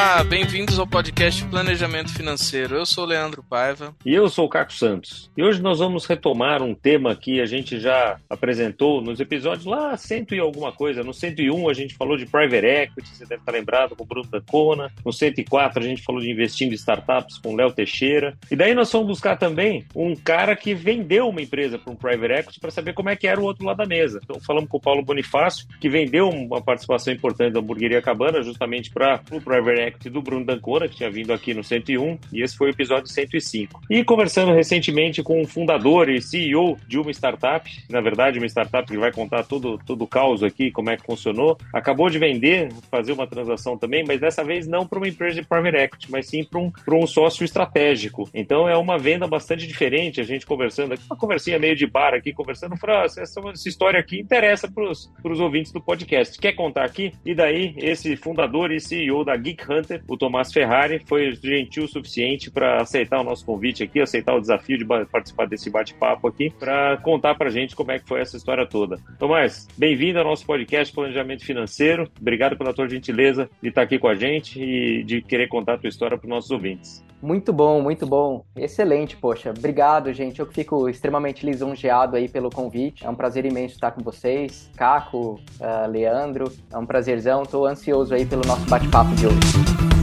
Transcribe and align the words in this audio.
Olá, 0.00 0.22
bem-vindos 0.22 0.78
ao 0.78 0.86
podcast 0.86 1.44
Planejamento 1.46 2.14
Financeiro. 2.14 2.76
Eu 2.76 2.86
sou 2.86 3.02
o 3.02 3.06
Leandro 3.08 3.42
Paiva. 3.42 3.96
E 4.06 4.14
eu 4.14 4.28
sou 4.28 4.46
o 4.46 4.48
Caco 4.48 4.72
Santos. 4.72 5.28
E 5.36 5.42
hoje 5.42 5.60
nós 5.60 5.80
vamos 5.80 6.06
retomar 6.06 6.62
um 6.62 6.72
tema 6.72 7.16
que 7.16 7.40
a 7.40 7.46
gente 7.46 7.80
já 7.80 8.16
apresentou 8.30 9.02
nos 9.02 9.18
episódios 9.18 9.66
lá, 9.66 9.96
cento 9.96 10.36
e 10.36 10.38
alguma 10.38 10.70
coisa. 10.70 11.02
No 11.02 11.12
101 11.12 11.68
a 11.68 11.74
gente 11.74 11.96
falou 11.96 12.16
de 12.16 12.26
private 12.26 12.64
equity, 12.64 13.08
você 13.08 13.26
deve 13.26 13.42
estar 13.42 13.50
lembrado, 13.50 13.96
com 13.96 14.04
o 14.04 14.06
Bruno 14.06 14.28
Dancona. 14.30 14.88
No 15.04 15.12
104 15.12 15.82
a 15.82 15.86
gente 15.86 16.02
falou 16.02 16.20
de 16.20 16.30
investindo 16.30 16.70
em 16.70 16.76
startups 16.76 17.36
com 17.36 17.52
o 17.52 17.56
Léo 17.56 17.72
Teixeira. 17.72 18.38
E 18.48 18.54
daí 18.54 18.76
nós 18.76 18.92
fomos 18.92 19.08
buscar 19.08 19.36
também 19.36 19.84
um 19.96 20.14
cara 20.14 20.54
que 20.54 20.74
vendeu 20.74 21.28
uma 21.28 21.42
empresa 21.42 21.76
para 21.76 21.92
um 21.92 21.96
private 21.96 22.34
equity 22.34 22.60
para 22.60 22.70
saber 22.70 22.92
como 22.92 23.08
é 23.08 23.16
que 23.16 23.26
era 23.26 23.40
o 23.40 23.44
outro 23.44 23.66
lado 23.66 23.78
da 23.78 23.86
mesa. 23.86 24.20
Então 24.22 24.40
falamos 24.40 24.70
com 24.70 24.76
o 24.76 24.80
Paulo 24.80 25.02
Bonifácio, 25.02 25.66
que 25.80 25.88
vendeu 25.88 26.28
uma 26.28 26.62
participação 26.62 27.12
importante 27.12 27.52
da 27.52 27.58
Hamburgueria 27.58 28.00
Cabana 28.00 28.44
justamente 28.44 28.92
para 28.92 29.20
o 29.32 29.40
private 29.40 29.80
equity 29.80 29.87
do 30.10 30.22
Bruno 30.22 30.44
Dancona, 30.44 30.88
que 30.88 30.96
tinha 30.96 31.10
vindo 31.10 31.32
aqui 31.32 31.54
no 31.54 31.64
101, 31.64 32.18
e 32.32 32.42
esse 32.42 32.56
foi 32.56 32.68
o 32.68 32.70
episódio 32.70 33.08
105. 33.08 33.80
E 33.90 34.04
conversando 34.04 34.52
recentemente 34.52 35.22
com 35.22 35.40
o 35.40 35.46
fundador 35.46 36.08
e 36.08 36.20
CEO 36.20 36.76
de 36.86 36.98
uma 36.98 37.10
startup, 37.10 37.70
na 37.88 38.00
verdade, 38.00 38.38
uma 38.38 38.46
startup 38.46 38.90
que 38.90 38.98
vai 38.98 39.12
contar 39.12 39.44
todo, 39.44 39.78
todo 39.86 40.02
o 40.02 40.06
caos 40.06 40.42
aqui, 40.42 40.70
como 40.70 40.90
é 40.90 40.96
que 40.96 41.04
funcionou, 41.04 41.56
acabou 41.72 42.10
de 42.10 42.18
vender, 42.18 42.72
fazer 42.90 43.12
uma 43.12 43.26
transação 43.26 43.76
também, 43.76 44.04
mas 44.06 44.20
dessa 44.20 44.44
vez 44.44 44.66
não 44.66 44.86
para 44.86 44.98
uma 44.98 45.08
empresa 45.08 45.40
de 45.40 45.46
private 45.46 45.76
equity, 45.76 46.10
mas 46.10 46.26
sim 46.26 46.44
para 46.44 46.60
um, 46.60 46.72
um 46.92 47.06
sócio 47.06 47.44
estratégico. 47.44 48.28
Então 48.34 48.68
é 48.68 48.76
uma 48.76 48.98
venda 48.98 49.26
bastante 49.26 49.66
diferente, 49.66 50.20
a 50.20 50.24
gente 50.24 50.46
conversando 50.46 50.94
aqui, 50.94 51.04
uma 51.08 51.16
conversinha 51.16 51.58
meio 51.58 51.76
de 51.76 51.86
bar 51.86 52.14
aqui, 52.14 52.32
conversando, 52.32 52.76
falou, 52.76 52.96
ah, 52.96 53.04
essa, 53.04 53.22
essa 53.22 53.68
história 53.68 54.00
aqui 54.00 54.20
interessa 54.20 54.68
para 54.70 54.84
os 55.32 55.40
ouvintes 55.40 55.72
do 55.72 55.80
podcast. 55.80 56.38
Quer 56.38 56.52
contar 56.52 56.84
aqui? 56.84 57.12
E 57.24 57.34
daí, 57.34 57.74
esse 57.78 58.16
fundador 58.16 58.72
e 58.72 58.80
CEO 58.80 59.24
da 59.24 59.36
Geek 59.36 59.64
Hunter, 59.78 60.02
o 60.08 60.16
Tomás 60.16 60.52
Ferrari, 60.52 61.02
foi 61.06 61.32
gentil 61.32 61.84
o 61.84 61.88
suficiente 61.88 62.50
para 62.50 62.80
aceitar 62.80 63.20
o 63.20 63.24
nosso 63.24 63.44
convite 63.44 63.82
aqui, 63.82 64.00
aceitar 64.00 64.34
o 64.34 64.40
desafio 64.40 64.78
de 64.78 64.84
participar 64.84 65.46
desse 65.46 65.70
bate-papo 65.70 66.28
aqui, 66.28 66.50
para 66.50 66.96
contar 66.98 67.34
para 67.34 67.50
gente 67.50 67.76
como 67.76 67.92
é 67.92 67.98
que 67.98 68.08
foi 68.08 68.20
essa 68.20 68.36
história 68.36 68.66
toda. 68.66 68.96
Tomás, 69.18 69.66
bem-vindo 69.76 70.18
ao 70.18 70.24
nosso 70.24 70.44
podcast 70.44 70.92
Planejamento 70.94 71.44
Financeiro. 71.44 72.10
Obrigado 72.20 72.56
pela 72.56 72.74
tua 72.74 72.88
gentileza 72.88 73.48
de 73.62 73.68
estar 73.68 73.82
aqui 73.82 73.98
com 73.98 74.08
a 74.08 74.14
gente 74.14 74.60
e 74.60 75.02
de 75.04 75.22
querer 75.22 75.48
contar 75.48 75.74
a 75.74 75.78
tua 75.78 75.88
história 75.88 76.16
para 76.16 76.26
os 76.26 76.30
nossos 76.30 76.50
ouvintes. 76.50 77.07
Muito 77.20 77.52
bom, 77.52 77.80
muito 77.80 78.06
bom. 78.06 78.44
Excelente, 78.56 79.16
poxa. 79.16 79.50
Obrigado, 79.50 80.12
gente. 80.12 80.40
Eu 80.40 80.46
fico 80.46 80.88
extremamente 80.88 81.44
lisonjeado 81.44 82.16
aí 82.16 82.28
pelo 82.28 82.50
convite. 82.50 83.04
É 83.04 83.10
um 83.10 83.14
prazer 83.14 83.44
imenso 83.44 83.74
estar 83.74 83.90
com 83.90 84.02
vocês. 84.02 84.70
Caco, 84.76 85.40
uh, 85.60 85.90
Leandro, 85.90 86.52
é 86.72 86.78
um 86.78 86.86
prazerzão. 86.86 87.42
Estou 87.42 87.66
ansioso 87.66 88.14
aí 88.14 88.24
pelo 88.24 88.42
nosso 88.46 88.66
bate-papo 88.66 89.14
de 89.16 89.26
hoje. 89.26 89.97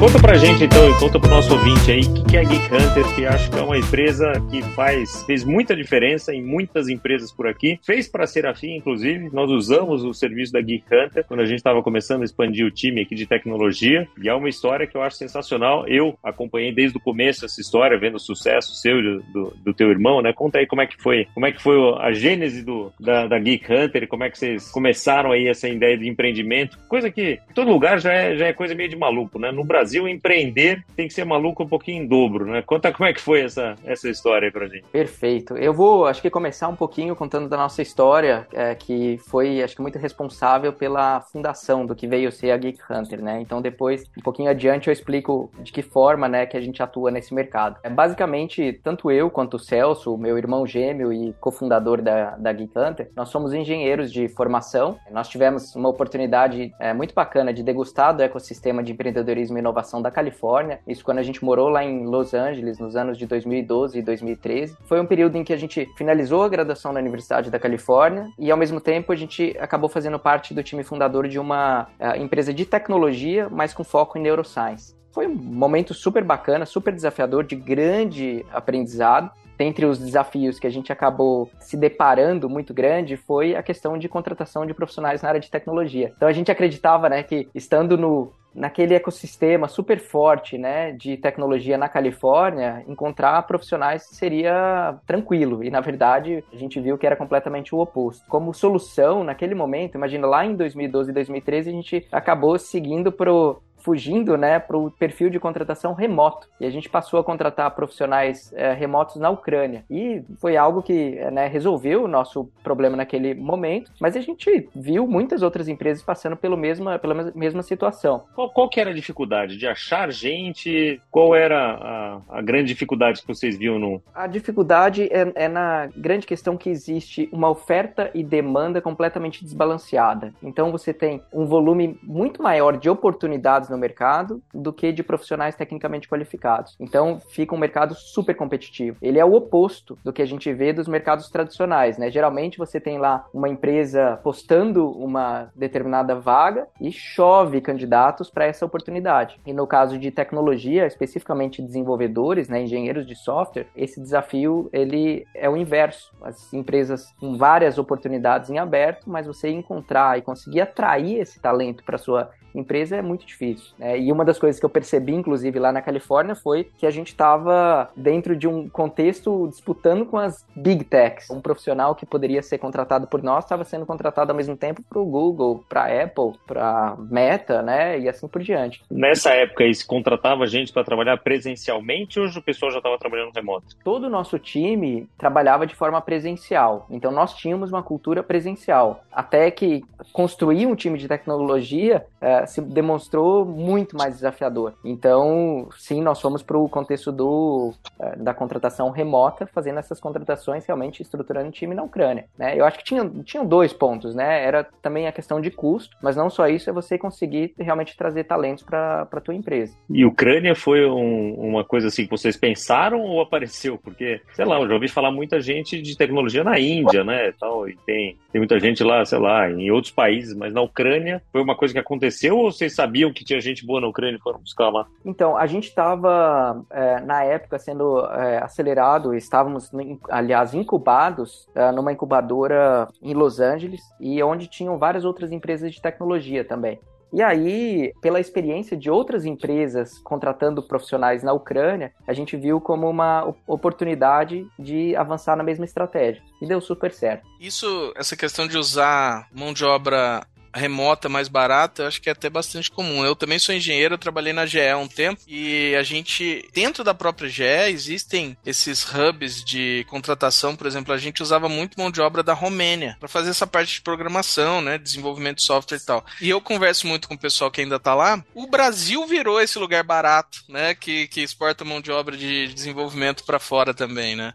Conta 0.00 0.18
pra 0.18 0.34
gente 0.34 0.64
então, 0.64 0.90
e 0.90 0.98
conta 0.98 1.20
pro 1.20 1.28
nosso 1.28 1.52
ouvinte 1.52 1.92
aí, 1.92 2.00
o 2.00 2.24
que 2.24 2.34
é 2.34 2.40
a 2.40 2.42
Geek 2.42 2.74
Hunter, 2.74 3.14
que 3.14 3.26
acho 3.26 3.50
que 3.50 3.58
é 3.58 3.60
uma 3.60 3.76
empresa 3.76 4.32
que 4.50 4.62
faz, 4.74 5.24
fez 5.24 5.44
muita 5.44 5.76
diferença 5.76 6.34
em 6.34 6.42
muitas 6.42 6.88
empresas 6.88 7.30
por 7.30 7.46
aqui. 7.46 7.78
Fez 7.84 8.08
para 8.08 8.26
Serafim, 8.26 8.76
inclusive, 8.76 9.28
nós 9.30 9.50
usamos 9.50 10.02
o 10.02 10.14
serviço 10.14 10.54
da 10.54 10.60
Geek 10.62 10.86
Hunter 10.86 11.22
quando 11.26 11.40
a 11.40 11.44
gente 11.44 11.58
estava 11.58 11.82
começando 11.82 12.22
a 12.22 12.24
expandir 12.24 12.64
o 12.64 12.70
time 12.70 13.02
aqui 13.02 13.14
de 13.14 13.26
tecnologia. 13.26 14.08
E 14.18 14.26
é 14.26 14.34
uma 14.34 14.48
história 14.48 14.86
que 14.86 14.96
eu 14.96 15.02
acho 15.02 15.18
sensacional. 15.18 15.86
Eu 15.86 16.18
acompanhei 16.24 16.72
desde 16.72 16.96
o 16.96 17.00
começo 17.00 17.44
essa 17.44 17.60
história, 17.60 17.98
vendo 17.98 18.14
o 18.14 18.20
sucesso 18.20 18.74
seu 18.76 19.02
do, 19.02 19.54
do 19.62 19.74
teu 19.74 19.90
irmão, 19.90 20.22
né? 20.22 20.32
Conta 20.32 20.60
aí 20.60 20.66
como 20.66 20.80
é 20.80 20.86
que 20.86 20.96
foi, 20.96 21.26
como 21.34 21.44
é 21.44 21.52
que 21.52 21.62
foi 21.62 21.76
a 21.98 22.10
gênese 22.10 22.64
do, 22.64 22.90
da, 22.98 23.26
da 23.26 23.38
Geek 23.38 23.70
Hunter, 23.70 24.08
como 24.08 24.24
é 24.24 24.30
que 24.30 24.38
vocês 24.38 24.70
começaram 24.70 25.30
aí 25.30 25.46
essa 25.46 25.68
ideia 25.68 25.98
de 25.98 26.08
empreendimento. 26.08 26.78
Coisa 26.88 27.10
que 27.10 27.38
em 27.50 27.52
todo 27.52 27.70
lugar 27.70 28.00
já 28.00 28.14
é, 28.14 28.34
já 28.34 28.46
é 28.46 28.54
coisa 28.54 28.74
meio 28.74 28.88
de 28.88 28.96
maluco, 28.96 29.38
né? 29.38 29.52
No 29.52 29.62
Brasil 29.62 29.89
Brasil, 29.90 30.08
empreender 30.08 30.84
tem 30.94 31.08
que 31.08 31.14
ser 31.14 31.24
maluco 31.24 31.64
um 31.64 31.68
pouquinho 31.68 32.04
em 32.04 32.06
dobro, 32.06 32.46
né? 32.46 32.62
Conta 32.62 32.92
como 32.92 33.08
é 33.08 33.12
que 33.12 33.20
foi 33.20 33.42
essa, 33.42 33.74
essa 33.84 34.08
história 34.08 34.46
aí 34.46 34.52
pra 34.52 34.68
gente. 34.68 34.84
Perfeito. 34.84 35.56
Eu 35.56 35.74
vou, 35.74 36.06
acho 36.06 36.22
que 36.22 36.30
começar 36.30 36.68
um 36.68 36.76
pouquinho 36.76 37.16
contando 37.16 37.48
da 37.48 37.56
nossa 37.56 37.82
história, 37.82 38.46
é, 38.52 38.72
que 38.76 39.18
foi, 39.26 39.60
acho 39.60 39.74
que 39.74 39.82
muito 39.82 39.98
responsável 39.98 40.72
pela 40.72 41.20
fundação 41.20 41.84
do 41.84 41.96
que 41.96 42.06
veio 42.06 42.30
ser 42.30 42.52
a 42.52 42.56
Geek 42.56 42.78
Hunter, 42.88 43.20
né? 43.20 43.40
Então 43.40 43.60
depois, 43.60 44.08
um 44.16 44.22
pouquinho 44.22 44.48
adiante, 44.48 44.86
eu 44.86 44.92
explico 44.92 45.50
de 45.58 45.72
que 45.72 45.82
forma, 45.82 46.28
né, 46.28 46.46
que 46.46 46.56
a 46.56 46.60
gente 46.60 46.80
atua 46.80 47.10
nesse 47.10 47.34
mercado. 47.34 47.78
É, 47.82 47.90
basicamente, 47.90 48.78
tanto 48.84 49.10
eu 49.10 49.28
quanto 49.28 49.54
o 49.54 49.58
Celso, 49.58 50.16
meu 50.16 50.38
irmão 50.38 50.64
gêmeo 50.64 51.12
e 51.12 51.32
cofundador 51.40 52.00
da, 52.00 52.36
da 52.36 52.52
Geek 52.52 52.78
Hunter, 52.78 53.10
nós 53.16 53.28
somos 53.28 53.52
engenheiros 53.52 54.12
de 54.12 54.28
formação. 54.28 54.96
Nós 55.10 55.28
tivemos 55.28 55.74
uma 55.74 55.88
oportunidade 55.88 56.72
é, 56.78 56.94
muito 56.94 57.12
bacana 57.12 57.52
de 57.52 57.64
degustar 57.64 58.14
do 58.14 58.22
ecossistema 58.22 58.84
de 58.84 58.92
empreendedorismo 58.92 59.58
e 59.58 59.60
inovação 59.60 59.79
inovação 59.80 60.00
da 60.00 60.10
Califórnia. 60.10 60.80
Isso 60.86 61.04
quando 61.04 61.18
a 61.18 61.22
gente 61.22 61.44
morou 61.44 61.68
lá 61.68 61.84
em 61.84 62.06
Los 62.06 62.34
Angeles 62.34 62.78
nos 62.78 62.94
anos 62.94 63.18
de 63.18 63.26
2012 63.26 63.98
e 63.98 64.02
2013. 64.02 64.76
Foi 64.84 65.00
um 65.00 65.06
período 65.06 65.36
em 65.36 65.44
que 65.44 65.52
a 65.52 65.56
gente 65.56 65.88
finalizou 65.96 66.42
a 66.42 66.48
graduação 66.48 66.92
na 66.92 67.00
Universidade 67.00 67.50
da 67.50 67.58
Califórnia 67.58 68.28
e 68.38 68.50
ao 68.50 68.58
mesmo 68.58 68.80
tempo 68.80 69.12
a 69.12 69.16
gente 69.16 69.56
acabou 69.58 69.88
fazendo 69.88 70.18
parte 70.18 70.54
do 70.54 70.62
time 70.62 70.84
fundador 70.84 71.26
de 71.26 71.38
uma 71.38 71.88
uh, 71.98 72.16
empresa 72.16 72.52
de 72.52 72.64
tecnologia, 72.64 73.48
mas 73.50 73.74
com 73.74 73.82
foco 73.82 74.18
em 74.18 74.22
neuroscience. 74.22 74.94
Foi 75.12 75.26
um 75.26 75.34
momento 75.34 75.92
super 75.92 76.22
bacana, 76.22 76.64
super 76.64 76.94
desafiador, 76.94 77.42
de 77.42 77.56
grande 77.56 78.46
aprendizado 78.52 79.30
dentre 79.60 79.84
os 79.84 79.98
desafios 79.98 80.58
que 80.58 80.66
a 80.66 80.70
gente 80.70 80.90
acabou 80.90 81.50
se 81.58 81.76
deparando 81.76 82.48
muito 82.48 82.72
grande 82.72 83.18
foi 83.18 83.54
a 83.54 83.62
questão 83.62 83.98
de 83.98 84.08
contratação 84.08 84.64
de 84.64 84.72
profissionais 84.72 85.20
na 85.20 85.28
área 85.28 85.40
de 85.40 85.50
tecnologia. 85.50 86.10
Então 86.16 86.26
a 86.26 86.32
gente 86.32 86.50
acreditava, 86.50 87.10
né, 87.10 87.22
que 87.22 87.46
estando 87.54 87.98
no 87.98 88.32
naquele 88.52 88.94
ecossistema 88.94 89.68
super 89.68 90.00
forte, 90.00 90.58
né, 90.58 90.90
de 90.90 91.16
tecnologia 91.16 91.78
na 91.78 91.88
Califórnia, 91.88 92.84
encontrar 92.88 93.40
profissionais 93.42 94.02
seria 94.10 94.98
tranquilo. 95.06 95.62
E 95.62 95.70
na 95.70 95.80
verdade, 95.80 96.42
a 96.52 96.56
gente 96.56 96.80
viu 96.80 96.98
que 96.98 97.06
era 97.06 97.14
completamente 97.14 97.72
o 97.74 97.78
oposto. 97.78 98.24
Como 98.28 98.52
solução, 98.52 99.22
naquele 99.22 99.54
momento, 99.54 99.94
imagina 99.94 100.26
lá 100.26 100.44
em 100.44 100.56
2012 100.56 101.10
e 101.10 101.14
2013, 101.14 101.70
a 101.70 101.72
gente 101.72 102.06
acabou 102.10 102.58
seguindo 102.58 103.12
pro 103.12 103.62
fugindo 103.80 104.36
né, 104.36 104.58
para 104.58 104.76
o 104.76 104.90
perfil 104.90 105.30
de 105.30 105.40
contratação 105.40 105.92
remoto. 105.92 106.48
E 106.60 106.66
a 106.66 106.70
gente 106.70 106.88
passou 106.88 107.18
a 107.18 107.24
contratar 107.24 107.70
profissionais 107.74 108.52
é, 108.54 108.72
remotos 108.72 109.16
na 109.16 109.30
Ucrânia. 109.30 109.84
E 109.90 110.22
foi 110.38 110.56
algo 110.56 110.82
que 110.82 111.16
né, 111.32 111.46
resolveu 111.46 112.04
o 112.04 112.08
nosso 112.08 112.50
problema 112.62 112.96
naquele 112.96 113.34
momento, 113.34 113.90
mas 114.00 114.16
a 114.16 114.20
gente 114.20 114.68
viu 114.74 115.06
muitas 115.06 115.42
outras 115.42 115.68
empresas 115.68 116.02
passando 116.02 116.36
pelo 116.36 116.56
mesma, 116.56 116.98
pela 116.98 117.32
mesma 117.34 117.62
situação. 117.62 118.24
Qual, 118.34 118.50
qual 118.50 118.68
que 118.68 118.80
era 118.80 118.90
a 118.90 118.94
dificuldade? 118.94 119.56
De 119.56 119.66
achar 119.66 120.10
gente? 120.12 121.00
Qual 121.10 121.34
era 121.34 121.74
a, 121.74 122.38
a 122.38 122.42
grande 122.42 122.68
dificuldade 122.68 123.20
que 123.22 123.28
vocês 123.28 123.56
viam 123.56 123.78
no... 123.78 124.02
A 124.14 124.26
dificuldade 124.26 125.08
é, 125.10 125.32
é 125.34 125.48
na 125.48 125.88
grande 125.96 126.26
questão 126.26 126.56
que 126.56 126.68
existe 126.68 127.28
uma 127.32 127.48
oferta 127.48 128.10
e 128.14 128.22
demanda 128.22 128.80
completamente 128.80 129.44
desbalanceada. 129.44 130.32
Então 130.42 130.70
você 130.70 130.92
tem 130.92 131.22
um 131.32 131.46
volume 131.46 131.98
muito 132.02 132.42
maior 132.42 132.76
de 132.76 132.88
oportunidades 132.88 133.69
no 133.70 133.78
mercado 133.78 134.42
do 134.52 134.72
que 134.72 134.92
de 134.92 135.02
profissionais 135.02 135.54
tecnicamente 135.54 136.08
qualificados. 136.08 136.76
Então 136.78 137.20
fica 137.30 137.54
um 137.54 137.58
mercado 137.58 137.94
super 137.94 138.34
competitivo. 138.34 138.98
Ele 139.00 139.18
é 139.18 139.24
o 139.24 139.34
oposto 139.34 139.98
do 140.04 140.12
que 140.12 140.22
a 140.22 140.26
gente 140.26 140.52
vê 140.52 140.72
dos 140.72 140.88
mercados 140.88 141.28
tradicionais, 141.30 141.96
né? 141.98 142.10
Geralmente 142.10 142.58
você 142.58 142.80
tem 142.80 142.98
lá 142.98 143.26
uma 143.32 143.48
empresa 143.48 144.18
postando 144.22 144.90
uma 144.90 145.50
determinada 145.54 146.14
vaga 146.14 146.66
e 146.80 146.90
chove 146.90 147.60
candidatos 147.60 148.30
para 148.30 148.44
essa 148.44 148.66
oportunidade. 148.66 149.40
E 149.46 149.52
no 149.52 149.66
caso 149.66 149.98
de 149.98 150.10
tecnologia, 150.10 150.86
especificamente 150.86 151.62
desenvolvedores, 151.62 152.48
né, 152.48 152.62
engenheiros 152.62 153.06
de 153.06 153.14
software, 153.14 153.66
esse 153.76 154.00
desafio 154.00 154.68
ele 154.72 155.26
é 155.34 155.48
o 155.48 155.56
inverso. 155.56 156.12
As 156.22 156.52
empresas 156.52 157.12
com 157.18 157.36
várias 157.36 157.78
oportunidades 157.78 158.50
em 158.50 158.58
aberto, 158.58 159.08
mas 159.08 159.26
você 159.26 159.48
encontrar 159.48 160.18
e 160.18 160.22
conseguir 160.22 160.60
atrair 160.60 161.20
esse 161.20 161.40
talento 161.40 161.84
para 161.84 161.98
sua 161.98 162.30
empresa 162.54 162.96
é 162.96 163.02
muito 163.02 163.26
difícil. 163.26 163.72
Né? 163.78 163.98
E 163.98 164.12
uma 164.12 164.24
das 164.24 164.38
coisas 164.38 164.58
que 164.58 164.66
eu 164.66 164.70
percebi, 164.70 165.14
inclusive, 165.14 165.58
lá 165.58 165.72
na 165.72 165.82
Califórnia 165.82 166.34
foi 166.34 166.68
que 166.78 166.86
a 166.86 166.90
gente 166.90 167.08
estava 167.08 167.90
dentro 167.96 168.36
de 168.36 168.48
um 168.48 168.68
contexto 168.68 169.48
disputando 169.48 170.06
com 170.06 170.18
as 170.18 170.44
big 170.54 170.84
techs. 170.84 171.30
Um 171.30 171.40
profissional 171.40 171.94
que 171.94 172.06
poderia 172.06 172.42
ser 172.42 172.58
contratado 172.58 173.06
por 173.06 173.22
nós 173.22 173.44
estava 173.44 173.64
sendo 173.64 173.86
contratado 173.86 174.30
ao 174.30 174.36
mesmo 174.36 174.56
tempo 174.56 174.82
para 174.88 174.98
o 174.98 175.04
Google, 175.04 175.64
para 175.68 175.82
a 175.82 176.02
Apple, 176.04 176.38
para 176.46 176.96
Meta, 176.98 177.62
né? 177.62 177.98
E 177.98 178.08
assim 178.08 178.28
por 178.28 178.42
diante. 178.42 178.82
Nessa 178.90 179.30
época 179.30 179.72
se 179.72 179.86
contratava 179.86 180.46
gente 180.46 180.72
para 180.72 180.84
trabalhar 180.84 181.16
presencialmente 181.18 182.18
ou 182.18 182.26
o 182.26 182.42
pessoal 182.42 182.70
já 182.70 182.78
estava 182.78 182.98
trabalhando 182.98 183.32
remoto? 183.34 183.76
Todo 183.84 184.04
o 184.04 184.10
nosso 184.10 184.38
time 184.38 185.08
trabalhava 185.16 185.66
de 185.66 185.74
forma 185.74 186.00
presencial. 186.00 186.86
Então 186.90 187.10
nós 187.10 187.34
tínhamos 187.34 187.70
uma 187.70 187.82
cultura 187.82 188.22
presencial. 188.22 189.04
Até 189.12 189.50
que 189.50 189.84
construir 190.12 190.66
um 190.66 190.74
time 190.74 190.98
de 190.98 191.08
tecnologia, 191.08 192.04
é, 192.20 192.39
se 192.46 192.60
demonstrou 192.60 193.44
muito 193.44 193.96
mais 193.96 194.14
desafiador. 194.14 194.74
Então, 194.84 195.68
sim, 195.76 196.02
nós 196.02 196.20
fomos 196.20 196.42
para 196.42 196.58
o 196.58 196.68
contexto 196.68 197.12
do, 197.12 197.72
uh, 197.98 198.22
da 198.22 198.34
contratação 198.34 198.90
remota, 198.90 199.46
fazendo 199.46 199.78
essas 199.78 200.00
contratações 200.00 200.64
realmente 200.66 201.02
estruturando 201.02 201.48
o 201.48 201.52
time 201.52 201.74
na 201.74 201.82
Ucrânia. 201.82 202.26
Né? 202.38 202.58
Eu 202.58 202.64
acho 202.64 202.78
que 202.78 202.84
tinha, 202.84 203.08
tinham 203.24 203.46
dois 203.46 203.72
pontos, 203.72 204.14
né? 204.14 204.44
Era 204.44 204.64
também 204.82 205.06
a 205.06 205.12
questão 205.12 205.40
de 205.40 205.50
custo, 205.50 205.96
mas 206.02 206.16
não 206.16 206.30
só 206.30 206.48
isso, 206.48 206.70
é 206.70 206.72
você 206.72 206.98
conseguir 206.98 207.54
realmente 207.58 207.96
trazer 207.96 208.24
talentos 208.24 208.62
para 208.62 209.02
a 209.10 209.20
tua 209.20 209.34
empresa. 209.34 209.74
E 209.88 210.04
Ucrânia 210.04 210.54
foi 210.54 210.86
um, 210.86 211.34
uma 211.34 211.64
coisa 211.64 211.88
assim 211.88 212.04
que 212.04 212.10
vocês 212.10 212.36
pensaram 212.36 213.00
ou 213.00 213.20
apareceu? 213.20 213.78
Porque, 213.78 214.20
sei 214.34 214.44
lá, 214.44 214.60
eu 214.60 214.68
já 214.68 214.74
ouvi 214.74 214.88
falar 214.88 215.10
muita 215.10 215.40
gente 215.40 215.80
de 215.80 215.96
tecnologia 215.96 216.44
na 216.44 216.58
Índia, 216.58 217.04
né? 217.04 217.32
Tal, 217.38 217.68
e 217.68 217.76
tem, 217.86 218.16
tem 218.32 218.40
muita 218.40 218.58
gente 218.58 218.82
lá, 218.82 219.04
sei 219.04 219.18
lá, 219.18 219.50
em 219.50 219.70
outros 219.70 219.92
países, 219.92 220.34
mas 220.34 220.52
na 220.52 220.60
Ucrânia 220.60 221.22
foi 221.32 221.42
uma 221.42 221.56
coisa 221.56 221.74
que 221.74 221.80
aconteceu 221.80 222.29
ou 222.30 222.50
vocês 222.50 222.74
sabiam 222.74 223.12
que 223.12 223.24
tinha 223.24 223.40
gente 223.40 223.66
boa 223.66 223.80
na 223.80 223.88
Ucrânia 223.88 224.16
e 224.16 224.22
foram 224.22 224.40
buscar 224.40 224.70
lá? 224.70 224.86
Então, 225.04 225.36
a 225.36 225.46
gente 225.46 225.68
estava, 225.68 226.64
é, 226.70 227.00
na 227.00 227.24
época, 227.24 227.58
sendo 227.58 228.04
é, 228.06 228.42
acelerado, 228.42 229.14
estávamos, 229.14 229.70
aliás, 230.08 230.54
incubados 230.54 231.48
é, 231.54 231.70
numa 231.72 231.92
incubadora 231.92 232.88
em 233.02 233.14
Los 233.14 233.40
Angeles 233.40 233.80
e 234.00 234.22
onde 234.22 234.46
tinham 234.46 234.78
várias 234.78 235.04
outras 235.04 235.32
empresas 235.32 235.72
de 235.72 235.80
tecnologia 235.80 236.44
também. 236.44 236.80
E 237.12 237.22
aí, 237.22 237.92
pela 238.00 238.20
experiência 238.20 238.76
de 238.76 238.88
outras 238.88 239.24
empresas 239.24 239.98
contratando 239.98 240.62
profissionais 240.62 241.24
na 241.24 241.32
Ucrânia, 241.32 241.92
a 242.06 242.12
gente 242.12 242.36
viu 242.36 242.60
como 242.60 242.88
uma 242.88 243.34
oportunidade 243.48 244.46
de 244.56 244.94
avançar 244.94 245.36
na 245.36 245.42
mesma 245.42 245.64
estratégia. 245.64 246.22
E 246.40 246.46
deu 246.46 246.60
super 246.60 246.92
certo. 246.92 247.26
Isso, 247.40 247.92
essa 247.96 248.16
questão 248.16 248.46
de 248.46 248.56
usar 248.56 249.26
mão 249.32 249.52
de 249.52 249.64
obra 249.64 250.24
remota 250.52 251.08
mais 251.08 251.28
barata, 251.28 251.82
eu 251.82 251.86
acho 251.86 252.00
que 252.00 252.08
é 252.08 252.12
até 252.12 252.28
bastante 252.28 252.70
comum. 252.70 253.04
Eu 253.04 253.14
também 253.14 253.38
sou 253.38 253.54
engenheiro, 253.54 253.94
eu 253.94 253.98
trabalhei 253.98 254.32
na 254.32 254.46
GE 254.46 254.60
há 254.60 254.76
um 254.76 254.88
tempo 254.88 255.20
e 255.26 255.74
a 255.76 255.82
gente, 255.82 256.48
dentro 256.52 256.82
da 256.82 256.94
própria 256.94 257.28
GE, 257.28 257.44
existem 257.68 258.36
esses 258.44 258.84
hubs 258.84 259.44
de 259.44 259.84
contratação, 259.88 260.56
por 260.56 260.66
exemplo, 260.66 260.92
a 260.92 260.98
gente 260.98 261.22
usava 261.22 261.48
muito 261.48 261.78
mão 261.78 261.90
de 261.90 262.00
obra 262.00 262.22
da 262.22 262.34
Romênia 262.34 262.96
para 262.98 263.08
fazer 263.08 263.30
essa 263.30 263.46
parte 263.46 263.74
de 263.74 263.82
programação, 263.82 264.60
né, 264.60 264.78
desenvolvimento 264.78 265.36
de 265.36 265.44
software 265.44 265.78
e 265.78 265.84
tal. 265.84 266.04
E 266.20 266.30
eu 266.30 266.40
converso 266.40 266.86
muito 266.86 267.08
com 267.08 267.14
o 267.14 267.18
pessoal 267.18 267.50
que 267.50 267.60
ainda 267.60 267.78
tá 267.78 267.94
lá. 267.94 268.22
O 268.34 268.46
Brasil 268.46 269.06
virou 269.06 269.40
esse 269.40 269.58
lugar 269.58 269.84
barato, 269.84 270.42
né, 270.48 270.74
que, 270.74 271.06
que 271.08 271.22
exporta 271.22 271.64
mão 271.64 271.80
de 271.80 271.90
obra 271.90 272.16
de 272.16 272.48
desenvolvimento 272.48 273.24
para 273.24 273.38
fora 273.38 273.72
também, 273.72 274.16
né? 274.16 274.34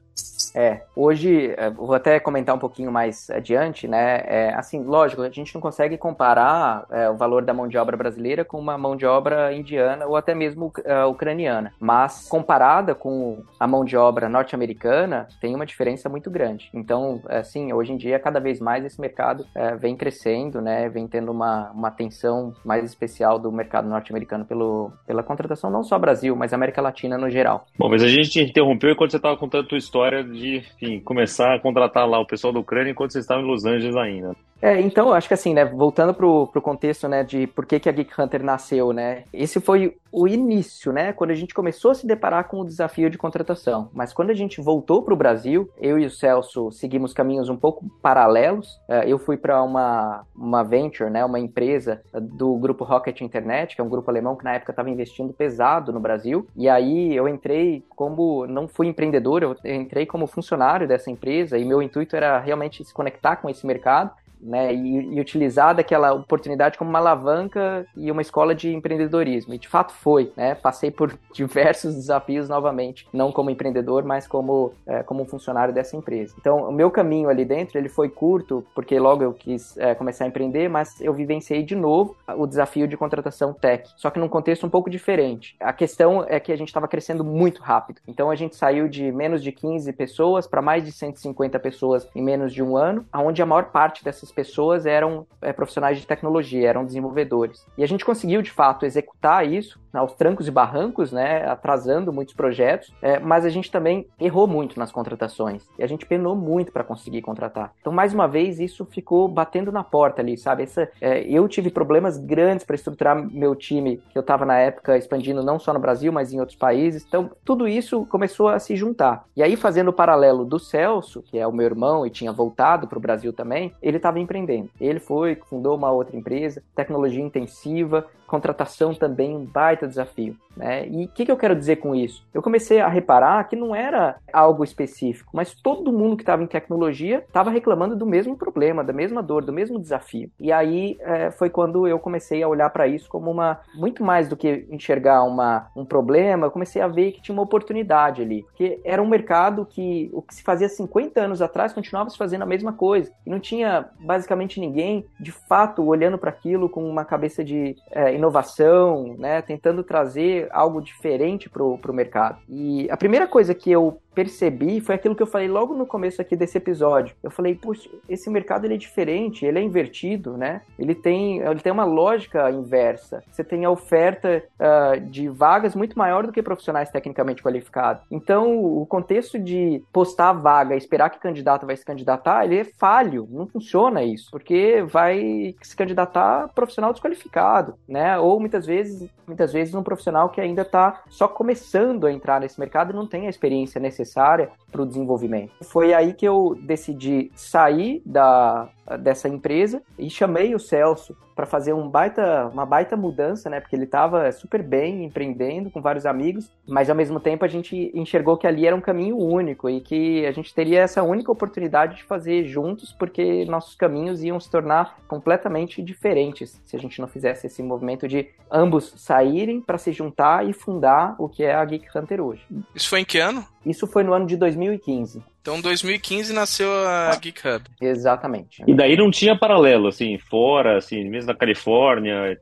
É, 0.54 0.82
hoje, 0.96 1.54
é, 1.58 1.70
vou 1.70 1.94
até 1.94 2.18
comentar 2.18 2.56
um 2.56 2.60
pouquinho 2.60 2.90
mais 2.90 3.30
adiante, 3.30 3.88
né? 3.90 4.24
É, 4.26 4.54
assim, 4.54 4.82
lógico, 4.84 5.22
a 5.22 5.30
gente 5.30 5.54
não 5.54 5.62
consegue 5.62 5.98
comparar 6.06 6.86
é, 6.92 7.10
o 7.10 7.18
valor 7.18 7.44
da 7.44 7.52
mão 7.52 7.68
de 7.68 7.80
obra 7.80 7.98
brasileira 7.98 8.46
com 8.46 8.60
uma 8.60 8.78
mão 8.78 8.96
de 8.96 9.08
obra 9.08 9.52
indiana 9.52 10.06
ou 10.06 10.16
até 10.16 10.36
mesmo 10.36 10.68
uh, 10.68 11.10
ucraniana, 11.10 11.74
mas 11.80 12.28
comparada 12.30 12.94
com 12.94 13.42
a 13.60 13.66
mão 13.66 13.84
de 13.84 13.98
obra 13.98 14.30
norte-americana, 14.30 15.28
tem 15.42 15.56
uma 15.56 15.66
diferença 15.66 16.08
muito 16.08 16.30
grande. 16.30 16.70
Então, 16.76 17.24
assim, 17.28 17.74
hoje 17.74 17.92
em 17.92 17.98
dia, 17.98 18.20
cada 18.20 18.40
vez 18.40 18.60
mais 18.60 18.86
esse 18.86 19.02
mercado 19.02 19.48
é, 19.56 19.76
vem 19.76 19.96
crescendo, 19.96 20.62
né? 20.62 20.88
Vem 20.90 21.08
tendo 21.08 21.32
uma, 21.32 21.72
uma 21.72 21.88
atenção 21.88 22.54
mais 22.64 22.84
especial 22.84 23.40
do 23.40 23.52
mercado 23.52 23.90
norte-americano 23.90 24.46
pela 24.46 25.24
contratação, 25.24 25.72
não 25.72 25.84
só 25.84 25.98
Brasil, 25.98 26.36
mas 26.36 26.54
América 26.54 26.84
Latina 26.84 27.18
no 27.18 27.32
geral. 27.32 27.66
Bom, 27.80 27.90
mas 27.90 28.04
a 28.04 28.08
gente 28.08 28.40
interrompeu 28.40 28.92
enquanto 28.92 29.10
você 29.10 29.18
estava 29.18 29.38
contando 29.38 29.66
a 29.66 29.70
tua 29.70 29.80
história 29.80 30.24
de 30.24 30.58
enfim, 30.58 31.00
começar 31.00 31.56
a 31.56 31.60
contratar 31.60 32.08
lá 32.08 32.20
o 32.20 32.28
pessoal 32.28 32.54
da 32.54 32.60
Ucrânia 32.60 32.92
enquanto 32.92 33.14
vocês 33.14 33.24
estavam 33.24 33.44
em 33.44 33.48
Los 33.48 33.66
Angeles 33.66 33.96
ainda. 33.96 34.36
É, 34.66 34.82
então, 34.82 35.14
acho 35.14 35.28
que 35.28 35.34
assim, 35.36 35.54
né, 35.54 35.64
voltando 35.64 36.12
pro, 36.12 36.48
pro 36.48 36.60
contexto, 36.60 37.08
né, 37.08 37.24
de 37.24 37.46
por 37.46 37.68
que, 37.68 37.80
que 37.80 37.88
a 37.88 37.92
Geek 37.92 38.20
Hunter 38.20 38.44
nasceu, 38.44 38.92
né, 38.92 39.26
esse 39.32 39.62
foi 39.62 39.96
o 40.12 40.28
início, 40.28 40.92
né, 40.92 41.14
quando 41.14 41.30
a 41.30 41.36
gente 41.36 41.54
começou 41.54 41.92
a 41.92 41.94
se 41.94 42.08
deparar 42.08 42.48
com 42.48 42.62
o 42.62 42.66
desafio 42.66 43.08
de 43.08 43.16
contratação. 43.16 43.92
Mas 43.94 44.12
quando 44.12 44.32
a 44.32 44.34
gente 44.34 44.60
voltou 44.60 45.04
pro 45.04 45.16
Brasil, 45.16 45.70
eu 45.78 46.00
e 46.00 46.06
o 46.08 46.10
Celso 46.10 46.72
seguimos 46.72 47.14
caminhos 47.14 47.48
um 47.48 47.56
pouco 47.56 47.86
paralelos. 48.02 48.82
É, 48.88 49.08
eu 49.08 49.20
fui 49.20 49.38
para 49.38 49.62
uma, 49.62 50.26
uma 50.36 50.64
venture, 50.64 51.12
né, 51.12 51.24
uma 51.24 51.40
empresa 51.40 52.02
do 52.12 52.56
grupo 52.56 52.84
Rocket 52.84 53.22
Internet, 53.22 53.76
que 53.76 53.82
é 53.82 53.84
um 53.84 53.90
grupo 53.90 54.10
alemão 54.10 54.36
que 54.36 54.46
na 54.46 54.54
época 54.54 54.72
estava 54.72 54.90
investindo 54.90 55.32
pesado 55.32 55.94
no 55.94 56.00
Brasil. 56.00 56.48
E 56.56 56.68
aí 56.68 57.16
eu 57.16 57.28
entrei 57.28 57.84
como, 57.90 58.48
não 58.48 58.68
fui 58.68 58.88
empreendedor, 58.88 59.44
eu 59.44 59.56
entrei 59.64 60.08
como 60.08 60.26
funcionário 60.26 60.88
dessa 60.88 61.12
empresa 61.12 61.56
e 61.56 61.64
meu 61.64 61.84
intuito 61.84 62.16
era 62.16 62.40
realmente 62.40 62.84
se 62.84 62.92
conectar 62.92 63.36
com 63.36 63.48
esse 63.48 63.64
mercado 63.68 64.10
né, 64.42 64.74
e, 64.74 65.16
e, 65.16 65.20
utilizar 65.20 65.76
daquela 65.76 66.14
oportunidade 66.14 66.78
como 66.78 66.90
uma 66.90 67.00
alavanca 67.00 67.86
e 67.96 68.12
uma 68.12 68.22
escola 68.22 68.54
de 68.54 68.74
empreendedorismo. 68.74 69.54
E 69.54 69.58
de 69.58 69.68
fato 69.68 69.94
foi, 69.94 70.32
né? 70.36 70.56
Passei 70.56 70.92
por 70.92 71.18
diversos 71.34 71.96
desafios 71.96 72.48
novamente, 72.48 73.08
não 73.12 73.32
como 73.32 73.50
empreendedor, 73.50 74.04
mas 74.04 74.28
como, 74.28 74.74
é, 74.86 75.04
como 75.04 75.24
um 75.24 75.26
funcionário 75.26 75.74
dessa 75.74 75.96
empresa. 75.96 76.36
Então, 76.40 76.70
o 76.70 76.72
meu 76.72 76.92
caminho 76.92 77.30
ali 77.30 77.46
dentro, 77.46 77.78
ele 77.78 77.90
foi 77.90 78.10
curto, 78.10 78.66
porque 78.74 79.00
logo 79.00 79.24
eu 79.24 79.34
quis 79.34 79.78
é, 79.78 79.96
começar 79.96 80.26
a 80.26 80.28
empreender, 80.28 80.70
mas 80.70 81.00
eu 81.02 81.14
vivenciei 81.14 81.64
de 81.64 81.76
novo 81.76 82.16
o 82.38 82.46
desafio 82.46 82.88
de 82.88 82.98
contratação 82.98 83.54
tech, 83.54 83.90
só 83.98 84.10
que 84.10 84.20
num 84.20 84.28
contexto 84.28 84.66
um 84.66 84.70
pouco 84.70 84.90
diferente. 84.90 85.56
A 85.60 85.74
questão 85.74 86.26
é 86.28 86.40
que 86.40 86.52
a 86.52 86.56
gente 86.56 86.68
estava 86.68 86.88
crescendo 86.88 87.24
muito 87.24 87.62
rápido. 87.62 88.02
Então, 88.08 88.30
a 88.30 88.36
gente 88.36 88.56
saiu 88.56 88.88
de 88.88 89.12
menos 89.12 89.42
de 89.42 89.52
15 89.52 89.92
pessoas 89.94 90.48
para 90.48 90.62
mais 90.62 90.84
de 90.84 90.92
150 90.92 91.60
pessoas 91.60 92.08
em 92.16 92.22
menos 92.22 92.54
de 92.54 92.62
um 92.62 92.78
ano, 92.78 93.06
onde 93.14 93.42
a 93.42 93.46
maior 93.46 93.66
parte 93.66 94.04
dessas 94.04 94.32
pessoas 94.36 94.86
eram 94.86 95.26
é, 95.42 95.54
profissionais 95.54 95.98
de 95.98 96.06
tecnologia, 96.06 96.68
eram 96.68 96.86
desenvolvedores. 96.86 97.66
E 97.78 97.84
a 97.84 97.88
gente 97.88 98.06
conseguiu, 98.06 98.42
de 98.42 98.52
fato, 98.52 98.86
executar 98.86 99.48
isso 99.48 99.80
aos 99.94 100.14
trancos 100.14 100.48
e 100.48 100.52
barrancos, 100.52 101.12
né, 101.12 101.46
atrasando 101.46 102.12
muitos 102.12 102.34
projetos, 102.34 102.94
é, 103.02 103.18
mas 103.18 103.46
a 103.46 103.50
gente 103.50 103.72
também 103.72 104.08
errou 104.20 104.46
muito 104.46 104.78
nas 104.78 104.92
contratações 104.92 105.64
e 105.80 105.84
a 105.84 105.88
gente 105.88 106.06
penou 106.06 106.36
muito 106.36 106.72
para 106.72 106.84
conseguir 106.84 107.22
contratar. 107.22 107.74
Então, 107.80 107.94
mais 107.94 108.14
uma 108.14 108.28
vez, 108.28 108.60
isso 108.60 108.86
ficou 108.86 109.28
batendo 109.28 109.72
na 109.72 109.84
porta 109.84 110.22
ali, 110.22 110.38
sabe? 110.38 110.64
Essa, 110.64 110.90
é, 111.00 111.22
eu 111.24 111.48
tive 111.48 111.70
problemas 111.70 112.18
grandes 112.18 112.66
para 112.66 112.76
estruturar 112.76 113.16
meu 113.16 113.56
time, 113.56 114.02
que 114.10 114.18
eu 114.18 114.22
estava 114.22 114.46
na 114.46 114.58
época 114.58 114.98
expandindo 114.98 115.42
não 115.42 115.58
só 115.58 115.74
no 115.74 115.80
Brasil, 115.80 116.12
mas 116.12 116.34
em 116.34 116.40
outros 116.40 116.58
países. 116.58 117.06
Então, 117.08 117.32
tudo 117.44 117.68
isso 117.68 118.06
começou 118.08 118.50
a 118.50 118.60
se 118.60 118.76
juntar. 118.76 119.26
E 119.36 119.42
aí, 119.42 119.56
fazendo 119.56 119.90
o 119.90 119.94
paralelo 119.94 120.44
do 120.44 120.60
Celso, 120.60 121.22
que 121.22 121.38
é 121.38 121.48
o 121.48 121.54
meu 121.54 121.66
irmão 121.66 122.06
e 122.06 122.10
tinha 122.10 122.32
voltado 122.32 122.88
para 122.88 122.98
o 122.98 123.02
Brasil 123.02 123.32
também, 123.32 123.74
ele 123.82 123.98
estava 123.98 124.15
empreendendo. 124.20 124.70
Ele 124.80 125.00
foi, 125.00 125.36
fundou 125.50 125.76
uma 125.76 125.92
outra 125.92 126.16
empresa, 126.16 126.64
tecnologia 126.76 127.24
intensiva, 127.24 128.06
contratação 128.26 128.94
também 128.94 129.36
um 129.36 129.46
baita 129.46 129.88
desafio. 129.88 130.36
Né? 130.56 130.88
E 130.88 131.06
o 131.06 131.08
que, 131.10 131.26
que, 131.26 131.32
eu 131.32 131.38
quero 131.38 131.56
dizer 131.56 131.78
com 131.78 131.94
isso? 131.94 132.26
Eu 132.34 132.42
comecei 132.42 132.80
a 132.80 132.88
reparar 132.88 133.44
que 133.48 133.56
não 133.56 133.76
era 133.76 134.16
algo 134.32 134.64
específico, 134.64 135.32
mas 135.34 135.54
todo 135.54 135.92
mundo 135.92 136.16
que 136.16 136.24
estava 136.24 136.44
em 136.44 136.48
tecnologia 136.48 137.24
estava 137.28 137.50
reclamando 137.50 137.96
do 137.96 138.06
mesmo 138.06 138.38
problema, 138.38 138.84
da 138.84 138.94
mesma 138.94 139.22
dor, 139.22 139.44
do 139.44 139.52
mesmo 139.52 139.80
desafio. 139.80 140.32
E 140.40 140.52
aí 140.52 140.98
é, 141.02 141.30
foi 141.32 141.50
quando 141.50 141.88
eu 141.88 142.00
comecei 142.00 142.42
a 142.42 142.48
olhar 142.48 142.70
para 142.70 142.88
isso 142.88 143.10
como 143.10 143.30
uma 143.30 143.60
muito 143.76 144.04
mais 144.04 144.30
do 144.30 144.38
que 144.38 144.66
enxergar 144.70 145.24
uma, 145.24 145.68
um 145.76 145.86
problema, 145.86 146.48
eu 146.48 146.52
comecei 146.52 146.82
a 146.82 146.88
ver 146.88 147.12
que 147.12 147.22
tinha 147.22 147.34
uma 147.34 147.44
oportunidade 147.44 148.22
ali, 148.22 148.44
porque 148.44 148.80
era 148.84 149.02
um 149.02 149.08
mercado 149.08 149.66
que 149.66 150.10
o 150.14 150.22
que 150.22 150.36
se 150.36 150.44
fazia 150.44 150.70
50 150.70 151.20
anos 151.20 151.42
atrás 151.42 151.74
continuava 151.74 152.10
se 152.10 152.18
fazendo 152.18 152.44
a 152.44 152.46
mesma 152.46 152.72
coisa 152.72 153.12
e 153.26 153.30
não 153.30 153.40
tinha 153.40 153.90
basicamente 154.06 154.60
ninguém 154.60 155.06
de 155.20 155.32
fato 155.32 155.84
olhando 155.84 156.18
para 156.18 156.30
aquilo 156.30 156.70
com 156.70 156.88
uma 156.88 157.04
cabeça 157.04 157.44
de 157.44 157.76
é, 157.92 158.14
inovação, 158.14 159.16
né, 159.18 159.42
tentando 159.42 159.84
trazer 159.84 160.48
algo 160.52 160.82
diferente 160.82 161.50
para 161.50 161.64
o 161.64 161.94
mercado. 161.94 162.38
E 162.48 162.88
a 162.90 162.98
primeira 162.98 163.28
coisa 163.28 163.56
que 163.56 163.72
eu 163.72 164.00
percebi 164.16 164.80
foi 164.80 164.96
aquilo 164.96 165.16
que 165.16 165.22
eu 165.22 165.28
falei 165.28 165.48
logo 165.48 165.76
no 165.76 165.86
começo 165.86 166.22
aqui 166.22 166.36
desse 166.36 166.58
episódio. 166.58 167.16
Eu 167.22 167.30
falei, 167.30 167.54
puxa, 167.54 167.90
esse 168.08 168.30
mercado 168.30 168.66
ele 168.66 168.76
é 168.76 168.78
diferente, 168.78 169.46
ele 169.46 169.60
é 169.60 169.62
invertido, 169.62 170.38
né? 170.38 170.62
Ele 170.80 170.96
tem, 170.96 171.40
ele 171.40 171.60
tem 171.60 171.72
uma 171.72 171.84
lógica 171.84 172.50
inversa. 172.50 173.22
Você 173.30 173.44
tem 173.44 173.66
a 173.66 173.70
oferta 173.70 174.42
uh, 174.60 175.00
de 175.00 175.28
vagas 175.28 175.76
muito 175.76 175.98
maior 176.00 176.26
do 176.26 176.32
que 176.32 176.42
profissionais 176.42 176.90
tecnicamente 176.90 177.44
qualificados. 177.44 178.04
Então, 178.10 178.58
o 178.58 178.86
contexto 178.86 179.38
de 179.38 179.84
postar 179.92 180.30
a 180.30 180.34
vaga 180.34 180.76
esperar 180.76 181.10
que 181.10 181.20
candidato 181.20 181.66
vai 181.66 181.76
se 181.76 181.84
candidatar, 181.84 182.46
ele 182.46 182.60
é 182.60 182.64
falho. 182.64 183.28
Não 183.30 183.46
funciona 183.46 184.02
isso, 184.04 184.32
porque 184.32 184.82
vai 184.88 185.56
se 185.62 185.76
candidatar 185.76 186.48
profissional 186.56 186.94
desqualificado, 186.94 187.76
né? 187.88 188.18
Ou 188.18 188.40
muitas 188.40 188.66
vezes, 188.66 189.10
muitas 189.28 189.52
vezes 189.52 189.76
um 189.76 189.84
profissional 189.84 190.30
que 190.30 190.40
ainda 190.40 190.62
está 190.62 191.02
só 191.10 191.28
começando 191.28 192.08
a 192.08 192.12
entrar 192.12 192.40
nesse 192.40 192.60
mercado 192.60 192.92
e 192.92 192.96
não 192.96 193.06
tem 193.06 193.28
a 193.28 193.30
experiência 193.30 193.82
necessária 193.82 194.05
necessária 194.06 194.52
o 194.82 194.86
desenvolvimento. 194.86 195.52
Foi 195.62 195.94
aí 195.94 196.14
que 196.14 196.28
eu 196.28 196.58
decidi 196.62 197.32
sair 197.36 198.02
da, 198.06 198.70
dessa 199.00 199.28
empresa 199.28 199.82
e 199.98 200.10
chamei 200.10 200.54
o 200.54 200.60
Celso 200.60 201.16
para 201.36 201.46
fazer 201.46 201.74
um 201.74 201.90
baita, 201.90 202.48
uma 202.48 202.66
baita 202.66 202.96
mudança, 202.96 203.50
né? 203.50 203.60
Porque 203.60 203.76
ele 203.76 203.84
estava 203.84 204.32
super 204.32 204.64
bem 204.64 205.04
empreendendo 205.04 205.70
com 205.70 205.82
vários 205.82 206.06
amigos, 206.06 206.50
mas 206.66 206.90
ao 206.90 206.96
mesmo 206.96 207.20
tempo 207.20 207.44
a 207.44 207.48
gente 207.48 207.92
enxergou 207.94 208.38
que 208.38 208.48
ali 208.48 208.66
era 208.66 208.76
um 208.76 208.82
caminho 208.82 209.18
único 209.18 209.70
e 209.70 209.82
que 209.82 210.26
a 210.26 210.32
gente 210.32 210.54
teria 210.54 210.80
essa 210.80 211.04
única 211.04 211.32
oportunidade 211.32 211.98
de 211.98 212.04
fazer 212.04 212.46
juntos, 212.46 212.94
porque 212.94 213.44
nossos 213.46 213.76
caminhos 213.76 214.24
iam 214.24 214.40
se 214.40 214.50
tornar 214.50 214.98
completamente 215.08 215.82
diferentes 215.82 216.62
se 216.64 216.76
a 216.76 216.80
gente 216.80 217.02
não 217.02 217.08
fizesse 217.08 217.48
esse 217.48 217.62
movimento 217.62 218.08
de 218.08 218.30
ambos 218.50 218.94
saírem 218.96 219.60
para 219.60 219.78
se 219.78 219.92
juntar 219.92 220.48
e 220.48 220.54
fundar 220.54 221.16
o 221.20 221.28
que 221.28 221.44
é 221.44 221.54
a 221.54 221.66
Geek 221.66 221.86
Hunter 221.96 222.22
hoje. 222.22 222.46
Isso 222.74 222.90
foi 222.90 223.02
em 223.02 223.06
que 223.06 223.18
ano? 223.18 223.46
Isso 223.66 223.88
foi 223.88 224.04
no 224.04 224.14
ano 224.14 224.26
de 224.26 224.38
2015. 224.66 225.35
Então, 225.46 225.62
2015 225.62 226.34
nasceu 226.34 226.72
a 226.72 227.12
ah. 227.12 227.16
Geek 227.18 227.48
Hub. 227.48 227.66
Exatamente. 227.80 228.64
E 228.66 228.74
daí 228.74 228.98
não 228.98 229.12
tinha 229.12 229.38
paralelo, 229.38 229.88
assim, 229.88 230.18
fora, 230.18 230.76
assim, 230.76 231.08
mesmo 231.08 231.28
na 231.32 231.38
Califórnia, 231.38 232.36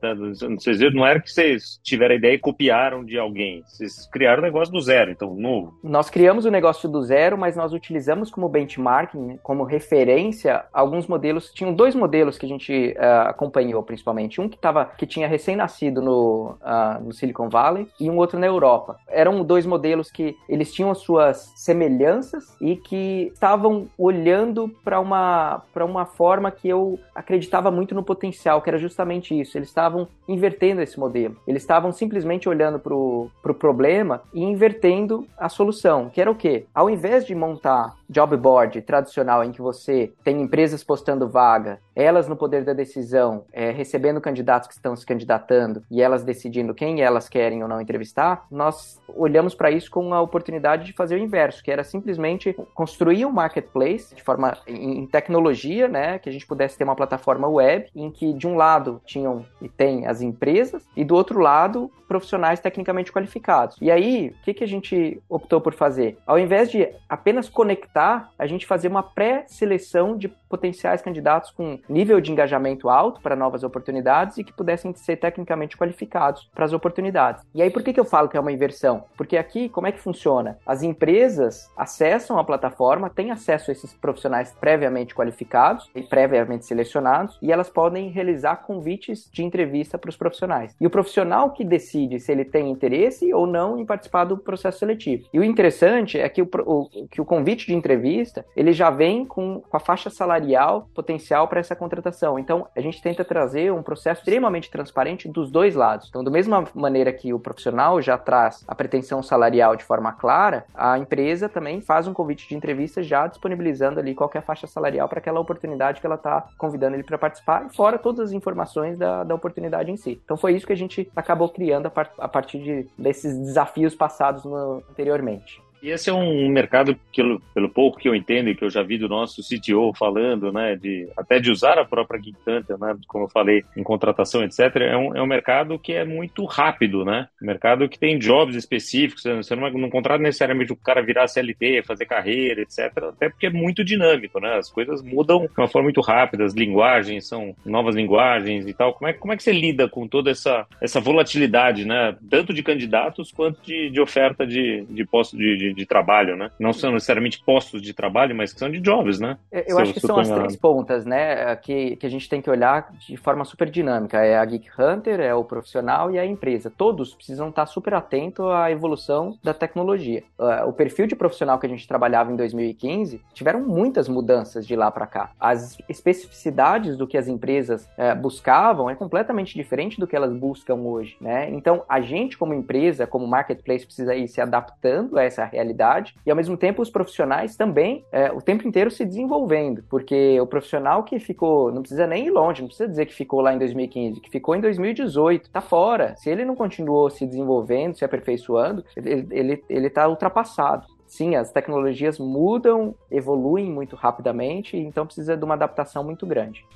vocês 0.56 0.78
viram, 0.78 0.94
não 0.94 1.06
era 1.06 1.20
que 1.20 1.30
vocês 1.30 1.78
tiveram 1.82 2.14
a 2.14 2.16
ideia 2.16 2.32
e 2.32 2.38
copiaram 2.38 3.04
de 3.04 3.18
alguém. 3.18 3.62
Vocês 3.66 4.08
criaram 4.10 4.38
o 4.38 4.46
negócio 4.46 4.72
do 4.72 4.80
zero, 4.80 5.10
então, 5.10 5.34
novo. 5.34 5.78
Nós 5.84 6.08
criamos 6.08 6.46
o 6.46 6.50
negócio 6.50 6.88
do 6.88 7.02
zero, 7.02 7.36
mas 7.36 7.54
nós 7.56 7.74
utilizamos 7.74 8.30
como 8.30 8.48
benchmarking, 8.48 9.38
como 9.42 9.64
referência, 9.64 10.64
alguns 10.72 11.06
modelos. 11.06 11.52
Tinham 11.52 11.74
dois 11.74 11.94
modelos 11.94 12.38
que 12.38 12.46
a 12.46 12.48
gente 12.48 12.96
uh, 12.96 13.28
acompanhou, 13.28 13.82
principalmente. 13.82 14.40
Um 14.40 14.48
que, 14.48 14.56
tava, 14.56 14.86
que 14.86 15.04
tinha 15.04 15.28
recém-nascido 15.28 16.00
no, 16.00 16.56
uh, 16.62 17.04
no 17.04 17.12
Silicon 17.12 17.50
Valley 17.50 17.86
e 18.00 18.08
um 18.08 18.16
outro 18.16 18.38
na 18.38 18.46
Europa. 18.46 18.96
Eram 19.10 19.44
dois 19.44 19.66
modelos 19.66 20.10
que 20.10 20.34
eles 20.48 20.72
tinham 20.72 20.90
as 20.90 21.00
suas 21.00 21.52
semelhanças 21.54 22.56
e 22.62 22.76
que 22.76 22.93
que 22.94 23.32
estavam 23.34 23.88
olhando 23.98 24.68
para 24.84 25.00
uma, 25.00 25.64
uma 25.74 26.06
forma 26.06 26.48
que 26.52 26.68
eu 26.68 26.96
acreditava 27.12 27.68
muito 27.68 27.92
no 27.92 28.04
potencial, 28.04 28.62
que 28.62 28.70
era 28.70 28.78
justamente 28.78 29.38
isso. 29.38 29.58
Eles 29.58 29.68
estavam 29.68 30.06
invertendo 30.28 30.80
esse 30.80 30.98
modelo. 30.98 31.36
Eles 31.44 31.62
estavam 31.62 31.90
simplesmente 31.90 32.48
olhando 32.48 32.78
para 32.78 32.94
o 32.94 33.28
pro 33.42 33.52
problema 33.52 34.22
e 34.32 34.44
invertendo 34.44 35.26
a 35.36 35.48
solução, 35.48 36.08
que 36.08 36.20
era 36.20 36.30
o 36.30 36.36
quê? 36.36 36.66
Ao 36.72 36.88
invés 36.88 37.26
de 37.26 37.34
montar 37.34 37.96
job 38.08 38.36
board 38.36 38.80
tradicional 38.82 39.42
em 39.42 39.50
que 39.50 39.60
você 39.60 40.12
tem 40.22 40.40
empresas 40.40 40.84
postando 40.84 41.28
vaga, 41.28 41.80
elas 41.96 42.28
no 42.28 42.36
poder 42.36 42.64
da 42.64 42.72
decisão, 42.72 43.44
é, 43.52 43.70
recebendo 43.70 44.20
candidatos 44.20 44.68
que 44.68 44.74
estão 44.74 44.94
se 44.96 45.06
candidatando 45.06 45.82
e 45.90 46.02
elas 46.02 46.24
decidindo 46.24 46.74
quem 46.74 47.02
elas 47.02 47.28
querem 47.28 47.62
ou 47.62 47.68
não 47.68 47.80
entrevistar, 47.80 48.46
nós 48.50 49.00
olhamos 49.08 49.54
para 49.54 49.70
isso 49.70 49.90
com 49.90 50.12
a 50.12 50.20
oportunidade 50.20 50.84
de 50.84 50.92
fazer 50.92 51.16
o 51.16 51.18
inverso, 51.18 51.62
que 51.62 51.70
era 51.70 51.84
simplesmente 51.84 52.54
construir 52.84 53.24
um 53.24 53.32
marketplace 53.32 54.14
de 54.14 54.22
forma 54.22 54.58
em 54.66 55.06
tecnologia, 55.06 55.88
né, 55.88 56.18
que 56.18 56.28
a 56.28 56.32
gente 56.32 56.46
pudesse 56.46 56.76
ter 56.76 56.84
uma 56.84 56.94
plataforma 56.94 57.48
web 57.48 57.88
em 57.96 58.10
que 58.10 58.34
de 58.34 58.46
um 58.46 58.56
lado 58.56 59.00
tinham 59.06 59.46
e 59.62 59.70
tem 59.70 60.06
as 60.06 60.20
empresas 60.20 60.86
e 60.94 61.02
do 61.02 61.14
outro 61.14 61.40
lado 61.40 61.90
profissionais 62.06 62.60
tecnicamente 62.60 63.10
qualificados. 63.10 63.76
E 63.80 63.90
aí, 63.90 64.28
o 64.28 64.44
que, 64.44 64.54
que 64.54 64.64
a 64.64 64.68
gente 64.68 65.20
optou 65.28 65.60
por 65.60 65.74
fazer? 65.74 66.18
Ao 66.26 66.38
invés 66.38 66.70
de 66.70 66.88
apenas 67.08 67.48
conectar, 67.48 68.30
a 68.38 68.46
gente 68.46 68.66
fazer 68.66 68.88
uma 68.88 69.02
pré-seleção 69.02 70.16
de 70.16 70.28
potenciais 70.28 71.02
candidatos 71.02 71.50
com 71.50 71.80
nível 71.88 72.20
de 72.20 72.30
engajamento 72.30 72.88
alto 72.88 73.20
para 73.20 73.34
novas 73.34 73.64
oportunidades 73.64 74.38
e 74.38 74.44
que 74.44 74.52
pudessem 74.52 74.94
ser 74.94 75.16
tecnicamente 75.16 75.76
qualificados 75.76 76.48
para 76.54 76.64
as 76.64 76.72
oportunidades. 76.72 77.44
E 77.54 77.60
aí, 77.60 77.70
por 77.70 77.82
que, 77.82 77.92
que 77.92 77.98
eu 77.98 78.04
falo 78.04 78.28
que 78.28 78.36
é 78.36 78.40
uma 78.40 78.52
inversão? 78.52 79.04
Porque 79.16 79.36
aqui, 79.36 79.68
como 79.68 79.86
é 79.86 79.92
que 79.92 79.98
funciona? 79.98 80.58
As 80.64 80.82
empresas 80.82 81.68
acessam 81.76 82.38
a 82.38 82.44
plataforma, 82.44 82.73
têm 83.14 83.30
acesso 83.30 83.70
a 83.70 83.72
esses 83.72 83.92
profissionais 83.94 84.54
previamente 84.60 85.14
qualificados 85.14 85.90
e 85.94 86.02
previamente 86.02 86.66
selecionados, 86.66 87.38
e 87.40 87.52
elas 87.52 87.70
podem 87.70 88.10
realizar 88.10 88.56
convites 88.56 89.28
de 89.30 89.42
entrevista 89.42 89.98
para 89.98 90.10
os 90.10 90.16
profissionais. 90.16 90.74
E 90.80 90.86
o 90.86 90.90
profissional 90.90 91.50
que 91.50 91.64
decide 91.64 91.84
decide 91.84 92.20
se 92.20 92.32
ele 92.32 92.44
tem 92.44 92.70
interesse 92.70 93.32
ou 93.32 93.46
não 93.46 93.78
em 93.78 93.86
participar 93.86 94.24
do 94.24 94.36
processo 94.36 94.78
seletivo. 94.78 95.28
E 95.32 95.38
o 95.38 95.44
interessante 95.44 96.18
é 96.18 96.28
que 96.28 96.42
o, 96.42 96.48
o 96.64 97.08
que 97.08 97.20
o 97.20 97.24
convite 97.24 97.66
de 97.66 97.74
entrevista 97.74 98.44
ele 98.56 98.72
já 98.72 98.90
vem 98.90 99.24
com, 99.24 99.60
com 99.60 99.76
a 99.76 99.80
faixa 99.80 100.10
salarial 100.10 100.88
potencial 100.94 101.46
para 101.48 101.60
essa 101.60 101.76
contratação. 101.76 102.38
Então, 102.38 102.66
a 102.74 102.80
gente 102.80 103.00
tenta 103.02 103.24
trazer 103.24 103.72
um 103.72 103.82
processo 103.82 104.20
extremamente 104.20 104.70
transparente 104.70 105.28
dos 105.28 105.50
dois 105.50 105.74
lados. 105.74 106.08
Então, 106.08 106.24
da 106.24 106.30
mesma 106.30 106.64
maneira 106.74 107.12
que 107.12 107.32
o 107.32 107.38
profissional 107.38 108.00
já 108.00 108.16
traz 108.16 108.64
a 108.66 108.74
pretensão 108.74 109.22
salarial 109.22 109.76
de 109.76 109.84
forma 109.84 110.12
clara, 110.12 110.64
a 110.74 110.98
empresa 110.98 111.48
também 111.48 111.80
faz 111.80 112.06
um 112.06 112.14
convite 112.14 112.48
de 112.48 112.53
entrevista 112.56 113.02
já 113.02 113.26
disponibilizando 113.26 114.00
ali 114.00 114.14
qualquer 114.14 114.42
faixa 114.42 114.66
salarial 114.66 115.08
para 115.08 115.18
aquela 115.18 115.40
oportunidade 115.40 116.00
que 116.00 116.06
ela 116.06 116.16
está 116.16 116.46
convidando 116.58 116.96
ele 116.96 117.02
para 117.02 117.18
participar, 117.18 117.66
e 117.66 117.74
fora 117.74 117.98
todas 117.98 118.28
as 118.28 118.32
informações 118.32 118.98
da, 118.98 119.24
da 119.24 119.34
oportunidade 119.34 119.90
em 119.90 119.96
si. 119.96 120.20
Então, 120.24 120.36
foi 120.36 120.54
isso 120.54 120.66
que 120.66 120.72
a 120.72 120.76
gente 120.76 121.10
acabou 121.16 121.48
criando 121.48 121.90
a 122.18 122.28
partir 122.28 122.58
de, 122.58 122.88
desses 122.98 123.36
desafios 123.38 123.94
passados 123.94 124.44
no, 124.44 124.82
anteriormente. 124.90 125.63
E 125.84 125.90
esse 125.90 126.08
é 126.08 126.14
um 126.14 126.48
mercado 126.48 126.98
que, 127.12 127.22
pelo 127.52 127.68
pouco 127.68 127.98
que 127.98 128.08
eu 128.08 128.14
entendo 128.14 128.48
e 128.48 128.54
que 128.54 128.64
eu 128.64 128.70
já 128.70 128.82
vi 128.82 128.96
do 128.96 129.06
nosso 129.06 129.42
CTO 129.42 129.92
falando, 129.92 130.50
né, 130.50 130.74
de 130.76 131.06
até 131.14 131.38
de 131.38 131.50
usar 131.50 131.78
a 131.78 131.84
própria 131.84 132.18
Geek 132.18 132.38
Hunter, 132.40 132.78
né, 132.78 132.96
como 133.06 133.24
eu 133.24 133.28
falei, 133.28 133.62
em 133.76 133.82
contratação, 133.82 134.42
etc., 134.42 134.76
é 134.76 134.96
um, 134.96 135.14
é 135.14 135.20
um 135.20 135.26
mercado 135.26 135.78
que 135.78 135.92
é 135.92 136.02
muito 136.02 136.46
rápido, 136.46 137.04
né? 137.04 137.28
Mercado 137.38 137.86
que 137.86 137.98
tem 137.98 138.18
jobs 138.18 138.56
específicos, 138.56 139.24
você 139.24 139.54
não, 139.54 139.70
não 139.72 139.90
contrata 139.90 140.22
necessariamente 140.22 140.72
o 140.72 140.76
cara 140.76 141.02
virar 141.02 141.28
CLT, 141.28 141.82
fazer 141.82 142.06
carreira, 142.06 142.62
etc., 142.62 142.90
até 143.10 143.28
porque 143.28 143.48
é 143.48 143.50
muito 143.50 143.84
dinâmico, 143.84 144.40
né? 144.40 144.56
As 144.56 144.70
coisas 144.70 145.02
mudam 145.02 145.40
de 145.40 145.52
uma 145.58 145.68
forma 145.68 145.84
muito 145.84 146.00
rápida, 146.00 146.46
as 146.46 146.54
linguagens 146.54 147.28
são 147.28 147.54
novas 147.62 147.94
linguagens 147.94 148.66
e 148.66 148.72
tal. 148.72 148.94
Como 148.94 149.10
é, 149.10 149.12
como 149.12 149.34
é 149.34 149.36
que 149.36 149.42
você 149.42 149.52
lida 149.52 149.86
com 149.86 150.08
toda 150.08 150.30
essa, 150.30 150.66
essa 150.80 150.98
volatilidade, 150.98 151.84
né? 151.84 152.16
Tanto 152.30 152.54
de 152.54 152.62
candidatos 152.62 153.30
quanto 153.30 153.60
de, 153.60 153.90
de 153.90 154.00
oferta 154.00 154.46
de, 154.46 154.86
de 154.88 155.04
posto 155.04 155.36
de, 155.36 155.58
de 155.58 155.73
de, 155.74 155.86
trabalho, 155.86 156.36
né? 156.36 156.50
Não 156.58 156.72
são 156.72 156.92
necessariamente 156.92 157.42
postos 157.44 157.82
de 157.82 157.92
trabalho, 157.92 158.34
mas 158.34 158.52
que 158.52 158.58
são 158.58 158.70
de 158.70 158.80
jobs, 158.80 159.20
né? 159.20 159.36
Eu, 159.52 159.78
acho 159.78 159.92
que 159.92 160.00
são 160.00 160.18
as 160.18 160.30
três 160.30 160.56
pontas, 160.56 161.04
né? 161.04 161.54
Que, 161.56 161.96
que 161.96 162.06
a 162.06 162.10
gente 162.10 162.28
tem 162.28 162.40
que 162.40 162.50
olhar 162.50 162.90
de 162.98 163.16
forma 163.16 163.44
super 163.44 163.68
dinâmica. 163.68 164.18
É 164.24 164.38
a 164.38 164.44
Geek 164.44 164.68
Hunter, 164.78 165.20
é 165.20 165.34
o 165.34 165.44
profissional 165.44 166.10
e 166.10 166.18
a 166.18 166.24
empresa. 166.24 166.70
Todos 166.70 167.14
precisam 167.14 167.48
estar 167.48 167.66
super 167.66 167.94
atentos 167.94 168.46
à 168.46 168.70
evolução 168.70 169.38
da 169.42 169.52
tecnologia. 169.52 170.22
Uh, 170.38 170.68
o 170.68 170.72
perfil 170.72 171.06
de 171.06 171.16
profissional 171.16 171.58
que 171.58 171.66
a 171.66 171.68
gente 171.68 171.86
trabalhava 171.86 172.32
em 172.32 172.36
2015 172.36 173.20
tiveram 173.32 173.60
muitas 173.60 174.08
mudanças 174.08 174.66
de 174.66 174.74
lá 174.76 174.90
para 174.90 175.06
cá. 175.06 175.30
As 175.38 175.78
especificidades 175.88 176.96
do 176.96 177.06
que 177.06 177.16
as 177.16 177.28
empresas 177.28 177.84
uh, 177.98 178.20
buscavam 178.20 178.88
é 178.88 178.94
completamente 178.94 179.54
diferente 179.54 179.98
do 179.98 180.06
que 180.06 180.16
elas 180.16 180.32
buscam 180.32 180.76
hoje, 180.76 181.16
né? 181.20 181.50
Então, 181.50 181.84
a 181.88 182.00
gente 182.00 182.38
como 182.38 182.54
empresa, 182.54 183.06
como 183.06 183.26
marketplace, 183.26 183.84
precisa 183.84 184.14
ir 184.14 184.28
se 184.28 184.40
adaptando 184.40 185.18
a 185.18 185.22
essa 185.22 185.44
realidade 185.44 185.63
realidade 185.64 186.14
e 186.24 186.30
ao 186.30 186.36
mesmo 186.36 186.56
tempo 186.56 186.82
os 186.82 186.90
profissionais 186.90 187.56
também 187.56 188.04
é, 188.12 188.30
o 188.30 188.40
tempo 188.40 188.66
inteiro 188.66 188.90
se 188.90 189.04
desenvolvendo, 189.04 189.82
porque 189.88 190.40
o 190.40 190.46
profissional 190.46 191.02
que 191.02 191.18
ficou, 191.18 191.72
não 191.72 191.82
precisa 191.82 192.06
nem 192.06 192.26
ir 192.26 192.30
longe, 192.30 192.60
não 192.60 192.68
precisa 192.68 192.88
dizer 192.88 193.06
que 193.06 193.14
ficou 193.14 193.40
lá 193.40 193.52
em 193.54 193.58
2015, 193.58 194.20
que 194.20 194.30
ficou 194.30 194.54
em 194.54 194.60
2018, 194.60 195.50
tá 195.50 195.60
fora. 195.60 196.14
Se 196.16 196.30
ele 196.30 196.44
não 196.44 196.54
continuou 196.54 197.10
se 197.10 197.26
desenvolvendo, 197.26 197.96
se 197.96 198.04
aperfeiçoando, 198.04 198.84
ele, 198.96 199.26
ele, 199.30 199.64
ele 199.68 199.90
tá 199.90 200.08
ultrapassado 200.08 200.86
sim, 201.06 201.36
as 201.36 201.52
tecnologias 201.52 202.18
mudam, 202.18 202.94
evoluem 203.08 203.70
muito 203.70 203.94
rapidamente, 203.94 204.76
então 204.76 205.06
precisa 205.06 205.36
de 205.36 205.44
uma 205.44 205.54
adaptação 205.54 206.02
muito 206.02 206.26
grande. 206.26 206.66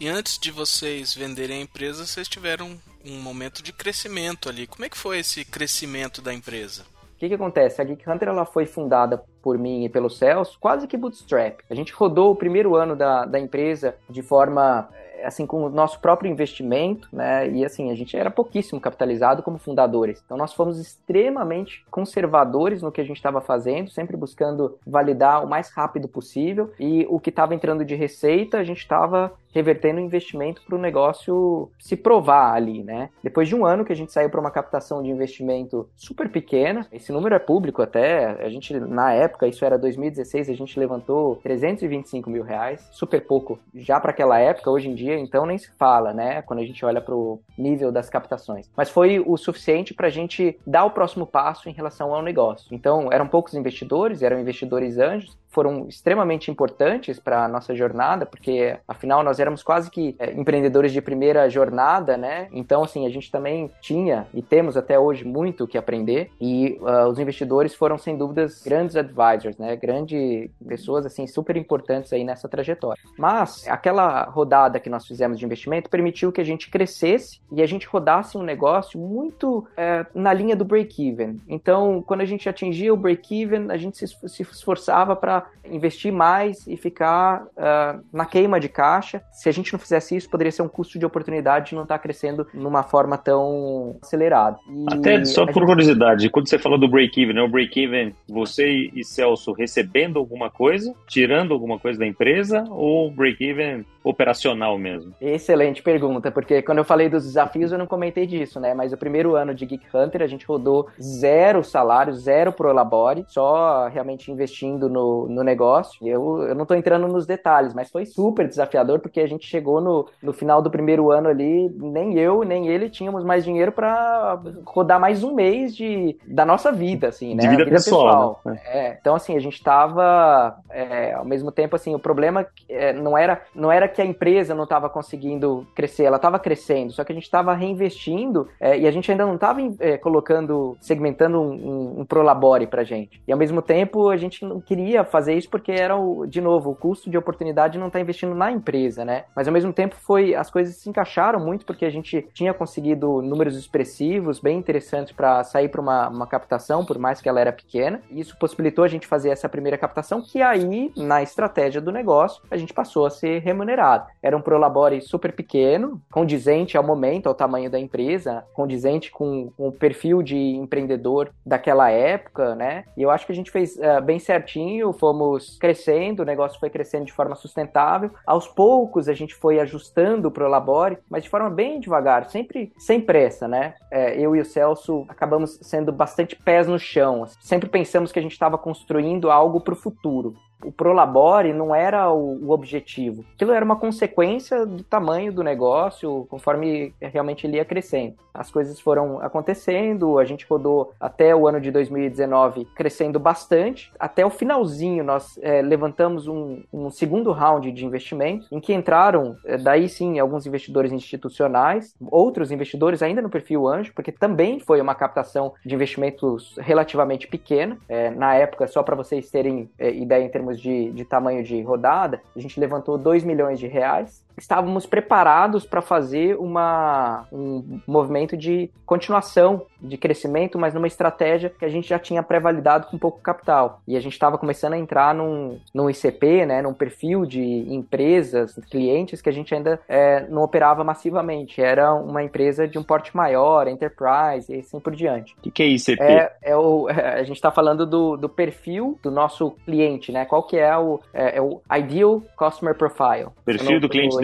E 0.00 0.08
antes 0.08 0.38
de 0.38 0.50
vocês 0.50 1.14
venderem 1.14 1.58
a 1.58 1.62
empresa, 1.62 2.04
vocês 2.04 2.28
tiveram 2.28 2.76
um 3.04 3.20
momento 3.20 3.62
de 3.62 3.72
crescimento 3.72 4.48
ali. 4.48 4.66
Como 4.66 4.84
é 4.84 4.88
que 4.88 4.96
foi 4.96 5.20
esse 5.20 5.44
crescimento 5.44 6.20
da 6.20 6.34
empresa? 6.34 6.84
O 7.16 7.18
que, 7.18 7.28
que 7.28 7.34
acontece? 7.34 7.80
A 7.80 7.84
Geek 7.84 8.08
Hunter 8.08 8.28
ela 8.28 8.44
foi 8.44 8.66
fundada 8.66 9.24
por 9.40 9.56
mim 9.56 9.84
e 9.84 9.88
pelo 9.88 10.10
Celso, 10.10 10.58
quase 10.60 10.86
que 10.86 10.98
bootstrap. 10.98 11.60
A 11.70 11.74
gente 11.74 11.90
rodou 11.90 12.30
o 12.32 12.36
primeiro 12.36 12.76
ano 12.76 12.94
da, 12.94 13.24
da 13.24 13.40
empresa 13.40 13.96
de 14.10 14.20
forma 14.20 14.86
assim, 15.24 15.46
com 15.46 15.64
o 15.64 15.70
nosso 15.70 15.98
próprio 16.00 16.30
investimento, 16.30 17.08
né? 17.12 17.48
E 17.48 17.64
assim, 17.64 17.90
a 17.90 17.94
gente 17.94 18.16
era 18.16 18.30
pouquíssimo 18.30 18.80
capitalizado 18.80 19.42
como 19.42 19.58
fundadores. 19.58 20.22
Então 20.24 20.36
nós 20.36 20.52
fomos 20.52 20.78
extremamente 20.78 21.84
conservadores 21.90 22.82
no 22.82 22.92
que 22.92 23.00
a 23.00 23.04
gente 23.04 23.16
estava 23.16 23.40
fazendo, 23.40 23.90
sempre 23.90 24.16
buscando 24.16 24.78
validar 24.86 25.44
o 25.44 25.48
mais 25.48 25.70
rápido 25.70 26.08
possível. 26.08 26.72
E 26.78 27.06
o 27.08 27.18
que 27.18 27.30
estava 27.30 27.54
entrando 27.54 27.84
de 27.84 27.94
receita, 27.94 28.58
a 28.58 28.64
gente 28.64 28.78
estava 28.78 29.32
revertendo 29.52 30.00
o 30.00 30.04
investimento 30.04 30.62
para 30.62 30.76
o 30.76 30.80
negócio 30.80 31.70
se 31.78 31.96
provar 31.96 32.54
ali, 32.54 32.82
né? 32.82 33.10
Depois 33.22 33.48
de 33.48 33.54
um 33.54 33.64
ano 33.64 33.84
que 33.84 33.92
a 33.92 33.96
gente 33.96 34.12
saiu 34.12 34.30
para 34.30 34.40
uma 34.40 34.50
captação 34.50 35.02
de 35.02 35.10
investimento 35.10 35.88
super 35.96 36.28
pequena, 36.28 36.86
esse 36.92 37.12
número 37.12 37.34
é 37.34 37.38
público 37.38 37.82
até, 37.82 38.26
a 38.44 38.48
gente, 38.48 38.78
na 38.78 39.12
época, 39.12 39.46
isso 39.46 39.64
era 39.64 39.78
2016, 39.78 40.50
a 40.50 40.54
gente 40.54 40.78
levantou 40.78 41.36
325 41.36 42.28
mil 42.28 42.42
reais, 42.42 42.86
super 42.92 43.26
pouco 43.26 43.58
já 43.74 43.98
para 44.00 44.10
aquela 44.10 44.38
época, 44.38 44.70
hoje 44.70 44.88
em 44.88 44.94
dia, 44.94 45.18
então 45.18 45.46
nem 45.46 45.58
se 45.58 45.70
fala, 45.78 46.12
né? 46.12 46.42
Quando 46.42 46.60
a 46.60 46.64
gente 46.64 46.84
olha 46.84 47.00
para 47.00 47.14
o 47.14 47.40
nível 47.56 47.90
das 47.90 48.10
captações. 48.10 48.70
Mas 48.76 48.90
foi 48.90 49.22
o 49.24 49.36
suficiente 49.36 49.94
para 49.94 50.08
a 50.08 50.10
gente 50.10 50.58
dar 50.66 50.84
o 50.84 50.90
próximo 50.90 51.26
passo 51.26 51.68
em 51.68 51.72
relação 51.72 52.14
ao 52.14 52.22
negócio. 52.22 52.74
Então, 52.74 53.08
eram 53.12 53.26
poucos 53.26 53.54
investidores, 53.54 54.22
eram 54.22 54.40
investidores 54.40 54.98
anjos, 54.98 55.36
foram 55.56 55.88
extremamente 55.88 56.50
importantes 56.50 57.18
para 57.18 57.46
a 57.46 57.48
nossa 57.48 57.74
jornada, 57.74 58.26
porque 58.26 58.76
afinal 58.86 59.22
nós 59.22 59.40
éramos 59.40 59.62
quase 59.62 59.90
que 59.90 60.14
é, 60.18 60.30
empreendedores 60.32 60.92
de 60.92 61.00
primeira 61.00 61.48
jornada, 61.48 62.14
né? 62.14 62.48
Então, 62.52 62.84
assim, 62.84 63.06
a 63.06 63.08
gente 63.08 63.30
também 63.30 63.70
tinha 63.80 64.26
e 64.34 64.42
temos 64.42 64.76
até 64.76 64.98
hoje 64.98 65.24
muito 65.24 65.64
o 65.64 65.66
que 65.66 65.78
aprender 65.78 66.30
e 66.38 66.78
uh, 66.82 67.08
os 67.08 67.18
investidores 67.18 67.74
foram, 67.74 67.96
sem 67.96 68.18
dúvidas, 68.18 68.62
grandes 68.62 68.96
advisors, 68.96 69.56
né? 69.56 69.74
Grandes 69.76 70.50
pessoas, 70.68 71.06
assim, 71.06 71.26
super 71.26 71.56
importantes 71.56 72.12
aí 72.12 72.22
nessa 72.22 72.50
trajetória. 72.50 73.00
Mas 73.16 73.66
aquela 73.66 74.24
rodada 74.24 74.78
que 74.78 74.90
nós 74.90 75.06
fizemos 75.06 75.38
de 75.38 75.46
investimento 75.46 75.88
permitiu 75.88 76.30
que 76.30 76.40
a 76.42 76.44
gente 76.44 76.68
crescesse 76.68 77.40
e 77.50 77.62
a 77.62 77.66
gente 77.66 77.86
rodasse 77.86 78.36
um 78.36 78.42
negócio 78.42 79.00
muito 79.00 79.66
é, 79.74 80.04
na 80.14 80.34
linha 80.34 80.54
do 80.54 80.66
break-even. 80.66 81.40
Então, 81.48 82.04
quando 82.06 82.20
a 82.20 82.26
gente 82.26 82.46
atingia 82.46 82.92
o 82.92 82.96
break-even, 82.96 83.70
a 83.70 83.78
gente 83.78 83.96
se, 83.96 84.06
se 84.06 84.42
esforçava 84.42 85.16
para 85.16 85.45
investir 85.70 86.12
mais 86.12 86.66
e 86.66 86.76
ficar 86.76 87.44
uh, 87.44 88.04
na 88.12 88.24
queima 88.24 88.60
de 88.60 88.68
caixa. 88.68 89.22
Se 89.32 89.48
a 89.48 89.52
gente 89.52 89.72
não 89.72 89.80
fizesse 89.80 90.16
isso, 90.16 90.30
poderia 90.30 90.52
ser 90.52 90.62
um 90.62 90.68
custo 90.68 90.98
de 90.98 91.06
oportunidade 91.06 91.70
de 91.70 91.74
não 91.74 91.82
estar 91.82 91.98
tá 91.98 92.02
crescendo 92.02 92.46
numa 92.54 92.82
forma 92.82 93.18
tão 93.18 93.96
acelerada. 94.02 94.58
E 94.68 94.94
Até 94.94 95.24
só 95.24 95.44
por 95.44 95.54
gente... 95.54 95.66
curiosidade, 95.66 96.30
quando 96.30 96.48
você 96.48 96.58
falou 96.58 96.78
do 96.78 96.88
break-even, 96.88 97.34
né? 97.34 97.42
o 97.42 97.48
break-even, 97.48 98.14
você 98.28 98.90
e 98.94 99.04
Celso 99.04 99.52
recebendo 99.52 100.18
alguma 100.18 100.50
coisa, 100.50 100.94
tirando 101.06 101.52
alguma 101.52 101.78
coisa 101.78 101.98
da 101.98 102.06
empresa, 102.06 102.64
ou 102.68 103.10
break-even 103.10 103.84
operacional 104.04 104.78
mesmo? 104.78 105.12
Excelente 105.20 105.82
pergunta, 105.82 106.30
porque 106.30 106.62
quando 106.62 106.78
eu 106.78 106.84
falei 106.84 107.08
dos 107.08 107.24
desafios 107.24 107.72
eu 107.72 107.78
não 107.78 107.86
comentei 107.86 108.26
disso, 108.26 108.60
né? 108.60 108.72
Mas 108.72 108.92
o 108.92 108.96
primeiro 108.96 109.34
ano 109.34 109.52
de 109.52 109.66
Geek 109.66 109.84
Hunter 109.92 110.22
a 110.22 110.26
gente 110.26 110.46
rodou 110.46 110.88
zero 111.00 111.64
salário, 111.64 112.14
zero 112.14 112.52
pro 112.52 112.72
Labore, 112.72 113.24
só 113.28 113.88
realmente 113.88 114.30
investindo 114.30 114.88
no, 114.88 115.26
no 115.36 115.44
negócio. 115.44 116.06
Eu, 116.06 116.42
eu 116.48 116.54
não 116.54 116.64
tô 116.64 116.74
entrando 116.74 117.06
nos 117.06 117.26
detalhes, 117.26 117.74
mas 117.74 117.90
foi 117.90 118.06
super 118.06 118.48
desafiador 118.48 118.98
porque 118.98 119.20
a 119.20 119.26
gente 119.26 119.46
chegou 119.46 119.80
no, 119.80 120.08
no 120.22 120.32
final 120.32 120.62
do 120.62 120.70
primeiro 120.70 121.10
ano 121.10 121.28
ali, 121.28 121.68
nem 121.76 122.18
eu, 122.18 122.42
nem 122.42 122.68
ele 122.68 122.88
tínhamos 122.88 123.22
mais 123.22 123.44
dinheiro 123.44 123.70
para 123.70 124.40
rodar 124.64 124.98
mais 124.98 125.22
um 125.22 125.34
mês 125.34 125.76
de, 125.76 126.18
da 126.26 126.46
nossa 126.46 126.72
vida, 126.72 127.08
assim, 127.08 127.34
né? 127.34 127.42
De 127.42 127.48
vida, 127.48 127.64
vida 127.64 127.76
pessoal. 127.76 128.36
pessoal. 128.36 128.40
Né? 128.46 128.60
É, 128.64 128.96
então, 128.98 129.14
assim, 129.14 129.36
a 129.36 129.40
gente 129.40 129.62
tava, 129.62 130.56
é, 130.70 131.12
ao 131.12 131.24
mesmo 131.24 131.52
tempo, 131.52 131.76
assim, 131.76 131.94
o 131.94 131.98
problema 131.98 132.46
é, 132.68 132.94
não 132.94 133.16
era, 133.16 133.42
não 133.54 133.70
era 133.70 133.86
que 133.86 134.00
a 134.00 134.06
empresa 134.06 134.54
não 134.54 134.64
estava 134.64 134.88
conseguindo 134.88 135.66
crescer, 135.74 136.04
ela 136.04 136.16
estava 136.16 136.38
crescendo, 136.38 136.92
só 136.92 137.04
que 137.04 137.12
a 137.12 137.14
gente 137.14 137.24
estava 137.24 137.52
reinvestindo 137.52 138.48
é, 138.58 138.78
e 138.78 138.86
a 138.86 138.90
gente 138.90 139.10
ainda 139.10 139.26
não 139.26 139.34
estava 139.34 139.60
é, 139.80 139.98
colocando, 139.98 140.76
segmentando 140.80 141.40
um, 141.40 141.52
um, 141.52 142.00
um 142.00 142.04
Prolabore 142.06 142.66
para 142.66 142.84
gente. 142.84 143.20
E 143.28 143.32
ao 143.32 143.38
mesmo 143.38 143.60
tempo 143.60 144.08
a 144.08 144.16
gente 144.16 144.44
não 144.44 144.60
queria 144.60 145.04
fazer 145.16 145.34
isso 145.34 145.48
porque 145.48 145.72
era, 145.72 145.96
o, 145.96 146.26
de 146.26 146.42
novo, 146.42 146.70
o 146.70 146.74
custo 146.74 147.08
de 147.08 147.16
oportunidade 147.16 147.78
não 147.78 147.86
estar 147.86 147.98
tá 147.98 148.02
investindo 148.02 148.34
na 148.34 148.52
empresa, 148.52 149.02
né? 149.02 149.24
Mas 149.34 149.48
ao 149.48 149.54
mesmo 149.54 149.72
tempo 149.72 149.96
foi, 149.96 150.34
as 150.34 150.50
coisas 150.50 150.76
se 150.76 150.90
encaixaram 150.90 151.40
muito 151.40 151.64
porque 151.64 151.86
a 151.86 151.90
gente 151.90 152.28
tinha 152.34 152.52
conseguido 152.52 153.22
números 153.22 153.56
expressivos, 153.56 154.40
bem 154.40 154.58
interessantes 154.58 155.14
para 155.14 155.42
sair 155.42 155.70
para 155.70 155.80
uma, 155.80 156.08
uma 156.08 156.26
captação, 156.26 156.84
por 156.84 156.98
mais 156.98 157.22
que 157.22 157.30
ela 157.30 157.40
era 157.40 157.50
pequena. 157.50 158.02
E 158.10 158.20
isso 158.20 158.36
possibilitou 158.38 158.84
a 158.84 158.88
gente 158.88 159.06
fazer 159.06 159.30
essa 159.30 159.48
primeira 159.48 159.78
captação, 159.78 160.20
que 160.20 160.42
aí, 160.42 160.92
na 160.94 161.22
estratégia 161.22 161.80
do 161.80 161.90
negócio, 161.90 162.42
a 162.50 162.58
gente 162.58 162.74
passou 162.74 163.06
a 163.06 163.10
ser 163.10 163.40
remunerado. 163.40 164.06
Era 164.22 164.36
um 164.36 164.42
Prolabore 164.42 165.00
super 165.00 165.32
pequeno, 165.32 165.98
condizente 166.10 166.76
ao 166.76 166.84
momento, 166.84 167.26
ao 167.26 167.34
tamanho 167.34 167.70
da 167.70 167.78
empresa, 167.78 168.44
condizente 168.52 169.10
com, 169.10 169.50
com 169.56 169.68
o 169.68 169.72
perfil 169.72 170.22
de 170.22 170.36
empreendedor 170.36 171.32
daquela 171.44 171.88
época, 171.90 172.54
né? 172.54 172.84
E 172.96 173.02
eu 173.02 173.10
acho 173.10 173.24
que 173.24 173.32
a 173.32 173.34
gente 173.34 173.50
fez 173.50 173.76
uh, 173.76 174.02
bem 174.04 174.18
certinho, 174.18 174.92
fomos 175.06 175.56
crescendo, 175.58 176.20
o 176.20 176.24
negócio 176.24 176.58
foi 176.58 176.68
crescendo 176.68 177.04
de 177.04 177.12
forma 177.12 177.36
sustentável. 177.36 178.10
Aos 178.26 178.48
poucos 178.48 179.08
a 179.08 179.12
gente 179.12 179.36
foi 179.36 179.60
ajustando 179.60 180.26
o 180.26 180.30
Prolabore, 180.32 180.98
mas 181.08 181.22
de 181.22 181.30
forma 181.30 181.48
bem 181.48 181.78
devagar, 181.78 182.28
sempre 182.28 182.72
sem 182.76 183.00
pressa, 183.00 183.46
né? 183.46 183.74
É, 183.88 184.18
eu 184.18 184.34
e 184.34 184.40
o 184.40 184.44
Celso 184.44 185.04
acabamos 185.08 185.60
sendo 185.62 185.92
bastante 185.92 186.34
pés 186.34 186.66
no 186.66 186.78
chão. 186.78 187.24
Sempre 187.40 187.68
pensamos 187.68 188.10
que 188.10 188.18
a 188.18 188.22
gente 188.22 188.32
estava 188.32 188.58
construindo 188.58 189.30
algo 189.30 189.60
para 189.60 189.74
o 189.74 189.76
futuro 189.76 190.34
o 190.62 190.72
Prolabore 190.72 191.52
não 191.52 191.74
era 191.74 192.10
o, 192.10 192.46
o, 192.46 192.50
objetivo. 192.50 193.24
Aquilo 193.34 193.52
era 193.52 193.64
uma 193.64 193.76
consequência 193.76 194.64
do 194.64 194.82
tamanho 194.82 195.32
do 195.32 195.42
negócio, 195.42 196.26
conforme 196.30 196.94
realmente 197.00 197.46
ele 197.46 197.56
ia 197.56 197.64
crescendo. 197.64 198.14
As 198.32 198.50
coisas 198.50 198.78
foram 198.78 199.20
acontecendo, 199.20 200.18
a 200.18 200.24
gente 200.24 200.46
rodou 200.48 200.92
até 201.00 201.34
o 201.34 201.48
ano 201.48 201.60
de 201.60 201.70
2019 201.70 202.66
crescendo 202.74 203.18
bastante. 203.18 203.90
Até 203.98 204.24
o 204.26 204.30
finalzinho, 204.30 205.02
nós 205.02 205.38
é, 205.42 205.62
levantamos 205.62 206.26
um, 206.28 206.62
um, 206.72 206.90
segundo 206.90 207.32
round 207.32 207.72
de 207.72 207.84
investimento, 207.84 208.46
em 208.52 208.60
que 208.60 208.74
entraram, 208.74 209.36
é, 209.44 209.56
daí 209.56 209.88
sim, 209.88 210.18
alguns 210.18 210.46
investidores 210.46 210.92
institucionais, 210.92 211.94
outros 212.10 212.50
investidores 212.50 213.02
ainda 213.02 213.22
no 213.22 213.30
perfil 213.30 213.66
anjo, 213.66 213.92
porque 213.94 214.12
também 214.12 214.60
foi 214.60 214.80
uma 214.80 214.94
captação 214.94 215.54
de 215.64 215.74
investimentos 215.74 216.54
relativamente 216.58 217.26
pequena. 217.26 217.78
É, 217.88 218.10
na 218.10 218.34
época, 218.34 218.66
só 218.66 218.82
para 218.82 218.96
vocês 218.96 219.30
terem 219.30 219.70
é, 219.78 219.90
ideia 219.90 220.24
em 220.24 220.28
termos 220.28 220.45
termos 220.46 220.60
de, 220.60 220.90
de 220.92 221.04
tamanho 221.04 221.42
de 221.42 221.60
rodada, 221.62 222.22
a 222.34 222.40
gente 222.40 222.58
levantou 222.60 222.96
2 222.96 223.24
milhões 223.24 223.58
de 223.58 223.66
reais 223.66 224.24
estávamos 224.36 224.86
preparados 224.86 225.64
para 225.64 225.80
fazer 225.80 226.36
uma, 226.36 227.26
um 227.32 227.80
movimento 227.86 228.36
de 228.36 228.70
continuação 228.84 229.66
de 229.80 229.96
crescimento, 229.96 230.58
mas 230.58 230.74
numa 230.74 230.86
estratégia 230.86 231.50
que 231.50 231.64
a 231.64 231.68
gente 231.68 231.88
já 231.88 231.98
tinha 231.98 232.22
pré-validado 232.22 232.86
com 232.88 232.98
pouco 232.98 233.20
capital. 233.20 233.80
E 233.86 233.96
a 233.96 234.00
gente 234.00 234.12
estava 234.12 234.38
começando 234.38 234.74
a 234.74 234.78
entrar 234.78 235.14
num, 235.14 235.58
num 235.74 235.88
ICP, 235.88 236.46
né, 236.46 236.62
num 236.62 236.74
perfil 236.74 237.24
de 237.24 237.42
empresas, 237.42 238.58
clientes 238.70 239.20
que 239.20 239.28
a 239.28 239.32
gente 239.32 239.54
ainda 239.54 239.80
é, 239.88 240.26
não 240.28 240.42
operava 240.42 240.82
massivamente. 240.82 241.60
Era 241.60 241.92
uma 241.94 242.22
empresa 242.22 242.66
de 242.66 242.78
um 242.78 242.82
porte 242.82 243.14
maior, 243.16 243.68
enterprise 243.68 244.52
e 244.52 244.60
assim 244.60 244.80
por 244.80 244.94
diante. 244.94 245.34
O 245.38 245.42
que, 245.42 245.50
que, 245.50 245.62
é 245.62 245.66
ICP? 245.66 246.02
É, 246.02 246.32
é 246.42 246.56
o, 246.56 246.88
a 246.88 247.22
gente 247.22 247.36
está 247.36 247.50
falando 247.50 247.86
do, 247.86 248.16
do 248.16 248.28
perfil 248.28 248.98
do 249.02 249.10
nosso 249.10 249.52
cliente, 249.64 250.10
né? 250.10 250.24
Qual 250.24 250.42
que 250.42 250.56
é 250.56 250.76
o, 250.76 251.00
é, 251.12 251.38
é 251.38 251.42
o 251.42 251.60
Ideal 251.74 252.22
Customer 252.36 252.74
Profile. 252.74 253.28
Perfil 253.44 253.80
do 253.80 253.88
cliente 253.88 254.16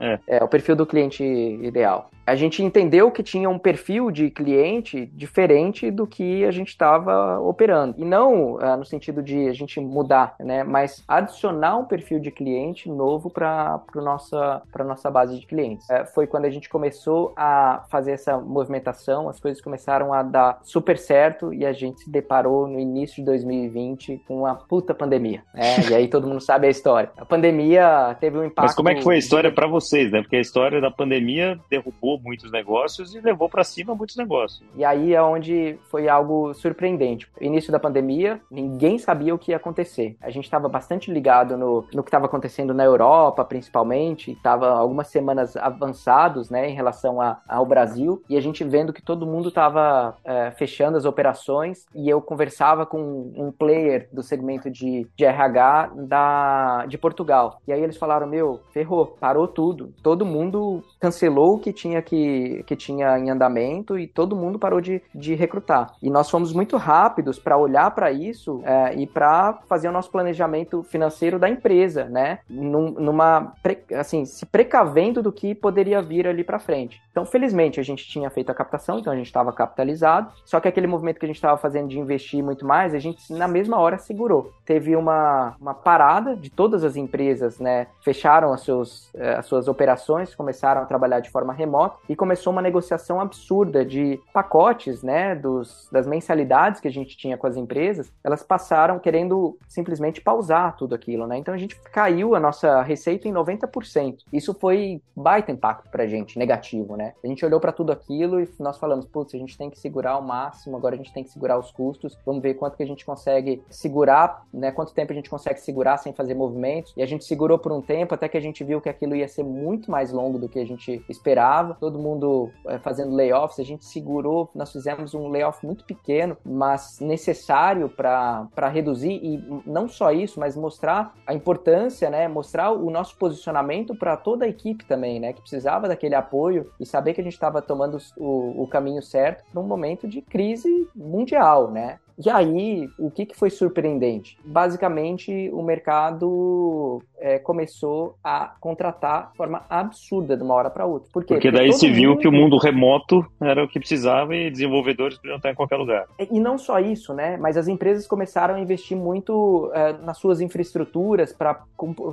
é. 0.00 0.18
é, 0.26 0.44
o 0.44 0.48
perfil 0.48 0.76
do 0.76 0.86
cliente 0.86 1.22
ideal 1.24 2.10
a 2.30 2.36
gente 2.36 2.62
entendeu 2.62 3.10
que 3.10 3.24
tinha 3.24 3.50
um 3.50 3.58
perfil 3.58 4.08
de 4.08 4.30
cliente 4.30 5.06
diferente 5.06 5.90
do 5.90 6.06
que 6.06 6.44
a 6.44 6.52
gente 6.52 6.68
estava 6.68 7.40
operando. 7.40 7.96
E 7.98 8.04
não 8.04 8.54
uh, 8.54 8.76
no 8.78 8.84
sentido 8.84 9.20
de 9.20 9.48
a 9.48 9.52
gente 9.52 9.80
mudar, 9.80 10.36
né? 10.38 10.62
Mas 10.62 11.02
adicionar 11.08 11.76
um 11.76 11.84
perfil 11.84 12.20
de 12.20 12.30
cliente 12.30 12.88
novo 12.88 13.28
para 13.28 13.80
a 13.92 14.00
nossa, 14.00 14.62
nossa 14.78 15.10
base 15.10 15.40
de 15.40 15.44
clientes. 15.44 15.88
Uh, 15.88 16.06
foi 16.14 16.28
quando 16.28 16.44
a 16.44 16.50
gente 16.50 16.68
começou 16.68 17.32
a 17.36 17.84
fazer 17.90 18.12
essa 18.12 18.38
movimentação, 18.38 19.28
as 19.28 19.40
coisas 19.40 19.60
começaram 19.60 20.12
a 20.12 20.22
dar 20.22 20.60
super 20.62 20.96
certo 20.96 21.52
e 21.52 21.66
a 21.66 21.72
gente 21.72 22.02
se 22.02 22.10
deparou 22.10 22.68
no 22.68 22.78
início 22.78 23.16
de 23.16 23.24
2020 23.24 24.22
com 24.28 24.38
uma 24.38 24.54
puta 24.54 24.94
pandemia. 24.94 25.42
Né? 25.52 25.80
e 25.90 25.94
aí 25.94 26.06
todo 26.06 26.28
mundo 26.28 26.40
sabe 26.40 26.68
a 26.68 26.70
história. 26.70 27.10
A 27.16 27.24
pandemia 27.24 28.16
teve 28.20 28.38
um 28.38 28.44
impacto. 28.44 28.68
Mas 28.68 28.76
como 28.76 28.88
é 28.88 28.94
que 28.94 29.02
foi 29.02 29.16
a 29.16 29.18
história 29.18 29.52
para 29.52 29.66
vocês, 29.66 30.12
né? 30.12 30.20
Porque 30.22 30.36
a 30.36 30.40
história 30.40 30.80
da 30.80 30.92
pandemia 30.92 31.58
derrubou 31.68 32.19
muitos 32.22 32.50
negócios 32.50 33.14
e 33.14 33.20
levou 33.20 33.48
para 33.48 33.64
cima 33.64 33.94
muitos 33.94 34.16
negócios. 34.16 34.62
E 34.76 34.84
aí 34.84 35.14
é 35.14 35.22
onde 35.22 35.78
foi 35.90 36.08
algo 36.08 36.52
surpreendente. 36.54 37.28
Início 37.40 37.72
da 37.72 37.78
pandemia, 37.78 38.40
ninguém 38.50 38.98
sabia 38.98 39.34
o 39.34 39.38
que 39.38 39.52
ia 39.52 39.56
acontecer. 39.56 40.16
A 40.20 40.30
gente 40.30 40.44
estava 40.44 40.68
bastante 40.68 41.10
ligado 41.10 41.56
no, 41.56 41.86
no 41.92 42.02
que 42.02 42.08
estava 42.08 42.26
acontecendo 42.26 42.74
na 42.74 42.84
Europa, 42.84 43.44
principalmente, 43.44 44.32
estava 44.32 44.70
algumas 44.70 45.08
semanas 45.08 45.56
avançados, 45.56 46.50
né, 46.50 46.68
em 46.68 46.74
relação 46.74 47.20
a, 47.20 47.40
ao 47.48 47.66
Brasil, 47.66 48.22
e 48.28 48.36
a 48.36 48.40
gente 48.40 48.64
vendo 48.64 48.92
que 48.92 49.02
todo 49.02 49.26
mundo 49.26 49.48
estava 49.48 50.16
é, 50.24 50.50
fechando 50.52 50.96
as 50.96 51.04
operações, 51.04 51.86
e 51.94 52.08
eu 52.08 52.20
conversava 52.20 52.84
com 52.86 53.32
um 53.36 53.50
player 53.50 54.08
do 54.12 54.22
segmento 54.22 54.70
de, 54.70 55.06
de 55.16 55.24
RH 55.24 55.92
da, 55.94 56.86
de 56.86 56.98
Portugal. 56.98 57.60
E 57.66 57.72
aí 57.72 57.82
eles 57.82 57.96
falaram, 57.96 58.26
meu, 58.26 58.60
ferrou, 58.72 59.06
parou 59.06 59.46
tudo. 59.48 59.92
Todo 60.02 60.26
mundo 60.26 60.82
cancelou 60.98 61.54
o 61.54 61.58
que 61.58 61.72
tinha 61.72 61.98
que 62.10 62.64
que, 62.66 62.76
tinha 62.76 63.18
em 63.18 63.30
andamento 63.30 63.98
e 63.98 64.06
todo 64.06 64.34
mundo 64.34 64.58
parou 64.58 64.80
de, 64.80 65.00
de 65.14 65.34
recrutar. 65.34 65.92
E 66.02 66.10
nós 66.10 66.28
fomos 66.28 66.52
muito 66.52 66.76
rápidos 66.76 67.38
para 67.38 67.56
olhar 67.56 67.90
para 67.92 68.10
isso 68.10 68.60
é, 68.64 68.94
e 68.94 69.06
para 69.06 69.60
fazer 69.68 69.88
o 69.88 69.92
nosso 69.92 70.10
planejamento 70.10 70.82
financeiro 70.82 71.38
da 71.38 71.48
empresa, 71.48 72.04
né? 72.04 72.40
Num, 72.48 72.90
numa, 72.90 73.52
assim, 73.96 74.24
se 74.24 74.44
precavendo 74.46 75.22
do 75.22 75.30
que 75.30 75.54
poderia 75.54 76.02
vir 76.02 76.26
ali 76.26 76.42
para 76.42 76.58
frente. 76.58 77.00
Então, 77.10 77.24
felizmente, 77.24 77.78
a 77.78 77.82
gente 77.82 78.08
tinha 78.08 78.30
feito 78.30 78.50
a 78.50 78.54
captação, 78.54 78.98
então 78.98 79.12
a 79.12 79.16
gente 79.16 79.26
estava 79.26 79.52
capitalizado. 79.52 80.32
Só 80.44 80.58
que 80.58 80.68
aquele 80.68 80.86
movimento 80.86 81.18
que 81.18 81.26
a 81.26 81.28
gente 81.28 81.36
estava 81.36 81.56
fazendo 81.56 81.88
de 81.88 81.98
investir 81.98 82.42
muito 82.42 82.66
mais, 82.66 82.94
a 82.94 82.98
gente 82.98 83.32
na 83.32 83.46
mesma 83.46 83.78
hora 83.78 83.98
segurou. 83.98 84.52
Teve 84.64 84.96
uma, 84.96 85.54
uma 85.60 85.74
parada 85.74 86.34
de 86.34 86.50
todas 86.50 86.82
as 86.82 86.96
empresas, 86.96 87.58
né? 87.58 87.86
Fecharam 88.02 88.52
as, 88.52 88.62
seus, 88.62 89.10
eh, 89.14 89.34
as 89.34 89.46
suas 89.46 89.68
operações, 89.68 90.34
começaram 90.34 90.82
a 90.82 90.86
trabalhar 90.86 91.20
de 91.20 91.30
forma 91.30 91.52
remota 91.52 91.89
e 92.08 92.16
começou 92.16 92.52
uma 92.52 92.62
negociação 92.62 93.20
absurda 93.20 93.84
de 93.84 94.20
pacotes, 94.32 95.02
né? 95.02 95.34
Dos, 95.34 95.88
das 95.90 96.06
mensalidades 96.06 96.80
que 96.80 96.88
a 96.88 96.92
gente 96.92 97.16
tinha 97.16 97.36
com 97.36 97.46
as 97.46 97.56
empresas. 97.56 98.12
Elas 98.22 98.42
passaram 98.42 98.98
querendo 98.98 99.58
simplesmente 99.68 100.20
pausar 100.20 100.76
tudo 100.76 100.94
aquilo, 100.94 101.26
né? 101.26 101.38
Então 101.38 101.54
a 101.54 101.58
gente 101.58 101.76
caiu 101.92 102.34
a 102.34 102.40
nossa 102.40 102.82
receita 102.82 103.28
em 103.28 103.32
90%. 103.32 104.18
Isso 104.32 104.54
foi 104.54 105.00
baita 105.14 105.52
impacto 105.52 105.90
para 105.90 106.04
a 106.04 106.06
gente, 106.06 106.38
negativo, 106.38 106.96
né? 106.96 107.14
A 107.22 107.26
gente 107.26 107.44
olhou 107.44 107.60
para 107.60 107.72
tudo 107.72 107.92
aquilo 107.92 108.40
e 108.40 108.48
nós 108.58 108.78
falamos, 108.78 109.06
putz, 109.06 109.34
a 109.34 109.38
gente 109.38 109.56
tem 109.56 109.70
que 109.70 109.78
segurar 109.78 110.12
ao 110.12 110.22
máximo, 110.22 110.76
agora 110.76 110.94
a 110.94 110.98
gente 110.98 111.12
tem 111.12 111.24
que 111.24 111.30
segurar 111.30 111.58
os 111.58 111.70
custos, 111.70 112.18
vamos 112.24 112.42
ver 112.42 112.54
quanto 112.54 112.76
que 112.76 112.82
a 112.82 112.86
gente 112.86 113.04
consegue 113.04 113.62
segurar, 113.68 114.44
né? 114.52 114.70
Quanto 114.70 114.94
tempo 114.94 115.12
a 115.12 115.14
gente 115.14 115.30
consegue 115.30 115.60
segurar 115.60 115.96
sem 115.98 116.12
fazer 116.12 116.34
movimentos. 116.34 116.92
E 116.96 117.02
a 117.02 117.06
gente 117.06 117.24
segurou 117.24 117.58
por 117.58 117.72
um 117.72 117.80
tempo 117.80 118.14
até 118.14 118.28
que 118.28 118.36
a 118.36 118.40
gente 118.40 118.64
viu 118.64 118.80
que 118.80 118.88
aquilo 118.88 119.14
ia 119.14 119.28
ser 119.28 119.44
muito 119.44 119.90
mais 119.90 120.12
longo 120.12 120.38
do 120.38 120.48
que 120.48 120.58
a 120.58 120.66
gente 120.66 121.04
esperava. 121.08 121.76
Todo 121.80 121.98
mundo 121.98 122.50
é, 122.66 122.78
fazendo 122.78 123.14
layoffs, 123.14 123.58
a 123.58 123.64
gente 123.64 123.84
segurou, 123.84 124.50
nós 124.54 124.70
fizemos 124.70 125.14
um 125.14 125.28
layoff 125.28 125.64
muito 125.64 125.84
pequeno, 125.84 126.36
mas 126.44 127.00
necessário 127.00 127.88
para 127.88 128.68
reduzir 128.68 129.12
e 129.22 129.42
não 129.66 129.88
só 129.88 130.12
isso, 130.12 130.38
mas 130.38 130.56
mostrar 130.56 131.14
a 131.26 131.34
importância, 131.34 132.10
né? 132.10 132.28
Mostrar 132.28 132.70
o 132.70 132.90
nosso 132.90 133.16
posicionamento 133.16 133.94
para 133.94 134.16
toda 134.16 134.44
a 134.44 134.48
equipe 134.48 134.84
também, 134.84 135.18
né? 135.18 135.32
Que 135.32 135.40
precisava 135.40 135.88
daquele 135.88 136.14
apoio 136.14 136.70
e 136.78 136.86
saber 136.86 137.14
que 137.14 137.20
a 137.20 137.24
gente 137.24 137.32
estava 137.32 137.62
tomando 137.62 137.98
o, 138.16 138.62
o, 138.62 138.68
caminho 138.68 139.02
certo 139.02 139.42
num 139.54 139.62
momento 139.62 140.06
de 140.06 140.20
crise 140.20 140.88
mundial, 140.94 141.70
né? 141.70 141.98
E 142.22 142.28
aí, 142.28 142.86
o 142.98 143.10
que, 143.10 143.24
que 143.24 143.34
foi 143.34 143.48
surpreendente? 143.48 144.38
Basicamente, 144.44 145.50
o 145.54 145.62
mercado 145.62 147.02
é, 147.20 147.38
começou 147.38 148.16
a 148.24 148.54
contratar 148.60 149.30
de 149.30 149.36
forma 149.36 149.64
absurda 149.68 150.36
de 150.36 150.42
uma 150.42 150.54
hora 150.54 150.70
para 150.70 150.86
outra. 150.86 151.08
Por 151.12 151.22
quê? 151.22 151.34
Porque, 151.34 151.50
Porque 151.50 151.64
daí 151.64 151.72
se 151.72 151.88
viu 151.90 152.10
mundo... 152.10 152.20
que 152.20 152.28
o 152.28 152.32
mundo 152.32 152.56
remoto 152.56 153.24
era 153.40 153.62
o 153.62 153.68
que 153.68 153.78
precisava 153.78 154.34
e 154.34 154.50
desenvolvedores 154.50 155.18
podiam 155.18 155.36
estar 155.36 155.50
em 155.50 155.54
qualquer 155.54 155.76
lugar. 155.76 156.06
E 156.18 156.40
não 156.40 156.58
só 156.58 156.78
isso, 156.78 157.12
né? 157.12 157.36
Mas 157.36 157.56
as 157.56 157.68
empresas 157.68 158.06
começaram 158.06 158.54
a 158.54 158.60
investir 158.60 158.96
muito 158.96 159.70
é, 159.74 159.92
nas 159.92 160.18
suas 160.18 160.40
infraestruturas 160.40 161.32
para 161.32 161.62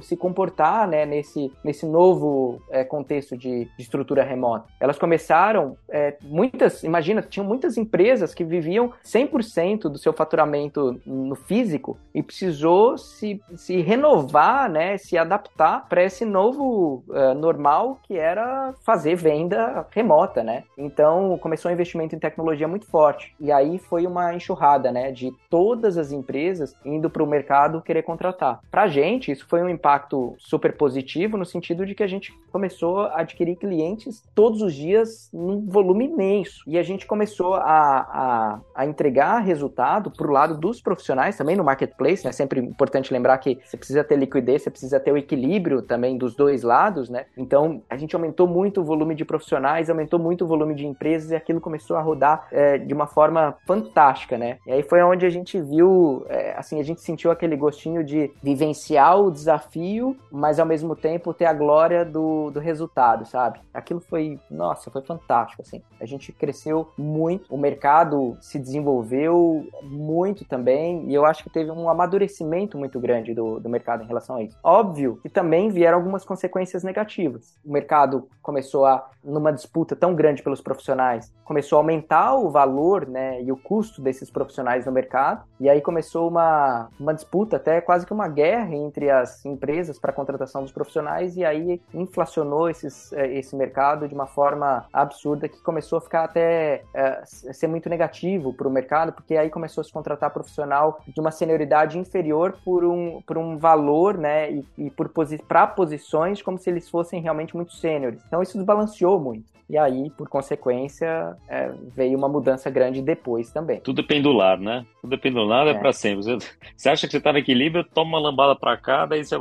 se 0.02 0.18
comportar 0.18 0.88
né, 0.88 1.06
nesse, 1.06 1.52
nesse 1.64 1.86
novo 1.86 2.62
é, 2.70 2.84
contexto 2.84 3.38
de, 3.38 3.66
de, 3.66 3.72
estrutura 3.78 4.24
remota. 4.24 4.66
Elas 4.80 4.98
começaram, 4.98 5.78
é, 5.90 6.18
muitas, 6.22 6.84
imagina, 6.84 7.22
tinham 7.22 7.46
muitas 7.46 7.78
empresas 7.78 8.34
que 8.34 8.44
viviam 8.44 8.92
100% 9.06 9.84
do 9.84 9.98
seu 9.98 10.12
faturamento 10.12 11.00
no 11.06 11.36
físico 11.36 11.98
e 12.14 12.22
precisou 12.22 12.98
se, 12.98 13.42
se 13.56 13.82
renovar, 13.82 14.70
né, 14.70 14.97
se 14.98 15.18
adaptar 15.18 15.88
para 15.88 16.04
esse 16.04 16.26
novo 16.26 17.04
uh, 17.08 17.34
normal 17.36 18.00
que 18.04 18.18
era 18.18 18.74
fazer 18.84 19.16
venda 19.16 19.86
remota, 19.92 20.44
né? 20.44 20.64
Então 20.78 21.38
começou 21.40 21.70
um 21.70 21.74
investimento 21.74 22.16
em 22.16 22.20
tecnologia 22.20 22.68
muito 22.68 22.86
forte 22.86 23.36
e 23.40 23.52
aí 23.52 23.78
foi 23.78 24.06
uma 24.06 24.34
enxurrada, 24.34 24.92
né, 24.92 25.12
de 25.12 25.32
todas 25.50 25.98
as 25.98 26.12
empresas 26.12 26.76
indo 26.86 27.10
para 27.10 27.24
o 27.24 27.28
mercado 27.28 27.82
querer 27.82 28.04
contratar. 28.04 28.60
Para 28.70 28.84
a 28.84 28.88
gente 28.88 29.32
isso 29.32 29.46
foi 29.48 29.62
um 29.62 29.70
impacto 29.70 30.36
super 30.38 30.76
positivo 30.76 31.38
no 31.38 31.46
sentido 31.46 31.86
de 31.86 31.96
que 31.96 32.04
a 32.04 32.08
gente 32.08 32.34
começou 32.52 33.02
a 33.02 33.22
adquirir 33.22 33.56
clientes 33.56 34.24
todos 34.34 34.62
os 34.62 34.74
dias 34.74 35.30
num 35.34 35.66
volume 35.68 36.06
imenso 36.06 36.64
e 36.68 36.78
a 36.78 36.84
gente 36.84 37.06
começou 37.06 37.56
a, 37.56 37.62
a, 37.64 38.60
a 38.76 38.86
entregar 38.86 39.40
resultados 39.40 40.14
para 40.16 40.28
o 40.28 40.32
lado 40.32 40.58
dos 40.58 40.82
profissionais 40.82 41.38
também 41.38 41.56
no 41.56 41.64
marketplace, 41.64 42.26
né? 42.26 42.32
Sempre 42.32 42.60
importante 42.60 43.14
lembrar 43.14 43.38
que 43.38 43.60
você 43.64 43.78
precisa 43.78 44.04
ter 44.04 44.18
liquidez, 44.18 44.64
você 44.64 44.70
precisa 44.88 45.00
ter 45.00 45.12
o 45.12 45.18
equilíbrio 45.18 45.82
também 45.82 46.18
dos 46.18 46.36
dois 46.36 46.64
lados, 46.64 47.10
né? 47.10 47.26
Então 47.38 47.82
a 47.90 47.98
gente 47.98 48.16
aumentou 48.16 48.48
muito 48.48 48.82
o 48.82 48.84
volume 48.84 49.14
de 49.14 49.26
profissionais, 49.26 49.90
aumentou 49.90 50.20
muito 50.20 50.46
o 50.46 50.48
volume 50.48 50.74
de 50.74 50.86
empresas 50.86 51.32
e 51.32 51.36
aquilo 51.36 51.60
começou 51.60 51.98
a 51.98 52.02
rodar 52.02 52.48
é, 52.52 52.78
de 52.78 52.94
uma 52.94 53.08
forma 53.08 53.56
fantástica, 53.66 54.38
né? 54.38 54.58
E 54.66 54.72
aí 54.72 54.84
foi 54.84 55.02
onde 55.04 55.26
a 55.26 55.30
gente 55.30 55.60
viu, 55.62 56.26
é, 56.30 56.54
assim, 56.58 56.80
a 56.80 56.84
gente 56.84 57.02
sentiu 57.02 57.32
aquele 57.32 57.56
gostinho 57.56 58.04
de 58.04 58.32
vivenciar 58.42 59.20
o 59.20 59.32
desafio, 59.32 60.16
mas 60.32 60.60
ao 60.60 60.66
mesmo 60.66 60.96
tempo 60.96 61.34
ter 61.34 61.46
a 61.46 61.54
glória 61.54 62.06
do, 62.06 62.50
do 62.52 62.60
resultado, 62.60 63.26
sabe? 63.26 63.60
Aquilo 63.74 64.00
foi, 64.00 64.40
nossa, 64.50 64.90
foi 64.90 65.02
fantástico, 65.02 65.62
assim. 65.62 65.82
A 66.00 66.06
gente 66.06 66.32
cresceu 66.32 66.88
muito, 66.98 67.54
o 67.54 67.58
mercado 67.58 68.38
se 68.40 68.58
desenvolveu, 68.58 69.66
muito 69.84 70.46
também, 70.46 71.10
e 71.10 71.14
eu 71.14 71.26
acho 71.26 71.44
que 71.44 71.50
teve 71.50 71.72
um 71.72 71.90
amadurecimento 71.90 72.78
muito 72.78 73.00
grande 73.00 73.34
do, 73.34 73.60
do 73.60 73.70
mercado 73.70 74.04
em 74.04 74.08
relação 74.08 74.38
a 74.38 74.44
isso. 74.44 74.58
Óbvio 74.78 75.18
que 75.24 75.30
também 75.30 75.70
vieram 75.70 75.98
algumas 75.98 76.24
consequências 76.24 76.84
negativas. 76.84 77.58
O 77.66 77.72
mercado 77.72 78.30
começou 78.44 78.86
a, 78.86 79.10
numa 79.24 79.52
disputa 79.52 79.96
tão 79.96 80.14
grande 80.14 80.44
pelos 80.44 80.62
profissionais, 80.62 81.34
começou 81.44 81.78
a 81.78 81.82
aumentar 81.82 82.36
o 82.36 82.52
valor 82.52 83.08
né, 83.08 83.42
e 83.42 83.52
o 83.52 83.58
custo 83.58 84.02
desses 84.02 84.30
profissionais 84.30 84.86
no 84.86 84.92
mercado, 84.92 85.44
e 85.60 85.68
aí 85.68 85.82
começou 85.82 86.30
uma, 86.30 86.90
uma 87.00 87.14
disputa, 87.14 87.56
até 87.58 87.82
quase 87.82 88.06
que 88.06 88.14
uma 88.14 88.28
guerra 88.28 88.76
entre 88.76 89.10
as 89.10 89.44
empresas 89.46 89.98
para 89.98 90.12
a 90.12 90.14
contratação 90.14 90.62
dos 90.62 90.72
profissionais, 90.72 91.36
e 91.36 91.44
aí 91.44 91.82
inflacionou 91.94 92.70
esses, 92.70 93.12
eh, 93.14 93.40
esse 93.40 93.56
mercado 93.56 94.08
de 94.08 94.14
uma 94.14 94.28
forma 94.28 94.86
absurda 94.94 95.50
que 95.50 95.62
começou 95.64 95.98
a 95.98 96.02
ficar 96.02 96.26
até 96.26 96.84
é, 96.94 97.22
ser 97.26 97.68
muito 97.68 97.90
negativo 97.90 98.54
para 98.54 98.68
o 98.68 98.72
mercado, 98.72 99.12
porque 99.12 99.36
aí 99.36 99.50
começou 99.50 99.82
a 99.82 99.86
se 99.86 99.92
contratar 99.92 100.30
profissional 100.32 101.00
de 101.08 101.20
uma 101.20 101.32
senioridade 101.32 101.98
inferior 101.98 102.58
por 102.64 102.86
um, 102.86 103.22
por 103.26 103.38
um 103.38 103.58
valor, 103.58 104.18
né, 104.18 104.52
e, 104.52 104.67
e 104.78 104.90
por 104.90 105.10
posi 105.10 105.38
para 105.38 105.68
posições 105.68 106.42
como 106.42 106.58
se 106.58 106.70
eles 106.70 106.90
fossem 106.90 107.22
realmente 107.22 107.56
muito 107.56 107.74
sêniores. 107.74 108.22
Então 108.28 108.42
isso 108.42 108.58
desbalanceou 108.58 109.20
muito. 109.20 109.57
E 109.70 109.78
aí, 109.78 110.10
por 110.12 110.30
consequência, 110.30 111.36
é, 111.48 111.72
veio 111.96 112.18
uma 112.18 112.30
mudança 112.30 112.70
grande 112.70 113.02
depois 113.02 113.52
também. 113.52 113.82
Tudo 113.82 114.06
pendular, 114.06 114.60
né? 114.60 114.86
Tudo 115.02 115.20
pendular, 115.20 115.68
é, 115.68 115.72
é 115.72 115.74
para 115.74 115.92
sempre. 115.92 116.24
Você, 116.24 116.38
você, 116.76 116.90
acha 116.90 117.08
que 117.08 117.12
você 117.12 117.20
tá 117.20 117.34
no 117.34 117.40
equilíbrio, 117.40 117.84
toma 117.84 118.18
uma 118.18 118.30
lambada 118.30 118.56
para 118.56 118.78
cá, 118.78 119.06
daí 119.06 119.24
você 119.24 119.36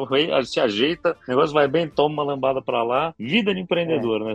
se 0.44 0.60
ajeita, 0.60 1.16
o 1.26 1.30
negócio 1.30 1.54
vai 1.54 1.68
bem, 1.68 1.88
toma 1.88 2.22
uma 2.22 2.32
lambada 2.32 2.60
para 2.60 2.82
lá. 2.82 3.14
Vida 3.18 3.54
de 3.54 3.60
empreendedor, 3.60 4.22
é. 4.22 4.24
né? 4.24 4.34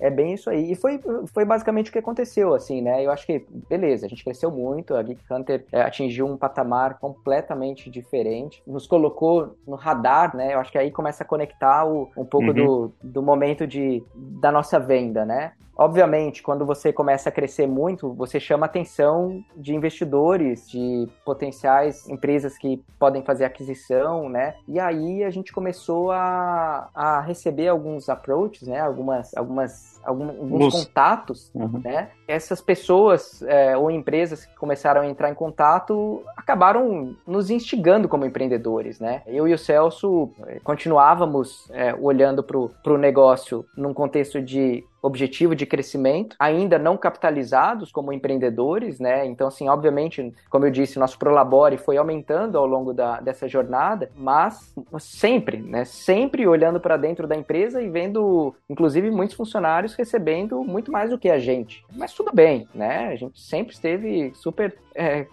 É 0.00 0.10
bem 0.10 0.34
isso 0.34 0.48
aí. 0.50 0.72
E 0.72 0.74
foi, 0.76 1.00
foi 1.32 1.44
basicamente 1.44 1.90
o 1.90 1.92
que 1.92 1.98
aconteceu, 1.98 2.54
assim, 2.54 2.80
né? 2.80 3.04
Eu 3.04 3.10
acho 3.10 3.26
que, 3.26 3.44
beleza, 3.68 4.06
a 4.06 4.08
gente 4.08 4.22
cresceu 4.22 4.50
muito, 4.50 4.94
a 4.94 5.02
Geek 5.02 5.22
Hunter 5.30 5.64
é, 5.72 5.82
atingiu 5.82 6.26
um 6.26 6.36
patamar 6.36 6.98
completamente 6.98 7.90
diferente, 7.90 8.62
nos 8.66 8.86
colocou 8.86 9.56
no 9.66 9.76
radar, 9.76 10.36
né? 10.36 10.54
Eu 10.54 10.60
acho 10.60 10.70
que 10.70 10.78
aí 10.78 10.90
começa 10.90 11.24
a 11.24 11.26
conectar 11.26 11.86
o, 11.86 12.10
um 12.16 12.24
pouco 12.24 12.48
uhum. 12.48 12.54
do, 12.54 12.92
do 13.02 13.22
momento 13.22 13.66
de, 13.66 14.02
da 14.14 14.52
nossa 14.52 14.78
venda, 14.78 15.07
né? 15.24 15.52
Obviamente, 15.78 16.42
quando 16.42 16.66
você 16.66 16.92
começa 16.92 17.28
a 17.28 17.32
crescer 17.32 17.68
muito, 17.68 18.12
você 18.12 18.40
chama 18.40 18.66
a 18.66 18.68
atenção 18.68 19.44
de 19.56 19.72
investidores, 19.72 20.68
de 20.68 21.08
potenciais 21.24 22.08
empresas 22.08 22.58
que 22.58 22.82
podem 22.98 23.22
fazer 23.22 23.44
aquisição, 23.44 24.28
né? 24.28 24.56
E 24.66 24.80
aí 24.80 25.22
a 25.22 25.30
gente 25.30 25.52
começou 25.52 26.10
a, 26.10 26.88
a 26.92 27.20
receber 27.20 27.68
alguns 27.68 28.08
approaches, 28.08 28.66
né? 28.66 28.80
Algumas, 28.80 29.32
algumas, 29.36 30.00
alguns, 30.02 30.30
alguns 30.30 30.84
contatos, 30.84 31.52
uhum. 31.54 31.80
né? 31.84 32.08
Essas 32.26 32.60
pessoas 32.60 33.40
é, 33.42 33.76
ou 33.76 33.88
empresas 33.88 34.44
que 34.46 34.56
começaram 34.56 35.02
a 35.02 35.06
entrar 35.06 35.30
em 35.30 35.34
contato 35.34 36.24
acabaram 36.36 37.14
nos 37.24 37.50
instigando 37.50 38.08
como 38.08 38.26
empreendedores, 38.26 38.98
né? 38.98 39.22
Eu 39.28 39.46
e 39.46 39.54
o 39.54 39.58
Celso 39.58 40.28
é, 40.44 40.58
continuávamos 40.58 41.70
é, 41.70 41.94
olhando 41.94 42.42
para 42.42 42.92
o 42.92 42.98
negócio 42.98 43.64
num 43.76 43.94
contexto 43.94 44.42
de 44.42 44.84
objetivo 45.00 45.54
de 45.54 45.66
crescimento, 45.66 46.36
ainda 46.38 46.78
não 46.78 46.96
capitalizados 46.96 47.92
como 47.92 48.12
empreendedores, 48.12 48.98
né? 48.98 49.24
Então, 49.26 49.48
assim, 49.48 49.68
obviamente, 49.68 50.34
como 50.50 50.66
eu 50.66 50.70
disse, 50.70 50.98
nosso 50.98 51.18
Prolabore 51.18 51.76
foi 51.76 51.96
aumentando 51.96 52.58
ao 52.58 52.66
longo 52.66 52.92
da, 52.92 53.20
dessa 53.20 53.48
jornada, 53.48 54.10
mas 54.16 54.74
sempre, 54.98 55.58
né? 55.58 55.84
Sempre 55.84 56.46
olhando 56.46 56.80
para 56.80 56.96
dentro 56.96 57.26
da 57.26 57.36
empresa 57.36 57.80
e 57.82 57.88
vendo, 57.88 58.54
inclusive, 58.68 59.10
muitos 59.10 59.36
funcionários 59.36 59.94
recebendo 59.94 60.62
muito 60.64 60.90
mais 60.90 61.10
do 61.10 61.18
que 61.18 61.30
a 61.30 61.38
gente. 61.38 61.84
Mas 61.94 62.12
tudo 62.12 62.32
bem, 62.34 62.68
né? 62.74 63.08
A 63.08 63.16
gente 63.16 63.40
sempre 63.40 63.74
esteve 63.74 64.32
super. 64.34 64.76
É, 64.94 65.26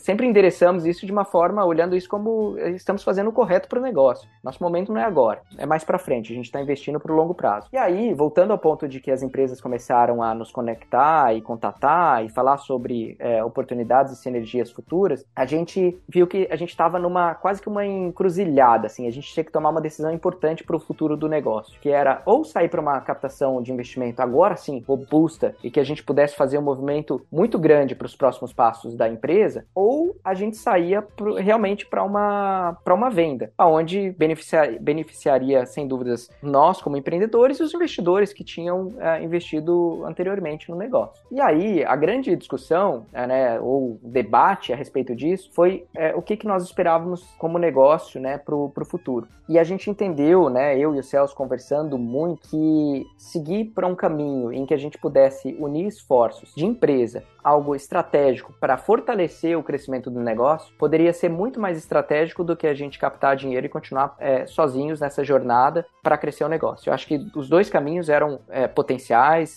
sempre 0.00 0.26
endereçamos 0.26 0.84
isso 0.84 1.06
de 1.06 1.12
uma 1.12 1.24
forma, 1.24 1.64
olhando 1.64 1.94
isso 1.94 2.08
como 2.08 2.58
estamos 2.58 3.04
fazendo 3.04 3.30
o 3.30 3.32
correto 3.32 3.68
para 3.68 3.78
o 3.78 3.82
negócio. 3.82 4.28
Nosso 4.42 4.60
momento 4.60 4.92
não 4.92 5.00
é 5.00 5.04
agora, 5.04 5.42
é 5.56 5.64
mais 5.64 5.84
para 5.84 5.96
frente. 5.96 6.32
A 6.32 6.34
gente 6.34 6.46
está 6.46 6.60
investindo 6.60 6.98
para 6.98 7.12
o 7.12 7.14
longo 7.14 7.32
prazo. 7.32 7.68
E 7.72 7.76
aí, 7.76 8.12
voltando 8.12 8.50
ao 8.50 8.58
ponto 8.58 8.88
de 8.88 8.98
que 8.98 9.11
as 9.12 9.22
empresas 9.22 9.60
começaram 9.60 10.22
a 10.22 10.34
nos 10.34 10.50
conectar 10.50 11.34
e 11.34 11.40
contatar 11.40 12.24
e 12.24 12.28
falar 12.28 12.58
sobre 12.58 13.16
é, 13.18 13.42
oportunidades 13.44 14.12
e 14.12 14.16
sinergias 14.16 14.70
futuras, 14.70 15.24
a 15.34 15.44
gente 15.44 15.98
viu 16.08 16.26
que 16.26 16.48
a 16.50 16.56
gente 16.56 16.70
estava 16.70 16.98
numa 16.98 17.34
quase 17.34 17.60
que 17.60 17.68
uma 17.68 17.84
encruzilhada, 17.84 18.86
assim, 18.86 19.06
a 19.06 19.10
gente 19.10 19.32
tinha 19.32 19.44
que 19.44 19.52
tomar 19.52 19.70
uma 19.70 19.80
decisão 19.80 20.12
importante 20.12 20.64
para 20.64 20.76
o 20.76 20.80
futuro 20.80 21.16
do 21.16 21.28
negócio, 21.28 21.78
que 21.80 21.88
era 21.88 22.22
ou 22.24 22.44
sair 22.44 22.68
para 22.68 22.80
uma 22.80 23.00
captação 23.00 23.62
de 23.62 23.72
investimento 23.72 24.20
agora 24.22 24.56
sim 24.56 24.82
robusta 24.86 25.54
e 25.62 25.70
que 25.70 25.80
a 25.80 25.84
gente 25.84 26.02
pudesse 26.02 26.36
fazer 26.36 26.58
um 26.58 26.62
movimento 26.62 27.24
muito 27.30 27.58
grande 27.58 27.94
para 27.94 28.06
os 28.06 28.16
próximos 28.16 28.52
passos 28.52 28.94
da 28.94 29.08
empresa, 29.08 29.66
ou 29.74 30.16
a 30.24 30.34
gente 30.34 30.56
saía 30.56 31.02
pro, 31.02 31.34
realmente 31.34 31.86
para 31.86 32.02
uma 32.02 32.76
para 32.84 32.94
uma 32.94 33.10
venda, 33.10 33.52
aonde 33.56 34.10
beneficiar, 34.10 34.78
beneficiaria 34.80 35.66
sem 35.66 35.86
dúvidas 35.86 36.30
nós 36.42 36.80
como 36.80 36.96
empreendedores 36.96 37.58
e 37.58 37.62
os 37.62 37.74
investidores 37.74 38.32
que 38.32 38.44
tinham 38.44 38.88
é, 39.02 39.22
investido 39.22 40.04
anteriormente 40.06 40.70
no 40.70 40.76
negócio. 40.76 41.24
E 41.30 41.40
aí 41.40 41.84
a 41.84 41.96
grande 41.96 42.34
discussão, 42.36 43.04
é, 43.12 43.26
né, 43.26 43.60
ou 43.60 43.98
debate 44.02 44.72
a 44.72 44.76
respeito 44.76 45.14
disso 45.14 45.50
foi 45.52 45.84
é, 45.94 46.14
o 46.14 46.22
que, 46.22 46.36
que 46.36 46.46
nós 46.46 46.62
esperávamos 46.62 47.26
como 47.38 47.58
negócio, 47.58 48.20
né, 48.20 48.38
para 48.38 48.54
o 48.54 48.84
futuro. 48.84 49.26
E 49.48 49.58
a 49.58 49.64
gente 49.64 49.90
entendeu, 49.90 50.48
né, 50.48 50.78
eu 50.78 50.94
e 50.94 50.98
o 51.00 51.02
Celso 51.02 51.34
conversando 51.34 51.98
muito, 51.98 52.48
que 52.48 53.04
seguir 53.18 53.66
para 53.66 53.86
um 53.86 53.94
caminho 53.94 54.52
em 54.52 54.64
que 54.64 54.74
a 54.74 54.76
gente 54.76 54.98
pudesse 54.98 55.56
unir 55.58 55.86
esforços 55.86 56.54
de 56.54 56.64
empresa, 56.64 57.24
algo 57.42 57.74
estratégico 57.74 58.52
para 58.60 58.76
fortalecer 58.76 59.58
o 59.58 59.62
crescimento 59.62 60.10
do 60.10 60.20
negócio, 60.20 60.72
poderia 60.78 61.12
ser 61.12 61.28
muito 61.28 61.60
mais 61.60 61.76
estratégico 61.76 62.44
do 62.44 62.56
que 62.56 62.66
a 62.66 62.74
gente 62.74 62.98
captar 62.98 63.36
dinheiro 63.36 63.66
e 63.66 63.68
continuar 63.68 64.14
é, 64.18 64.46
sozinhos 64.46 65.00
nessa 65.00 65.24
jornada 65.24 65.84
para 66.02 66.16
crescer 66.16 66.44
o 66.44 66.48
negócio. 66.48 66.88
Eu 66.88 66.94
acho 66.94 67.06
que 67.06 67.18
os 67.34 67.48
dois 67.48 67.68
caminhos 67.68 68.08
eram 68.08 68.40
é, 68.48 68.68
potenciais, 68.68 68.91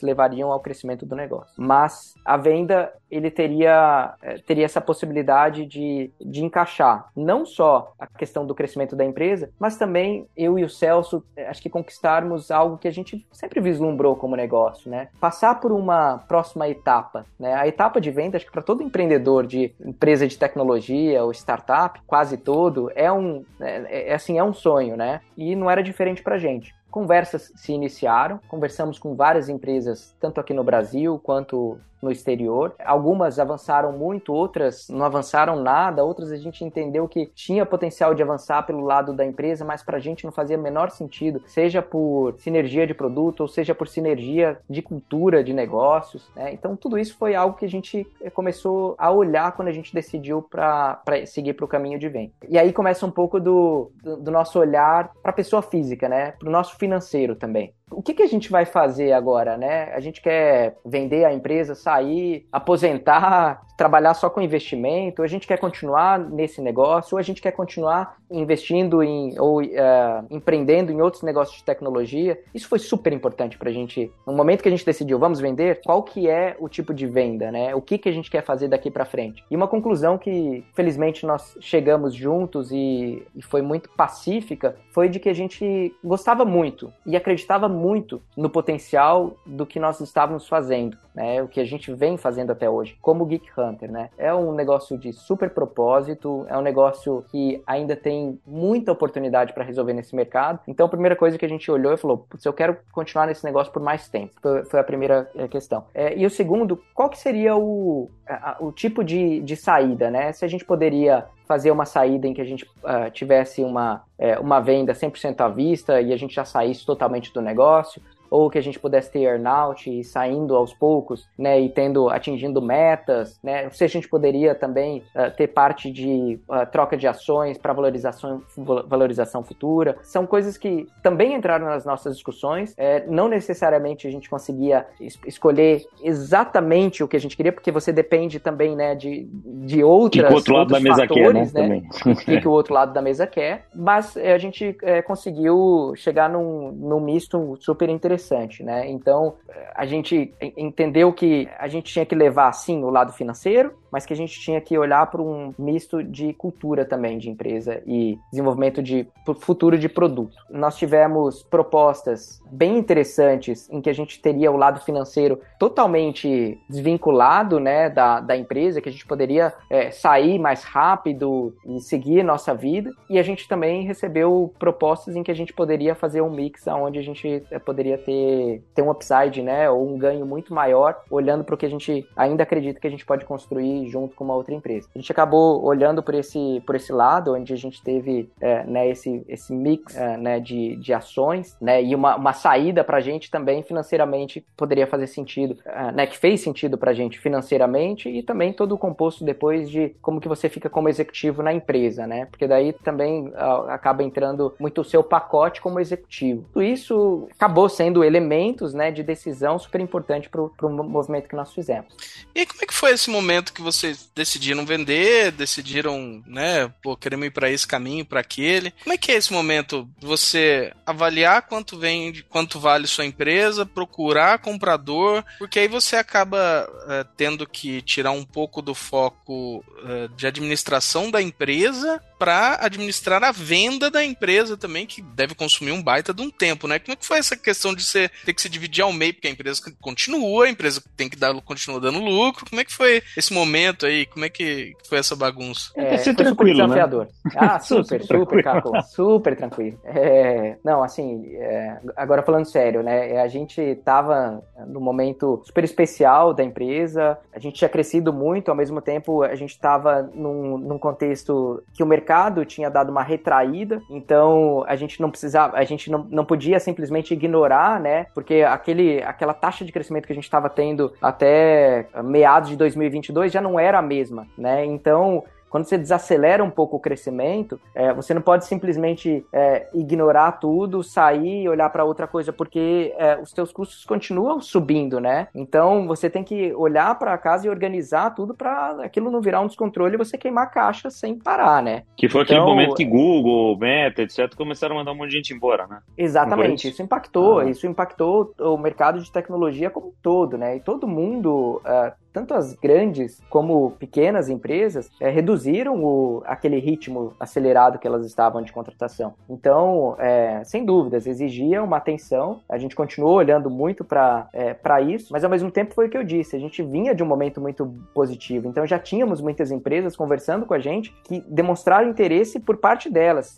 levariam 0.01 0.51
ao 0.51 0.59
crescimento 0.59 1.05
do 1.05 1.15
negócio. 1.15 1.53
Mas 1.57 2.13
a 2.23 2.37
venda 2.37 2.91
ele 3.09 3.31
teria, 3.31 4.15
é, 4.21 4.37
teria 4.39 4.65
essa 4.65 4.81
possibilidade 4.81 5.65
de, 5.65 6.11
de 6.19 6.43
encaixar 6.43 7.07
não 7.15 7.45
só 7.45 7.93
a 7.99 8.07
questão 8.07 8.45
do 8.45 8.55
crescimento 8.55 8.95
da 8.95 9.05
empresa, 9.05 9.49
mas 9.59 9.77
também 9.77 10.27
eu 10.35 10.57
e 10.59 10.63
o 10.63 10.69
Celso, 10.69 11.23
é, 11.35 11.47
acho 11.47 11.61
que 11.61 11.69
conquistarmos 11.69 12.51
algo 12.51 12.77
que 12.77 12.87
a 12.87 12.91
gente 12.91 13.25
sempre 13.31 13.61
vislumbrou 13.61 14.15
como 14.15 14.35
negócio, 14.35 14.89
né? 14.89 15.09
Passar 15.19 15.59
por 15.59 15.71
uma 15.71 16.17
próxima 16.27 16.67
etapa, 16.67 17.25
né? 17.39 17.53
A 17.53 17.67
etapa 17.67 18.01
de 18.01 18.11
venda, 18.11 18.37
acho 18.37 18.45
que 18.45 18.51
para 18.51 18.61
todo 18.61 18.83
empreendedor 18.83 19.45
de 19.45 19.73
empresa 19.79 20.27
de 20.27 20.37
tecnologia 20.37 21.23
ou 21.23 21.31
startup, 21.31 22.01
quase 22.05 22.37
todo, 22.37 22.91
é 22.95 23.11
um, 23.11 23.45
é, 23.59 24.11
é 24.11 24.13
assim, 24.13 24.37
é 24.37 24.43
um 24.43 24.53
sonho, 24.53 24.97
né? 24.97 25.21
E 25.37 25.55
não 25.55 25.69
era 25.69 25.83
diferente 25.83 26.21
para 26.21 26.37
gente 26.37 26.73
conversas 26.95 27.51
se 27.57 27.73
iniciaram, 27.73 28.39
conversamos 28.47 28.97
com 28.97 29.15
várias 29.15 29.49
empresas, 29.49 30.15
tanto 30.17 30.39
aqui 30.39 30.53
no 30.53 30.63
Brasil 30.63 31.19
quanto 31.21 31.77
no 32.01 32.11
exterior. 32.11 32.75
Algumas 32.83 33.39
avançaram 33.39 33.91
muito, 33.91 34.33
outras 34.33 34.87
não 34.89 35.05
avançaram 35.05 35.61
nada, 35.61 36.03
outras 36.03 36.31
a 36.31 36.37
gente 36.37 36.63
entendeu 36.63 37.07
que 37.07 37.27
tinha 37.27 37.65
potencial 37.65 38.13
de 38.13 38.21
avançar 38.21 38.63
pelo 38.63 38.81
lado 38.81 39.13
da 39.13 39.25
empresa, 39.25 39.65
mas 39.65 39.83
para 39.83 39.97
a 39.97 39.99
gente 39.99 40.25
não 40.25 40.31
fazia 40.31 40.57
menor 40.57 40.91
sentido, 40.91 41.41
seja 41.45 41.81
por 41.81 42.35
sinergia 42.37 42.85
de 42.85 42.93
produto 42.93 43.41
ou 43.41 43.47
seja 43.47 43.73
por 43.73 43.87
sinergia 43.87 44.59
de 44.69 44.81
cultura 44.81 45.43
de 45.43 45.53
negócios. 45.53 46.29
Né? 46.35 46.53
Então, 46.53 46.75
tudo 46.75 46.97
isso 46.97 47.17
foi 47.17 47.35
algo 47.35 47.57
que 47.57 47.65
a 47.65 47.69
gente 47.69 48.07
eh, 48.21 48.29
começou 48.29 48.95
a 48.97 49.11
olhar 49.11 49.51
quando 49.53 49.67
a 49.67 49.71
gente 49.73 49.93
decidiu 49.93 50.41
para 50.41 51.01
seguir 51.25 51.53
para 51.53 51.65
o 51.65 51.67
caminho 51.67 51.99
de 51.99 52.09
venda. 52.09 52.31
E 52.47 52.57
aí 52.57 52.71
começa 52.71 53.05
um 53.05 53.11
pouco 53.11 53.39
do, 53.39 53.91
do, 54.01 54.17
do 54.17 54.31
nosso 54.31 54.59
olhar 54.59 55.11
para 55.21 55.31
a 55.31 55.33
pessoa 55.33 55.61
física, 55.61 56.07
né? 56.07 56.31
para 56.31 56.47
o 56.47 56.51
nosso 56.51 56.77
financeiro 56.77 57.35
também 57.35 57.73
o 57.91 58.01
que, 58.01 58.13
que, 58.13 58.23
a 58.23 58.27
gente 58.27 58.49
vai 58.49 58.65
fazer 58.65 59.13
agora, 59.13 59.57
né? 59.57 59.93
A 59.93 59.99
gente 59.99 60.19
quer 60.19 60.77
vender 60.83 61.23
a 61.23 61.33
empresa, 61.33 61.75
sair, 61.75 62.47
aposentar, 62.51 63.61
trabalhar 63.77 64.13
só 64.15 64.29
com 64.29 64.41
investimento, 64.41 65.21
a 65.21 65.27
gente 65.27 65.45
quer 65.45 65.57
continuar 65.57 66.19
nesse 66.19 66.61
negócio, 66.61 67.15
ou 67.15 67.19
a 67.19 67.21
gente 67.21 67.41
quer 67.41 67.51
continuar 67.51 68.17
investindo 68.31 69.03
em 69.03 69.39
ou 69.39 69.61
uh, 69.61 70.25
empreendendo 70.31 70.91
em 70.91 71.01
outros 71.01 71.21
negócios 71.21 71.57
de 71.57 71.63
tecnologia. 71.63 72.39
Isso 72.53 72.67
foi 72.67 72.79
super 72.79 73.13
importante 73.13 73.57
para 73.57 73.69
a 73.69 73.73
gente. 73.73 74.11
No 74.25 74.33
momento 74.33 74.63
que 74.63 74.67
a 74.67 74.71
gente 74.71 74.85
decidiu, 74.85 75.19
vamos 75.19 75.39
vender, 75.39 75.81
qual 75.85 76.01
que 76.01 76.27
é 76.27 76.55
o 76.59 76.67
tipo 76.67 76.93
de 76.93 77.05
venda, 77.05 77.51
né? 77.51 77.75
O 77.75 77.81
que, 77.81 77.97
que 77.97 78.09
a 78.09 78.11
gente 78.11 78.31
quer 78.31 78.43
fazer 78.43 78.67
daqui 78.67 78.89
para 78.89 79.05
frente? 79.05 79.43
E 79.49 79.55
uma 79.55 79.67
conclusão 79.67 80.17
que, 80.17 80.65
felizmente, 80.73 81.25
nós 81.25 81.55
chegamos 81.59 82.15
juntos 82.15 82.71
e, 82.71 83.23
e 83.35 83.41
foi 83.43 83.61
muito 83.61 83.89
pacífica, 83.89 84.75
foi 84.89 85.07
de 85.07 85.19
que 85.19 85.29
a 85.29 85.33
gente 85.33 85.93
gostava 86.03 86.43
muito 86.43 86.91
e 87.05 87.15
acreditava 87.15 87.69
muito 87.75 88.21
no 88.35 88.49
potencial 88.49 89.35
do 89.45 89.65
que 89.65 89.79
nós 89.79 89.99
estávamos 89.99 90.47
fazendo, 90.47 90.97
né? 91.13 91.41
O 91.41 91.47
que 91.47 91.59
a 91.59 91.65
gente 91.65 91.93
vem 91.93 92.17
fazendo 92.17 92.51
até 92.51 92.69
hoje, 92.69 92.97
como 93.01 93.25
Geek 93.25 93.49
Hunter, 93.57 93.91
né? 93.91 94.09
É 94.17 94.33
um 94.33 94.51
negócio 94.51 94.97
de 94.97 95.13
super 95.13 95.49
propósito, 95.49 96.45
é 96.49 96.57
um 96.57 96.61
negócio 96.61 97.25
que 97.29 97.61
ainda 97.67 97.95
tem 97.95 98.39
muita 98.45 98.91
oportunidade 98.91 99.53
para 99.53 99.63
resolver 99.63 99.93
nesse 99.93 100.15
mercado. 100.15 100.59
Então, 100.67 100.85
a 100.85 100.89
primeira 100.89 101.15
coisa 101.15 101.37
que 101.37 101.45
a 101.45 101.49
gente 101.49 101.69
olhou 101.69 101.93
e 101.93 101.97
falou, 101.97 102.25
se 102.37 102.47
eu 102.47 102.53
quero 102.53 102.77
continuar 102.91 103.27
nesse 103.27 103.43
negócio 103.43 103.71
por 103.71 103.81
mais 103.81 104.07
tempo. 104.07 104.33
Foi 104.69 104.79
a 104.79 104.83
primeira 104.83 105.29
é, 105.35 105.47
questão. 105.47 105.85
É, 105.93 106.17
e 106.17 106.25
o 106.25 106.29
segundo, 106.29 106.81
qual 106.93 107.09
que 107.09 107.17
seria 107.17 107.55
o, 107.55 108.09
a, 108.27 108.57
o 108.59 108.71
tipo 108.71 109.03
de, 109.03 109.41
de 109.41 109.55
saída, 109.55 110.09
né? 110.09 110.31
Se 110.31 110.45
a 110.45 110.47
gente 110.47 110.65
poderia 110.65 111.25
fazer 111.45 111.71
uma 111.71 111.85
saída 111.85 112.27
em 112.27 112.33
que 112.33 112.41
a 112.41 112.45
gente 112.45 112.65
uh, 112.65 113.09
tivesse 113.11 113.63
uma, 113.63 114.03
é, 114.17 114.37
uma 114.39 114.59
venda 114.59 114.93
100% 114.93 115.39
à 115.41 115.47
vista 115.47 116.01
e 116.01 116.11
a 116.11 116.17
gente 116.17 116.33
já 116.33 116.45
saísse 116.45 116.85
totalmente 116.85 117.33
do 117.33 117.41
negócio, 117.41 118.01
ou 118.35 118.49
que 118.49 118.57
a 118.57 118.61
gente 118.61 118.77
pudesse 118.77 119.09
ter 119.09 119.21
earnout 119.21 119.89
e 119.89 120.03
saindo 120.03 120.55
aos 120.57 120.73
poucos, 120.73 121.25
né, 121.37 121.59
e 121.59 121.69
tendo 121.69 122.09
atingindo 122.09 122.61
metas, 122.61 123.39
né, 123.41 123.69
se 123.69 123.83
a 123.83 123.87
gente 123.87 124.09
poderia 124.09 124.53
também 124.53 125.03
uh, 125.15 125.33
ter 125.35 125.47
parte 125.47 125.89
de 125.89 126.37
uh, 126.49 126.69
troca 126.69 126.97
de 126.97 127.07
ações 127.07 127.57
para 127.57 127.71
valorização 127.71 128.41
valorização 128.87 129.41
futura, 129.41 129.95
são 130.01 130.25
coisas 130.25 130.57
que 130.57 130.85
também 131.01 131.33
entraram 131.33 131.65
nas 131.67 131.85
nossas 131.85 132.15
discussões. 132.15 132.73
É, 132.77 133.05
não 133.07 133.29
necessariamente 133.29 134.07
a 134.07 134.11
gente 134.11 134.29
conseguia 134.29 134.85
es 134.99 135.17
escolher 135.25 135.85
exatamente 136.03 137.03
o 137.03 137.07
que 137.07 137.15
a 137.15 137.19
gente 137.19 137.37
queria, 137.37 137.53
porque 137.53 137.71
você 137.71 137.93
depende 137.93 138.39
também, 138.39 138.75
né, 138.75 138.95
de 138.95 139.29
de 139.71 139.83
outras 139.83 140.27
que 140.27 140.33
o 140.33 140.35
outro 140.35 140.53
lado 140.53 140.71
da 140.71 140.79
mesa 140.79 141.07
fatores, 141.07 141.51
quer, 141.51 141.67
né, 141.67 141.67
né 141.67 141.83
o 142.05 142.15
que, 142.15 142.39
que, 142.41 142.47
o 142.47 142.51
outro 142.51 142.73
lado 142.73 142.93
da 142.93 143.01
mesa 143.01 143.25
quer, 143.25 143.65
mas 143.73 144.17
é, 144.17 144.33
a 144.33 144.37
gente 144.37 144.75
é, 144.81 145.01
conseguiu 145.01 145.93
chegar 145.95 146.29
num, 146.29 146.71
num 146.71 146.99
misto 146.99 147.55
super 147.59 147.89
interessante 147.89 148.24
interessante, 148.25 148.63
né? 148.63 148.89
Então, 148.89 149.35
a 149.75 149.85
gente 149.85 150.33
entendeu 150.57 151.13
que 151.13 151.47
a 151.57 151.67
gente 151.67 151.91
tinha 151.91 152.05
que 152.05 152.15
levar, 152.15 152.51
sim, 152.53 152.83
o 152.83 152.89
lado 152.89 153.13
financeiro, 153.13 153.73
mas 153.95 154.05
que 154.05 154.11
a 154.11 154.17
gente 154.17 154.37
tinha 154.41 154.59
que 154.59 154.77
olhar 154.77 155.09
para 155.09 155.21
um 155.21 155.53
misto 155.57 156.03
de 156.03 156.33
cultura 156.33 156.83
também 156.83 157.17
de 157.17 157.29
empresa 157.29 157.81
e 157.87 158.19
desenvolvimento 158.29 158.83
de 158.83 159.07
futuro 159.39 159.77
de 159.77 159.87
produto. 159.87 160.35
Nós 160.49 160.75
tivemos 160.75 161.41
propostas 161.43 162.41
bem 162.51 162.77
interessantes 162.77 163.69
em 163.69 163.79
que 163.79 163.89
a 163.89 163.93
gente 163.93 164.21
teria 164.21 164.51
o 164.51 164.57
lado 164.57 164.81
financeiro 164.81 165.39
totalmente 165.57 166.59
desvinculado 166.69 167.57
né, 167.57 167.89
da, 167.89 168.19
da 168.19 168.35
empresa, 168.35 168.81
que 168.81 168.89
a 168.89 168.91
gente 168.91 169.07
poderia 169.07 169.53
é, 169.69 169.89
sair 169.91 170.37
mais 170.39 170.65
rápido 170.65 171.55
e 171.65 171.79
seguir 171.79 172.21
nossa 172.21 172.53
vida. 172.53 172.91
E 173.09 173.17
a 173.17 173.23
gente 173.23 173.47
também 173.47 173.85
recebeu 173.85 174.53
propostas 174.59 175.15
em 175.15 175.23
que 175.23 175.31
a 175.31 175.35
gente 175.35 175.53
poderia 175.53 175.95
fazer 175.95 176.19
um 176.19 176.29
mix 176.29 176.67
onde 176.67 176.99
a 176.99 177.01
gente 177.01 177.45
é, 177.49 177.59
poderia 177.59 177.97
ter, 177.97 178.61
ter 178.73 178.81
um 178.81 178.91
upside, 178.91 179.41
né, 179.41 179.69
ou 179.69 179.87
um 179.87 179.97
ganho 179.97 180.25
muito 180.25 180.53
maior, 180.53 181.01
olhando 181.09 181.45
para 181.45 181.55
o 181.55 181.57
que 181.57 181.65
a 181.65 181.69
gente 181.69 182.05
ainda 182.13 182.43
acredita 182.43 182.81
que 182.81 182.87
a 182.87 182.91
gente 182.91 183.05
pode 183.05 183.23
construir 183.23 183.84
junto 183.87 184.15
com 184.15 184.23
uma 184.23 184.35
outra 184.35 184.53
empresa. 184.53 184.87
A 184.95 184.99
gente 184.99 185.11
acabou 185.11 185.63
olhando 185.63 186.01
por 186.01 186.13
esse, 186.15 186.61
por 186.65 186.75
esse 186.75 186.91
lado, 186.91 187.33
onde 187.33 187.53
a 187.53 187.57
gente 187.57 187.81
teve 187.81 188.29
é, 188.39 188.63
né, 188.63 188.89
esse, 188.89 189.23
esse 189.27 189.53
mix 189.53 189.95
é, 189.95 190.17
né, 190.17 190.39
de, 190.39 190.75
de 190.77 190.93
ações, 190.93 191.55
né, 191.59 191.83
e 191.83 191.95
uma, 191.95 192.15
uma 192.15 192.33
saída 192.33 192.83
para 192.83 192.97
a 192.97 193.01
gente 193.01 193.29
também 193.29 193.63
financeiramente 193.63 194.45
poderia 194.55 194.87
fazer 194.87 195.07
sentido, 195.07 195.57
é, 195.65 195.91
né, 195.91 196.07
que 196.07 196.17
fez 196.17 196.41
sentido 196.41 196.77
para 196.77 196.91
a 196.91 196.93
gente 196.93 197.19
financeiramente 197.19 198.09
e 198.09 198.23
também 198.23 198.53
todo 198.53 198.73
o 198.73 198.77
composto 198.77 199.23
depois 199.23 199.69
de 199.69 199.95
como 200.01 200.21
que 200.21 200.27
você 200.27 200.49
fica 200.49 200.69
como 200.69 200.89
executivo 200.89 201.41
na 201.43 201.53
empresa, 201.53 202.07
né, 202.07 202.25
porque 202.25 202.47
daí 202.47 202.73
também 202.73 203.31
acaba 203.67 204.03
entrando 204.03 204.53
muito 204.59 204.81
o 204.81 204.83
seu 204.83 205.03
pacote 205.03 205.61
como 205.61 205.79
executivo. 205.79 206.45
Tudo 206.53 206.63
isso 206.63 207.27
acabou 207.31 207.69
sendo 207.69 208.03
elementos, 208.03 208.73
né, 208.73 208.91
de 208.91 209.03
decisão 209.03 209.57
super 209.59 209.81
importante 209.81 210.29
para 210.29 210.41
o 210.41 210.69
movimento 210.69 211.27
que 211.27 211.35
nós 211.35 211.53
fizemos. 211.53 211.95
E 212.33 212.45
como 212.45 212.59
é 212.63 212.65
que 212.65 212.73
foi 212.73 212.91
esse 212.91 213.09
momento 213.09 213.53
que 213.53 213.61
você 213.61 213.74
vocês 213.75 214.09
decidiram 214.15 214.65
vender, 214.65 215.31
decidiram, 215.31 216.23
né, 216.25 216.71
pô, 216.81 216.95
queremos 216.95 217.27
ir 217.27 217.31
para 217.31 217.49
esse 217.49 217.67
caminho, 217.67 218.05
para 218.05 218.19
aquele. 218.19 218.71
Como 218.83 218.93
é 218.93 218.97
que 218.97 219.11
é 219.11 219.15
esse 219.15 219.31
momento? 219.31 219.87
Você 219.99 220.73
avaliar 220.85 221.43
quanto 221.43 221.77
vende, 221.77 222.23
quanto 222.23 222.59
vale 222.59 222.87
sua 222.87 223.05
empresa, 223.05 223.65
procurar 223.65 224.39
comprador, 224.39 225.23
porque 225.37 225.59
aí 225.59 225.67
você 225.67 225.95
acaba 225.95 226.67
é, 226.87 227.05
tendo 227.15 227.47
que 227.47 227.81
tirar 227.81 228.11
um 228.11 228.23
pouco 228.23 228.61
do 228.61 228.73
foco 228.73 229.63
é, 229.85 230.07
de 230.15 230.27
administração 230.27 231.11
da 231.11 231.21
empresa 231.21 232.01
para 232.17 232.57
administrar 232.61 233.23
a 233.23 233.31
venda 233.31 233.89
da 233.91 234.03
empresa 234.03 234.57
também, 234.57 234.85
que 234.85 235.01
deve 235.01 235.35
consumir 235.35 235.71
um 235.71 235.83
baita 235.83 236.13
de 236.13 236.21
um 236.21 236.29
tempo, 236.29 236.67
né? 236.67 236.79
Como 236.79 236.93
é 236.93 236.95
que 236.95 237.05
foi 237.05 237.17
essa 237.17 237.35
questão 237.35 237.73
de 237.73 237.83
você 237.83 238.09
ter 238.25 238.33
que 238.33 238.41
se 238.41 238.49
dividir 238.49 238.83
ao 238.83 238.93
meio, 238.93 239.13
porque 239.13 239.27
a 239.27 239.31
empresa 239.31 239.61
continua, 239.81 240.45
a 240.45 240.49
empresa 240.49 240.81
tem 240.95 241.09
que 241.09 241.17
dar, 241.17 241.33
continua 241.41 241.79
dando 241.79 241.99
lucro. 241.99 242.45
Como 242.49 242.61
é 242.61 242.65
que 242.65 242.73
foi 242.73 243.01
esse 243.15 243.33
momento 243.33 243.85
aí? 243.85 244.05
Como 244.05 244.25
é 244.25 244.29
que 244.29 244.73
foi 244.87 244.97
essa 244.97 245.15
bagunça? 245.15 245.71
É, 245.75 245.97
foi 245.97 246.13
super 246.13 246.45
né? 246.45 246.53
desafiador. 246.53 247.05
Né? 247.05 247.31
Ah, 247.35 247.59
super, 247.59 248.01
super, 248.03 248.43
Caco, 248.43 248.81
super 248.83 249.35
tranquilo. 249.35 249.79
É, 249.83 250.57
não, 250.63 250.83
assim, 250.83 251.25
é, 251.35 251.77
agora 251.95 252.23
falando 252.23 252.45
sério, 252.45 252.81
né? 252.81 253.19
A 253.21 253.27
gente 253.27 253.61
estava 253.61 254.43
no 254.67 254.79
momento 254.79 255.41
super 255.45 255.63
especial 255.63 256.33
da 256.33 256.43
empresa, 256.43 257.17
a 257.33 257.39
gente 257.39 257.55
tinha 257.55 257.69
crescido 257.69 258.13
muito, 258.13 258.49
ao 258.49 258.55
mesmo 258.55 258.81
tempo 258.81 259.23
a 259.23 259.35
gente 259.35 259.51
estava 259.51 260.01
num, 260.13 260.57
num 260.57 260.79
contexto 260.79 261.63
que 261.73 261.83
o 261.83 261.85
mercado 261.85 262.04
tinha 262.45 262.69
dado 262.69 262.89
uma 262.89 263.03
retraída, 263.03 263.81
então 263.89 264.63
a 264.67 264.75
gente 264.75 265.01
não 265.01 265.09
precisava, 265.09 265.57
a 265.57 265.63
gente 265.63 265.89
não, 265.89 266.05
não 266.09 266.25
podia 266.25 266.59
simplesmente 266.59 267.13
ignorar, 267.13 267.79
né? 267.79 268.05
Porque 268.13 268.41
aquele, 268.41 269.01
aquela 269.03 269.33
taxa 269.33 269.65
de 269.65 269.71
crescimento 269.71 270.05
que 270.05 270.13
a 270.13 270.15
gente 270.15 270.25
estava 270.25 270.49
tendo 270.49 270.93
até 271.01 271.87
meados 272.03 272.49
de 272.49 272.55
2022 272.55 273.31
já 273.31 273.41
não 273.41 273.59
era 273.59 273.79
a 273.79 273.81
mesma, 273.81 274.27
né? 274.37 274.65
Então 274.65 275.23
quando 275.55 275.63
você 275.63 275.77
desacelera 275.77 276.43
um 276.43 276.49
pouco 276.49 276.75
o 276.75 276.79
crescimento, 276.81 277.57
é, 277.73 277.93
você 277.93 278.13
não 278.13 278.21
pode 278.21 278.43
simplesmente 278.43 279.25
é, 279.31 279.69
ignorar 279.73 280.33
tudo, 280.33 280.83
sair 280.83 281.43
e 281.43 281.47
olhar 281.47 281.69
para 281.69 281.85
outra 281.85 282.05
coisa, 282.07 282.33
porque 282.33 282.93
é, 282.97 283.17
os 283.17 283.31
teus 283.31 283.53
custos 283.53 283.85
continuam 283.85 284.41
subindo, 284.41 284.99
né? 284.99 285.29
Então 285.33 285.87
você 285.87 286.09
tem 286.09 286.25
que 286.25 286.53
olhar 286.55 286.99
para 286.99 287.17
casa 287.17 287.47
e 287.47 287.49
organizar 287.49 288.09
tudo 288.09 288.33
para 288.33 288.83
aquilo 288.83 289.09
não 289.09 289.21
virar 289.21 289.39
um 289.39 289.47
descontrole 289.47 289.95
e 289.95 289.97
você 289.97 290.17
queimar 290.17 290.51
caixa 290.51 290.89
sem 290.89 291.17
parar, 291.17 291.63
né? 291.63 291.83
Que 291.95 292.09
foi 292.09 292.23
aquele 292.23 292.39
então, 292.39 292.49
momento 292.49 292.75
que 292.75 292.83
Google, 292.83 293.57
Meta, 293.57 294.01
etc, 294.01 294.35
começaram 294.35 294.75
a 294.75 294.79
mandar 294.79 294.91
um 294.91 294.95
monte 294.95 295.11
de 295.11 295.15
gente 295.15 295.33
embora, 295.33 295.65
né? 295.67 295.79
Exatamente, 295.97 296.67
isso? 296.67 296.67
isso? 296.67 296.83
impactou, 296.83 297.39
ah. 297.39 297.45
isso 297.45 297.65
impactou 297.65 298.33
o 298.41 298.57
mercado 298.57 298.99
de 298.99 299.09
tecnologia 299.09 299.69
como 299.69 299.87
um 299.87 299.93
todo, 300.03 300.37
né? 300.37 300.57
E 300.57 300.59
todo 300.59 300.85
mundo 300.85 301.61
uh, 301.63 302.04
tanto 302.15 302.33
as 302.33 302.53
grandes 302.53 303.21
como 303.29 303.71
pequenas 303.71 304.29
empresas 304.29 304.89
é, 305.01 305.09
reduziram 305.09 305.83
o, 305.83 306.23
aquele 306.25 306.59
ritmo 306.59 307.13
acelerado 307.19 307.77
que 307.77 307.85
elas 307.85 308.05
estavam 308.05 308.41
de 308.41 308.53
contratação. 308.53 309.15
Então, 309.29 309.97
é, 309.99 310.41
sem 310.45 310.63
dúvidas, 310.63 311.05
exigia 311.05 311.61
uma 311.61 311.75
atenção. 311.75 312.39
A 312.47 312.57
gente 312.57 312.73
continuou 312.73 313.15
olhando 313.15 313.49
muito 313.49 313.83
para 313.83 314.29
é, 314.33 314.55
isso, 314.87 315.11
mas 315.11 315.25
ao 315.25 315.29
mesmo 315.29 315.51
tempo 315.51 315.73
foi 315.73 315.87
o 315.87 315.89
que 315.89 315.97
eu 315.97 316.05
disse: 316.05 316.37
a 316.37 316.39
gente 316.39 316.63
vinha 316.63 316.95
de 316.95 317.03
um 317.03 317.05
momento 317.05 317.41
muito 317.41 317.69
positivo. 317.93 318.47
Então, 318.47 318.65
já 318.65 318.79
tínhamos 318.79 319.19
muitas 319.19 319.51
empresas 319.51 319.93
conversando 319.93 320.45
com 320.45 320.53
a 320.53 320.59
gente 320.59 320.95
que 321.03 321.19
demonstraram 321.27 321.89
interesse 321.89 322.39
por 322.39 322.55
parte 322.57 322.89
delas. 322.89 323.37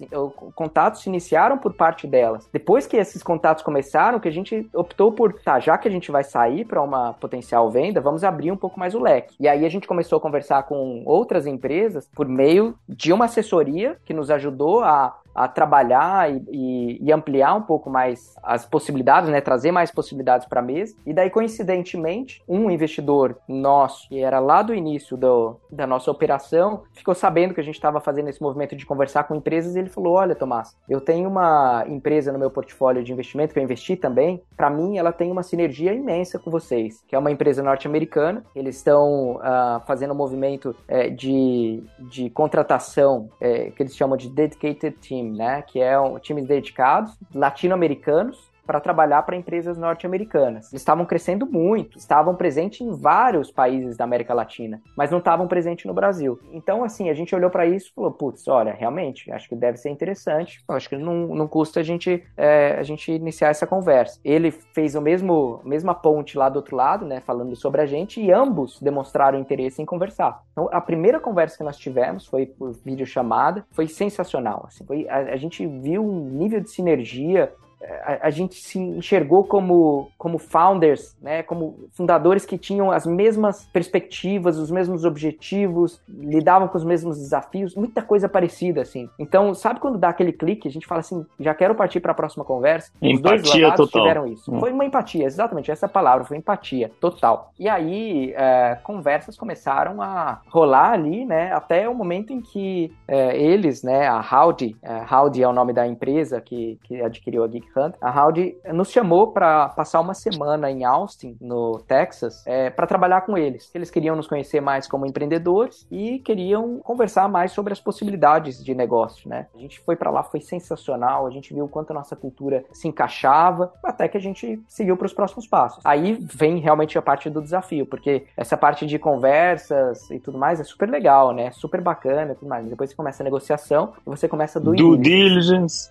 Contatos 0.53 1.01
se 1.01 1.09
iniciaram 1.09 1.57
por 1.57 1.73
parte 1.73 2.05
delas. 2.05 2.47
Depois 2.53 2.85
que 2.85 2.97
esses 2.97 3.23
contatos 3.23 3.63
começaram, 3.63 4.19
que 4.19 4.27
a 4.27 4.31
gente 4.31 4.69
optou 4.71 5.11
por, 5.11 5.33
tá, 5.41 5.59
já 5.59 5.79
que 5.79 5.87
a 5.87 5.91
gente 5.91 6.11
vai 6.11 6.23
sair 6.23 6.63
para 6.63 6.81
uma 6.81 7.13
potencial 7.13 7.71
venda, 7.71 7.99
vamos 7.99 8.23
abrir 8.23 8.51
um 8.51 8.57
pouco 8.57 8.66
mais 8.75 8.93
o 8.93 8.99
leque. 8.99 9.35
E 9.39 9.47
aí 9.47 9.65
a 9.65 9.69
gente 9.69 9.87
começou 9.87 10.17
a 10.17 10.21
conversar 10.21 10.63
com 10.63 11.03
outras 11.05 11.45
empresas 11.45 12.09
por 12.13 12.27
meio 12.27 12.75
de 12.89 13.13
uma 13.13 13.25
assessoria 13.25 13.97
que 14.03 14.13
nos 14.13 14.29
ajudou 14.29 14.83
a 14.83 15.15
a 15.37 15.47
trabalhar 15.47 16.31
e, 16.31 16.43
e, 16.49 16.99
e, 16.99 17.13
ampliar 17.13 17.53
um 17.53 17.61
pouco 17.61 17.91
mais 17.91 18.35
as 18.41 18.65
possibilidades, 18.65 19.29
né? 19.29 19.39
Trazer 19.39 19.71
mais 19.71 19.91
possibilidades 19.91 20.47
para 20.47 20.61
a 20.61 20.63
mesa. 20.63 20.95
E 21.05 21.13
daí, 21.13 21.29
coincidentemente, 21.29 22.41
um 22.47 22.71
investidor 22.71 23.37
nosso, 23.47 24.09
que 24.09 24.19
era 24.19 24.39
lá 24.39 24.63
do 24.63 24.73
início 24.73 25.15
do, 25.15 25.55
da 25.71 25.85
nossa 25.85 26.09
operação, 26.09 26.81
ficou 26.91 27.13
sabendo 27.13 27.53
que 27.53 27.61
a 27.61 27.63
gente 27.63 27.75
estava 27.75 28.01
fazendo 28.01 28.29
esse 28.29 28.41
movimento 28.41 28.75
de 28.75 28.83
conversar 28.83 29.25
com 29.25 29.35
empresas 29.35 29.75
e 29.75 29.79
ele 29.79 29.89
falou: 29.89 30.15
Olha, 30.15 30.33
Tomás, 30.33 30.75
eu 30.89 30.99
tenho 30.99 31.29
uma 31.29 31.85
empresa 31.87 32.31
no 32.31 32.39
meu 32.39 32.49
portfólio 32.49 33.03
de 33.03 33.13
investimento 33.13 33.53
que 33.53 33.59
eu 33.59 33.63
investi 33.63 33.95
também. 33.95 34.41
Para 34.55 34.71
mim, 34.71 34.97
ela 34.97 35.11
tem 35.11 35.31
uma 35.31 35.43
sinergia 35.43 35.93
imensa 35.93 36.39
com 36.39 36.49
vocês, 36.49 37.03
que 37.07 37.15
é 37.15 37.19
uma 37.19 37.29
empresa 37.29 37.61
norte-americana. 37.61 38.43
Eles 38.55 38.77
estão 38.77 39.35
uh, 39.35 39.85
fazendo 39.85 40.13
um 40.13 40.17
movimento 40.17 40.75
uh, 40.89 41.11
de, 41.15 41.83
de 42.09 42.31
contratação 42.31 43.29
uh, 43.35 43.71
que 43.71 43.83
eles 43.83 43.95
chamam 43.95 44.17
de 44.17 44.29
Dedicated 44.29 44.97
Team 44.97 45.26
né? 45.35 45.61
Que 45.61 45.79
é 45.79 45.99
um, 45.99 46.19
times 46.19 46.47
dedicados, 46.47 47.13
latino-americanos, 47.33 48.47
para 48.67 48.81
trabalhar 48.81 49.23
para 49.23 49.35
empresas 49.35 49.77
norte-americanas. 49.77 50.71
Eles 50.71 50.81
estavam 50.81 51.05
crescendo 51.05 51.47
muito, 51.47 51.97
estavam 51.97 52.35
presentes 52.35 52.81
em 52.81 52.91
vários 52.91 53.49
países 53.49 53.95
da 53.95 54.03
América 54.03 54.33
Latina, 54.33 54.81
mas 54.95 55.09
não 55.09 55.19
estavam 55.19 55.47
presentes 55.47 55.85
no 55.85 55.93
Brasil. 55.93 56.39
Então, 56.51 56.83
assim, 56.83 57.09
a 57.09 57.13
gente 57.13 57.33
olhou 57.33 57.49
para 57.49 57.65
isso 57.65 57.87
e 57.87 57.93
falou: 57.95 58.11
putz, 58.11 58.47
olha, 58.47 58.73
realmente, 58.73 59.31
acho 59.31 59.47
que 59.47 59.55
deve 59.55 59.77
ser 59.77 59.89
interessante. 59.89 60.61
Acho 60.67 60.89
que 60.89 60.97
não, 60.97 61.27
não 61.27 61.47
custa 61.47 61.79
a 61.79 61.83
gente, 61.83 62.23
é, 62.35 62.75
a 62.77 62.83
gente 62.83 63.11
iniciar 63.11 63.49
essa 63.49 63.65
conversa. 63.65 64.19
Ele 64.23 64.51
fez 64.51 64.93
o 64.93 65.01
mesmo 65.01 65.61
mesma 65.63 65.95
ponte 65.95 66.37
lá 66.37 66.49
do 66.49 66.57
outro 66.57 66.75
lado, 66.75 67.05
né, 67.05 67.21
falando 67.21 67.55
sobre 67.55 67.81
a 67.81 67.85
gente, 67.85 68.21
e 68.21 68.31
ambos 68.31 68.81
demonstraram 68.81 69.39
interesse 69.39 69.81
em 69.81 69.85
conversar. 69.85 70.43
Então, 70.51 70.69
a 70.71 70.81
primeira 70.81 71.19
conversa 71.19 71.57
que 71.57 71.63
nós 71.63 71.77
tivemos 71.77 72.25
foi 72.25 72.45
por 72.45 72.73
videochamada, 72.83 73.65
foi 73.71 73.87
sensacional. 73.87 74.65
Assim, 74.67 74.85
foi, 74.85 75.07
a, 75.07 75.17
a 75.17 75.37
gente 75.37 75.65
viu 75.65 76.03
um 76.03 76.29
nível 76.29 76.59
de 76.59 76.69
sinergia 76.69 77.53
a, 77.81 78.27
a, 78.27 78.29
gente 78.29 78.55
se 78.55 78.79
enxergou 78.79 79.43
como, 79.43 80.09
como 80.17 80.37
founders, 80.37 81.15
né, 81.21 81.43
como 81.43 81.87
fundadores 81.91 82.45
que 82.45 82.57
tinham 82.57 82.91
as 82.91 83.05
mesmas 83.05 83.65
perspectivas, 83.65 84.57
os 84.57 84.71
mesmos 84.71 85.05
objetivos, 85.05 86.01
lidavam 86.07 86.67
com 86.67 86.77
os 86.77 86.83
mesmos 86.83 87.17
desafios, 87.17 87.75
muita 87.75 88.01
coisa 88.01 88.27
parecida, 88.27 88.81
assim. 88.81 89.09
Então, 89.19 89.53
sabe 89.53 89.79
quando 89.79 89.97
dá 89.97 90.09
aquele 90.09 90.33
clique, 90.33 90.67
a 90.67 90.71
gente 90.71 90.87
fala 90.87 91.01
assim, 91.01 91.25
já 91.39 91.53
quero 91.53 91.75
partir 91.75 91.99
para 91.99 92.11
a 92.11 92.15
próxima 92.15 92.43
conversa? 92.43 92.91
Empatia 93.01 93.15
os 93.15 93.21
dois 93.21 93.61
lados 93.61 93.77
total. 93.77 94.01
tiveram 94.01 94.27
isso. 94.27 94.51
Hum. 94.53 94.59
Foi 94.59 94.71
uma 94.71 94.85
empatia, 94.85 95.25
exatamente, 95.25 95.69
essa 95.69 95.87
palavra, 95.87 96.25
foi 96.25 96.37
empatia 96.37 96.91
total. 96.99 97.51
E 97.59 97.69
aí, 97.69 98.33
é, 98.35 98.77
conversas 98.83 99.37
começaram 99.37 100.01
a 100.01 100.41
rolar 100.47 100.93
ali, 100.93 101.25
né, 101.25 101.53
até 101.53 101.87
o 101.87 101.93
momento 101.93 102.33
em 102.33 102.41
que 102.41 102.91
é, 103.07 103.37
eles, 103.37 103.83
né, 103.83 104.07
a 104.07 104.19
Howdy, 104.19 104.75
é, 104.81 105.13
Howdy 105.13 105.43
é 105.43 105.47
o 105.47 105.53
nome 105.53 105.73
da 105.73 105.87
empresa 105.87 106.41
que, 106.41 106.79
que 106.83 107.01
adquiriu 107.01 107.43
a 107.43 107.47
Geek 107.47 107.66
Hunter, 107.75 107.97
a 108.01 108.21
Howdy 108.21 108.57
nos 108.73 108.91
chamou 108.91 109.31
para 109.31 109.69
passar 109.69 109.99
uma 109.99 110.13
semana 110.13 110.69
em 110.71 110.83
Austin, 110.83 111.37
no 111.39 111.79
Texas, 111.79 112.43
é, 112.45 112.69
para 112.69 112.87
trabalhar 112.87 113.21
com 113.21 113.37
eles. 113.37 113.69
Eles 113.73 113.89
queriam 113.89 114.15
nos 114.15 114.27
conhecer 114.27 114.61
mais 114.61 114.87
como 114.87 115.05
empreendedores 115.05 115.87
e 115.91 116.19
queriam 116.19 116.79
conversar 116.79 117.27
mais 117.29 117.51
sobre 117.51 117.73
as 117.73 117.79
possibilidades 117.79 118.63
de 118.63 118.73
negócio, 118.73 119.29
né? 119.29 119.47
A 119.55 119.57
gente 119.57 119.79
foi 119.81 119.95
para 119.95 120.09
lá, 120.09 120.23
foi 120.23 120.41
sensacional, 120.41 121.25
a 121.25 121.31
gente 121.31 121.53
viu 121.53 121.65
o 121.65 121.69
quanto 121.69 121.91
a 121.91 121.93
nossa 121.93 122.15
cultura 122.15 122.63
se 122.71 122.87
encaixava, 122.87 123.73
até 123.83 124.07
que 124.07 124.17
a 124.17 124.21
gente 124.21 124.61
seguiu 124.67 124.97
para 124.97 125.05
os 125.05 125.13
próximos 125.13 125.47
passos. 125.47 125.83
Aí 125.85 126.13
vem 126.13 126.59
realmente 126.59 126.97
a 126.97 127.01
parte 127.01 127.29
do 127.29 127.41
desafio, 127.41 127.85
porque 127.85 128.25
essa 128.35 128.57
parte 128.57 128.85
de 128.85 128.99
conversas 128.99 130.09
e 130.11 130.19
tudo 130.19 130.37
mais 130.37 130.59
é 130.59 130.63
super 130.63 130.89
legal, 130.89 131.33
né? 131.33 131.51
Super 131.51 131.81
bacana 131.81 132.31
e 132.31 132.35
tudo 132.35 132.47
mais. 132.47 132.67
Depois 132.67 132.89
você 132.89 132.95
começa 132.95 133.23
a 133.23 133.25
negociação 133.25 133.93
e 134.05 134.09
você 134.09 134.27
começa 134.27 134.59
do 134.59 134.73
Due 134.73 134.97
diligence. 134.97 135.89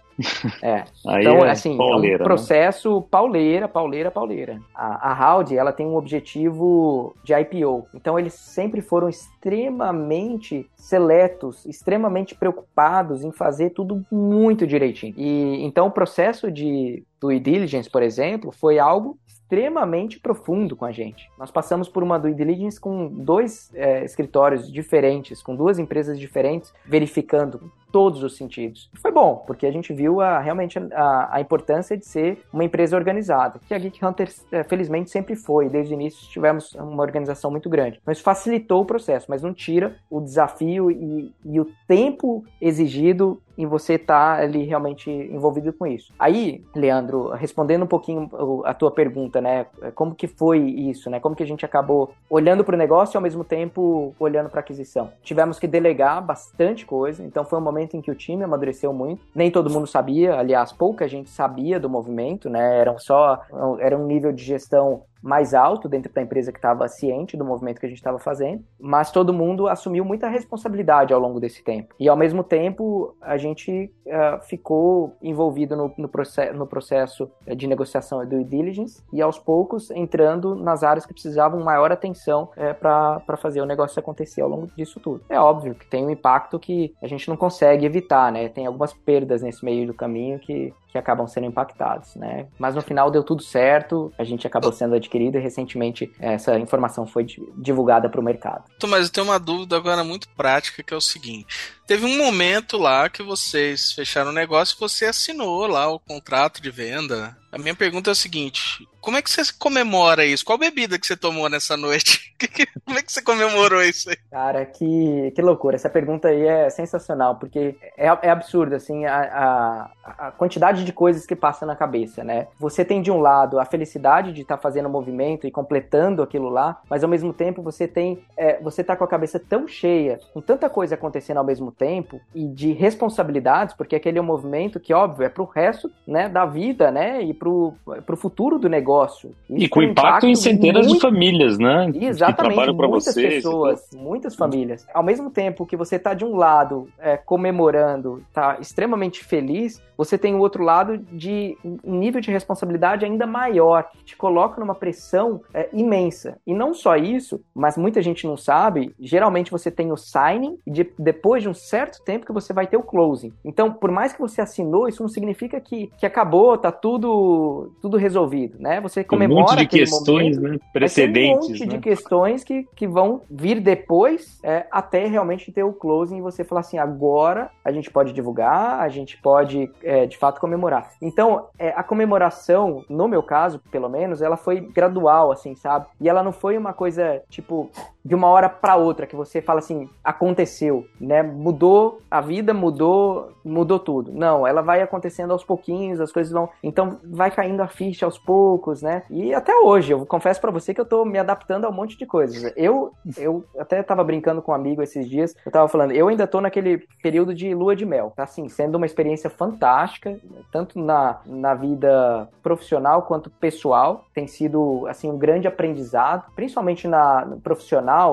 É. 0.62 0.84
então, 1.20 1.44
é 1.44 1.50
assim, 1.50 1.76
pauleira, 1.76 2.14
é 2.14 2.16
um 2.16 2.18
né? 2.18 2.24
processo 2.24 2.96
né? 2.96 3.06
pauleira, 3.10 3.68
pauleira, 3.68 4.10
pauleira. 4.10 4.60
A, 4.74 5.12
a 5.12 5.34
Howdy, 5.34 5.56
ela 5.56 5.72
tem 5.72 5.86
um 5.86 5.96
objetivo 5.96 7.14
de 7.24 7.34
IPO. 7.34 7.86
Então, 7.94 8.18
eles 8.18 8.34
sempre 8.34 8.80
foram 8.80 9.08
extremamente 9.08 10.68
seletos, 10.76 11.64
extremamente 11.66 12.34
preocupados 12.34 13.24
em 13.24 13.32
fazer 13.32 13.70
tudo 13.70 14.04
muito 14.10 14.66
direitinho. 14.66 15.14
E 15.16 15.64
então, 15.64 15.86
o 15.86 15.90
processo 15.90 16.50
de 16.50 17.04
due 17.20 17.40
diligence, 17.40 17.90
por 17.90 18.02
exemplo, 18.02 18.52
foi 18.52 18.78
algo 18.78 19.18
extremamente 19.46 20.18
profundo 20.18 20.74
com 20.74 20.84
a 20.84 20.90
gente. 20.90 21.30
Nós 21.38 21.52
passamos 21.52 21.88
por 21.88 22.02
uma 22.02 22.18
due 22.18 22.34
diligence 22.34 22.80
com 22.80 23.06
dois 23.06 23.70
é, 23.74 24.04
escritórios 24.04 24.70
diferentes, 24.70 25.40
com 25.40 25.54
duas 25.54 25.78
empresas 25.78 26.18
diferentes, 26.18 26.74
verificando 26.84 27.72
todos 27.96 28.22
os 28.22 28.36
sentidos. 28.36 28.90
Foi 29.00 29.10
bom, 29.10 29.42
porque 29.46 29.64
a 29.64 29.70
gente 29.70 29.90
viu 29.90 30.20
a, 30.20 30.38
realmente 30.38 30.78
a, 30.92 31.36
a, 31.36 31.40
importância 31.40 31.96
de 31.96 32.04
ser 32.04 32.44
uma 32.52 32.62
empresa 32.62 32.94
organizada, 32.94 33.58
que 33.66 33.72
a 33.72 33.78
Geek 33.78 34.04
Hunter, 34.04 34.28
é, 34.52 34.62
felizmente, 34.64 35.08
sempre 35.08 35.34
foi. 35.34 35.70
Desde 35.70 35.94
o 35.94 35.96
início 35.96 36.28
tivemos 36.28 36.74
uma 36.74 37.02
organização 37.02 37.50
muito 37.50 37.70
grande. 37.70 37.98
Mas 38.04 38.20
facilitou 38.20 38.82
o 38.82 38.84
processo, 38.84 39.28
mas 39.30 39.40
não 39.40 39.54
tira 39.54 39.96
o 40.10 40.20
desafio 40.20 40.90
e, 40.90 41.32
e 41.42 41.58
o 41.58 41.66
tempo 41.88 42.44
exigido 42.60 43.40
em 43.58 43.66
você 43.66 43.94
estar 43.94 44.36
tá 44.36 44.42
ali 44.42 44.64
realmente 44.64 45.10
envolvido 45.10 45.72
com 45.72 45.86
isso. 45.86 46.12
Aí, 46.18 46.64
Leandro, 46.74 47.30
respondendo 47.30 47.84
um 47.84 47.86
pouquinho 47.86 48.28
a 48.64 48.74
tua 48.74 48.90
pergunta, 48.90 49.40
né? 49.40 49.66
Como 49.94 50.14
que 50.14 50.26
foi 50.26 50.58
isso, 50.58 51.08
né? 51.08 51.18
Como 51.18 51.34
que 51.34 51.42
a 51.42 51.46
gente 51.46 51.64
acabou 51.64 52.12
olhando 52.28 52.64
para 52.64 52.74
o 52.74 52.78
negócio 52.78 53.16
e 53.16 53.18
ao 53.18 53.22
mesmo 53.22 53.44
tempo 53.44 54.14
olhando 54.18 54.50
para 54.50 54.60
aquisição? 54.60 55.10
Tivemos 55.22 55.58
que 55.58 55.66
delegar 55.66 56.22
bastante 56.24 56.84
coisa, 56.84 57.24
então 57.24 57.44
foi 57.44 57.58
um 57.58 57.62
momento 57.62 57.85
em 57.94 58.00
que 58.00 58.10
o 58.10 58.14
time 58.14 58.44
amadureceu 58.44 58.92
muito. 58.92 59.22
Nem 59.34 59.50
todo 59.50 59.68
mundo 59.68 59.86
sabia, 59.86 60.34
aliás, 60.34 60.72
pouca 60.72 61.06
gente 61.06 61.28
sabia 61.28 61.78
do 61.78 61.90
movimento, 61.90 62.48
né? 62.48 62.78
Eram 62.78 62.98
só 62.98 63.42
era 63.80 63.96
um 63.96 64.06
nível 64.06 64.32
de 64.32 64.42
gestão 64.42 65.02
mais 65.26 65.54
alto 65.54 65.88
dentro 65.88 66.12
da 66.12 66.22
empresa 66.22 66.52
que 66.52 66.58
estava 66.58 66.86
ciente 66.86 67.36
do 67.36 67.44
movimento 67.44 67.80
que 67.80 67.86
a 67.86 67.88
gente 67.88 67.98
estava 67.98 68.18
fazendo, 68.18 68.64
mas 68.78 69.10
todo 69.10 69.32
mundo 69.32 69.66
assumiu 69.66 70.04
muita 70.04 70.28
responsabilidade 70.28 71.12
ao 71.12 71.20
longo 71.20 71.40
desse 71.40 71.64
tempo. 71.64 71.94
E 71.98 72.08
ao 72.08 72.16
mesmo 72.16 72.44
tempo, 72.44 73.16
a 73.20 73.36
gente 73.36 73.92
uh, 74.06 74.40
ficou 74.46 75.16
envolvido 75.20 75.76
no, 75.76 75.92
no, 75.98 76.08
process 76.08 76.54
no 76.54 76.66
processo 76.66 77.28
de 77.56 77.66
negociação 77.66 78.22
e 78.22 78.26
due 78.26 78.44
diligence 78.44 79.02
e 79.12 79.20
aos 79.20 79.38
poucos 79.38 79.90
entrando 79.90 80.54
nas 80.54 80.84
áreas 80.84 81.04
que 81.04 81.12
precisavam 81.12 81.60
maior 81.60 81.90
atenção 81.90 82.50
é, 82.56 82.72
para 82.72 83.36
fazer 83.36 83.60
o 83.60 83.66
negócio 83.66 83.98
acontecer 83.98 84.42
ao 84.42 84.48
longo 84.48 84.68
disso 84.76 85.00
tudo. 85.00 85.24
É 85.28 85.40
óbvio 85.40 85.74
que 85.74 85.86
tem 85.86 86.04
um 86.04 86.10
impacto 86.10 86.58
que 86.58 86.94
a 87.02 87.08
gente 87.08 87.28
não 87.28 87.36
consegue 87.36 87.84
evitar, 87.84 88.30
né? 88.30 88.48
Tem 88.48 88.66
algumas 88.66 88.92
perdas 88.92 89.42
nesse 89.42 89.64
meio 89.64 89.86
do 89.86 89.94
caminho 89.94 90.38
que, 90.38 90.72
que 90.96 90.98
acabam 90.98 91.26
sendo 91.26 91.46
impactados, 91.46 92.14
né? 92.16 92.46
Mas 92.58 92.74
no 92.74 92.80
final 92.80 93.10
deu 93.10 93.22
tudo 93.22 93.42
certo, 93.42 94.12
a 94.18 94.24
gente 94.24 94.46
acabou 94.46 94.72
sendo 94.72 94.94
adquirido 94.94 95.36
e 95.36 95.40
recentemente 95.40 96.10
essa 96.18 96.58
informação 96.58 97.06
foi 97.06 97.26
divulgada 97.56 98.08
para 98.08 98.20
o 98.20 98.24
mercado. 98.24 98.64
Mas 98.88 99.06
eu 99.06 99.12
tenho 99.12 99.26
uma 99.26 99.38
dúvida 99.38 99.76
agora 99.76 100.02
muito 100.02 100.28
prática 100.30 100.82
que 100.82 100.94
é 100.94 100.96
o 100.96 101.00
seguinte: 101.00 101.75
teve 101.86 102.04
um 102.04 102.18
momento 102.18 102.76
lá 102.76 103.08
que 103.08 103.22
vocês 103.22 103.92
fecharam 103.92 104.30
o 104.30 104.34
negócio 104.34 104.74
e 104.76 104.80
você 104.80 105.06
assinou 105.06 105.66
lá 105.66 105.88
o 105.88 106.00
contrato 106.00 106.60
de 106.60 106.70
venda. 106.70 107.36
A 107.52 107.58
minha 107.58 107.74
pergunta 107.74 108.10
é 108.10 108.12
a 108.12 108.14
seguinte: 108.14 108.86
como 109.06 109.16
é 109.16 109.22
que 109.22 109.30
você 109.30 109.42
comemora 109.56 110.24
isso? 110.26 110.44
Qual 110.44 110.58
bebida 110.58 110.98
que 110.98 111.06
você 111.06 111.16
tomou 111.16 111.48
nessa 111.48 111.76
noite? 111.76 112.34
como 112.84 112.98
é 112.98 113.02
que 113.02 113.12
você 113.12 113.22
comemorou 113.22 113.80
isso 113.80 114.10
aí? 114.10 114.16
Cara, 114.28 114.66
que, 114.66 115.32
que 115.32 115.40
loucura. 115.40 115.76
Essa 115.76 115.88
pergunta 115.88 116.26
aí 116.26 116.44
é 116.44 116.68
sensacional, 116.70 117.36
porque 117.36 117.76
é, 117.96 118.06
é 118.06 118.30
absurdo, 118.30 118.74
assim, 118.74 119.04
a, 119.06 119.90
a, 120.04 120.26
a 120.26 120.30
quantidade 120.32 120.84
de 120.84 120.92
coisas 120.92 121.24
que 121.24 121.36
passa 121.36 121.64
na 121.64 121.76
cabeça, 121.76 122.24
né? 122.24 122.48
Você 122.58 122.84
tem 122.84 123.00
de 123.00 123.12
um 123.12 123.20
lado 123.20 123.60
a 123.60 123.64
felicidade 123.64 124.32
de 124.32 124.42
estar 124.42 124.56
tá 124.56 124.62
fazendo 124.62 124.86
o 124.86 124.90
movimento 124.90 125.46
e 125.46 125.52
completando 125.52 126.20
aquilo 126.20 126.48
lá, 126.48 126.80
mas 126.90 127.04
ao 127.04 127.08
mesmo 127.08 127.32
tempo 127.32 127.62
você 127.62 127.86
tem, 127.86 128.24
é, 128.36 128.60
você 128.60 128.82
tá 128.82 128.96
com 128.96 129.04
a 129.04 129.08
cabeça 129.08 129.38
tão 129.38 129.68
cheia, 129.68 130.18
com 130.34 130.40
tanta 130.40 130.68
coisa 130.68 130.96
acontecendo 130.96 131.38
ao 131.38 131.44
mesmo 131.44 131.70
tempo 131.78 132.20
e 132.34 132.46
de 132.46 132.72
responsabilidades, 132.72 133.74
porque 133.74 133.96
aquele 133.96 134.18
é 134.18 134.22
um 134.22 134.24
movimento 134.24 134.80
que, 134.80 134.92
óbvio, 134.92 135.24
é 135.24 135.28
pro 135.28 135.44
resto, 135.44 135.90
né, 136.06 136.28
da 136.28 136.44
vida, 136.44 136.90
né, 136.90 137.22
e 137.22 137.32
pro, 137.32 137.74
pro 138.04 138.16
futuro 138.16 138.58
do 138.58 138.68
negócio. 138.68 139.34
Isso 139.48 139.64
e 139.64 139.68
com 139.68 139.82
impacto, 139.82 140.08
impacto, 140.08 140.26
em 140.26 140.34
centenas 140.34 140.86
muito... 140.86 140.96
de 140.96 141.00
famílias, 141.00 141.58
né? 141.58 141.90
Exatamente, 141.94 142.72
muitas 142.72 143.04
vocês, 143.04 143.34
pessoas, 143.34 143.88
muitas 143.94 144.34
famílias. 144.34 144.86
Ao 144.92 145.02
mesmo 145.02 145.30
tempo 145.30 145.66
que 145.66 145.76
você 145.76 145.98
tá 145.98 146.14
de 146.14 146.24
um 146.24 146.36
lado 146.36 146.88
é, 146.98 147.16
comemorando, 147.16 148.22
tá 148.32 148.58
extremamente 148.60 149.24
feliz, 149.24 149.80
você 149.96 150.18
tem 150.18 150.34
o 150.34 150.40
outro 150.40 150.62
lado 150.62 150.98
de 150.98 151.56
um 151.64 151.98
nível 151.98 152.20
de 152.20 152.30
responsabilidade 152.30 153.04
ainda 153.04 153.26
maior, 153.26 153.90
que 153.90 154.04
te 154.04 154.16
coloca 154.16 154.60
numa 154.60 154.74
pressão 154.74 155.40
é, 155.54 155.68
imensa. 155.72 156.38
E 156.46 156.54
não 156.54 156.74
só 156.74 156.96
isso, 156.96 157.40
mas 157.54 157.76
muita 157.76 158.02
gente 158.02 158.26
não 158.26 158.36
sabe, 158.36 158.94
geralmente 159.00 159.50
você 159.50 159.70
tem 159.70 159.90
o 159.90 159.96
signing 159.96 160.58
e 160.66 160.70
de, 160.70 160.92
depois 160.98 161.42
de 161.42 161.48
um 161.48 161.54
certo 161.68 162.02
tempo 162.02 162.24
que 162.24 162.32
você 162.32 162.52
vai 162.52 162.66
ter 162.66 162.76
o 162.76 162.82
closing. 162.82 163.32
Então, 163.44 163.72
por 163.72 163.90
mais 163.90 164.12
que 164.12 164.20
você 164.20 164.40
assinou, 164.40 164.88
isso 164.88 165.02
não 165.02 165.08
significa 165.08 165.60
que, 165.60 165.90
que 165.98 166.06
acabou, 166.06 166.56
tá 166.56 166.70
tudo, 166.70 167.72
tudo 167.82 167.96
resolvido, 167.96 168.56
né? 168.60 168.80
Você 168.80 169.02
comemora 169.02 169.40
um 169.40 169.48
monte 169.48 169.56
de 169.58 169.66
questões, 169.66 170.36
momento, 170.38 170.52
né? 170.52 170.70
Precedentes, 170.72 171.48
um 171.48 171.52
monte 171.52 171.66
né? 171.66 171.74
de 171.74 171.78
questões 171.78 172.44
que, 172.44 172.66
que 172.74 172.86
vão 172.86 173.20
vir 173.28 173.60
depois 173.60 174.38
é, 174.42 174.66
até 174.70 175.06
realmente 175.06 175.50
ter 175.50 175.64
o 175.64 175.72
closing 175.72 176.18
e 176.18 176.20
você 176.20 176.44
falar 176.44 176.60
assim, 176.60 176.78
agora 176.78 177.50
a 177.64 177.72
gente 177.72 177.90
pode 177.90 178.12
divulgar, 178.12 178.80
a 178.80 178.88
gente 178.88 179.16
pode 179.20 179.70
é, 179.82 180.06
de 180.06 180.16
fato 180.16 180.40
comemorar. 180.40 180.90
Então, 181.02 181.46
é, 181.58 181.70
a 181.70 181.82
comemoração, 181.82 182.84
no 182.88 183.08
meu 183.08 183.22
caso, 183.22 183.60
pelo 183.70 183.88
menos, 183.88 184.22
ela 184.22 184.36
foi 184.36 184.60
gradual, 184.60 185.32
assim, 185.32 185.54
sabe? 185.54 185.86
E 186.00 186.08
ela 186.08 186.22
não 186.22 186.32
foi 186.32 186.56
uma 186.56 186.72
coisa, 186.72 187.22
tipo, 187.28 187.70
de 188.06 188.14
uma 188.14 188.28
hora 188.28 188.48
para 188.48 188.76
outra, 188.76 189.06
que 189.06 189.16
você 189.16 189.42
fala 189.42 189.58
assim, 189.58 189.88
aconteceu, 190.02 190.86
né? 191.00 191.24
Mudou 191.24 192.00
a 192.08 192.20
vida, 192.20 192.54
mudou, 192.54 193.32
mudou 193.44 193.80
tudo. 193.80 194.12
Não, 194.12 194.46
ela 194.46 194.62
vai 194.62 194.80
acontecendo 194.80 195.32
aos 195.32 195.42
pouquinhos, 195.42 196.00
as 196.00 196.12
coisas 196.12 196.32
vão. 196.32 196.48
Então, 196.62 196.98
vai 197.04 197.32
caindo 197.32 197.60
a 197.60 197.66
ficha 197.66 198.06
aos 198.06 198.16
poucos, 198.16 198.80
né? 198.80 199.02
E 199.10 199.34
até 199.34 199.56
hoje, 199.56 199.92
eu 199.92 200.06
confesso 200.06 200.40
para 200.40 200.52
você 200.52 200.72
que 200.72 200.80
eu 200.80 200.84
tô 200.84 201.04
me 201.04 201.18
adaptando 201.18 201.64
a 201.64 201.68
um 201.68 201.72
monte 201.72 201.98
de 201.98 202.06
coisas. 202.06 202.52
Eu, 202.56 202.92
eu 203.18 203.44
até 203.58 203.82
tava 203.82 204.04
brincando 204.04 204.40
com 204.40 204.52
um 204.52 204.54
amigo 204.54 204.82
esses 204.82 205.08
dias, 205.08 205.34
eu 205.44 205.50
tava 205.50 205.66
falando, 205.66 205.90
eu 205.90 206.06
ainda 206.06 206.28
tô 206.28 206.40
naquele 206.40 206.86
período 207.02 207.34
de 207.34 207.52
lua 207.54 207.74
de 207.74 207.84
mel, 207.84 208.12
tá 208.14 208.22
assim, 208.22 208.48
sendo 208.48 208.76
uma 208.76 208.86
experiência 208.86 209.28
fantástica, 209.28 210.16
tanto 210.52 210.78
na, 210.78 211.18
na 211.26 211.54
vida 211.54 212.28
profissional 212.40 213.02
quanto 213.02 213.30
pessoal. 213.30 214.04
Tem 214.14 214.28
sido, 214.28 214.86
assim, 214.88 215.10
um 215.10 215.18
grande 215.18 215.48
aprendizado, 215.48 216.24
principalmente 216.36 216.86
na 216.86 217.16
no 217.24 217.40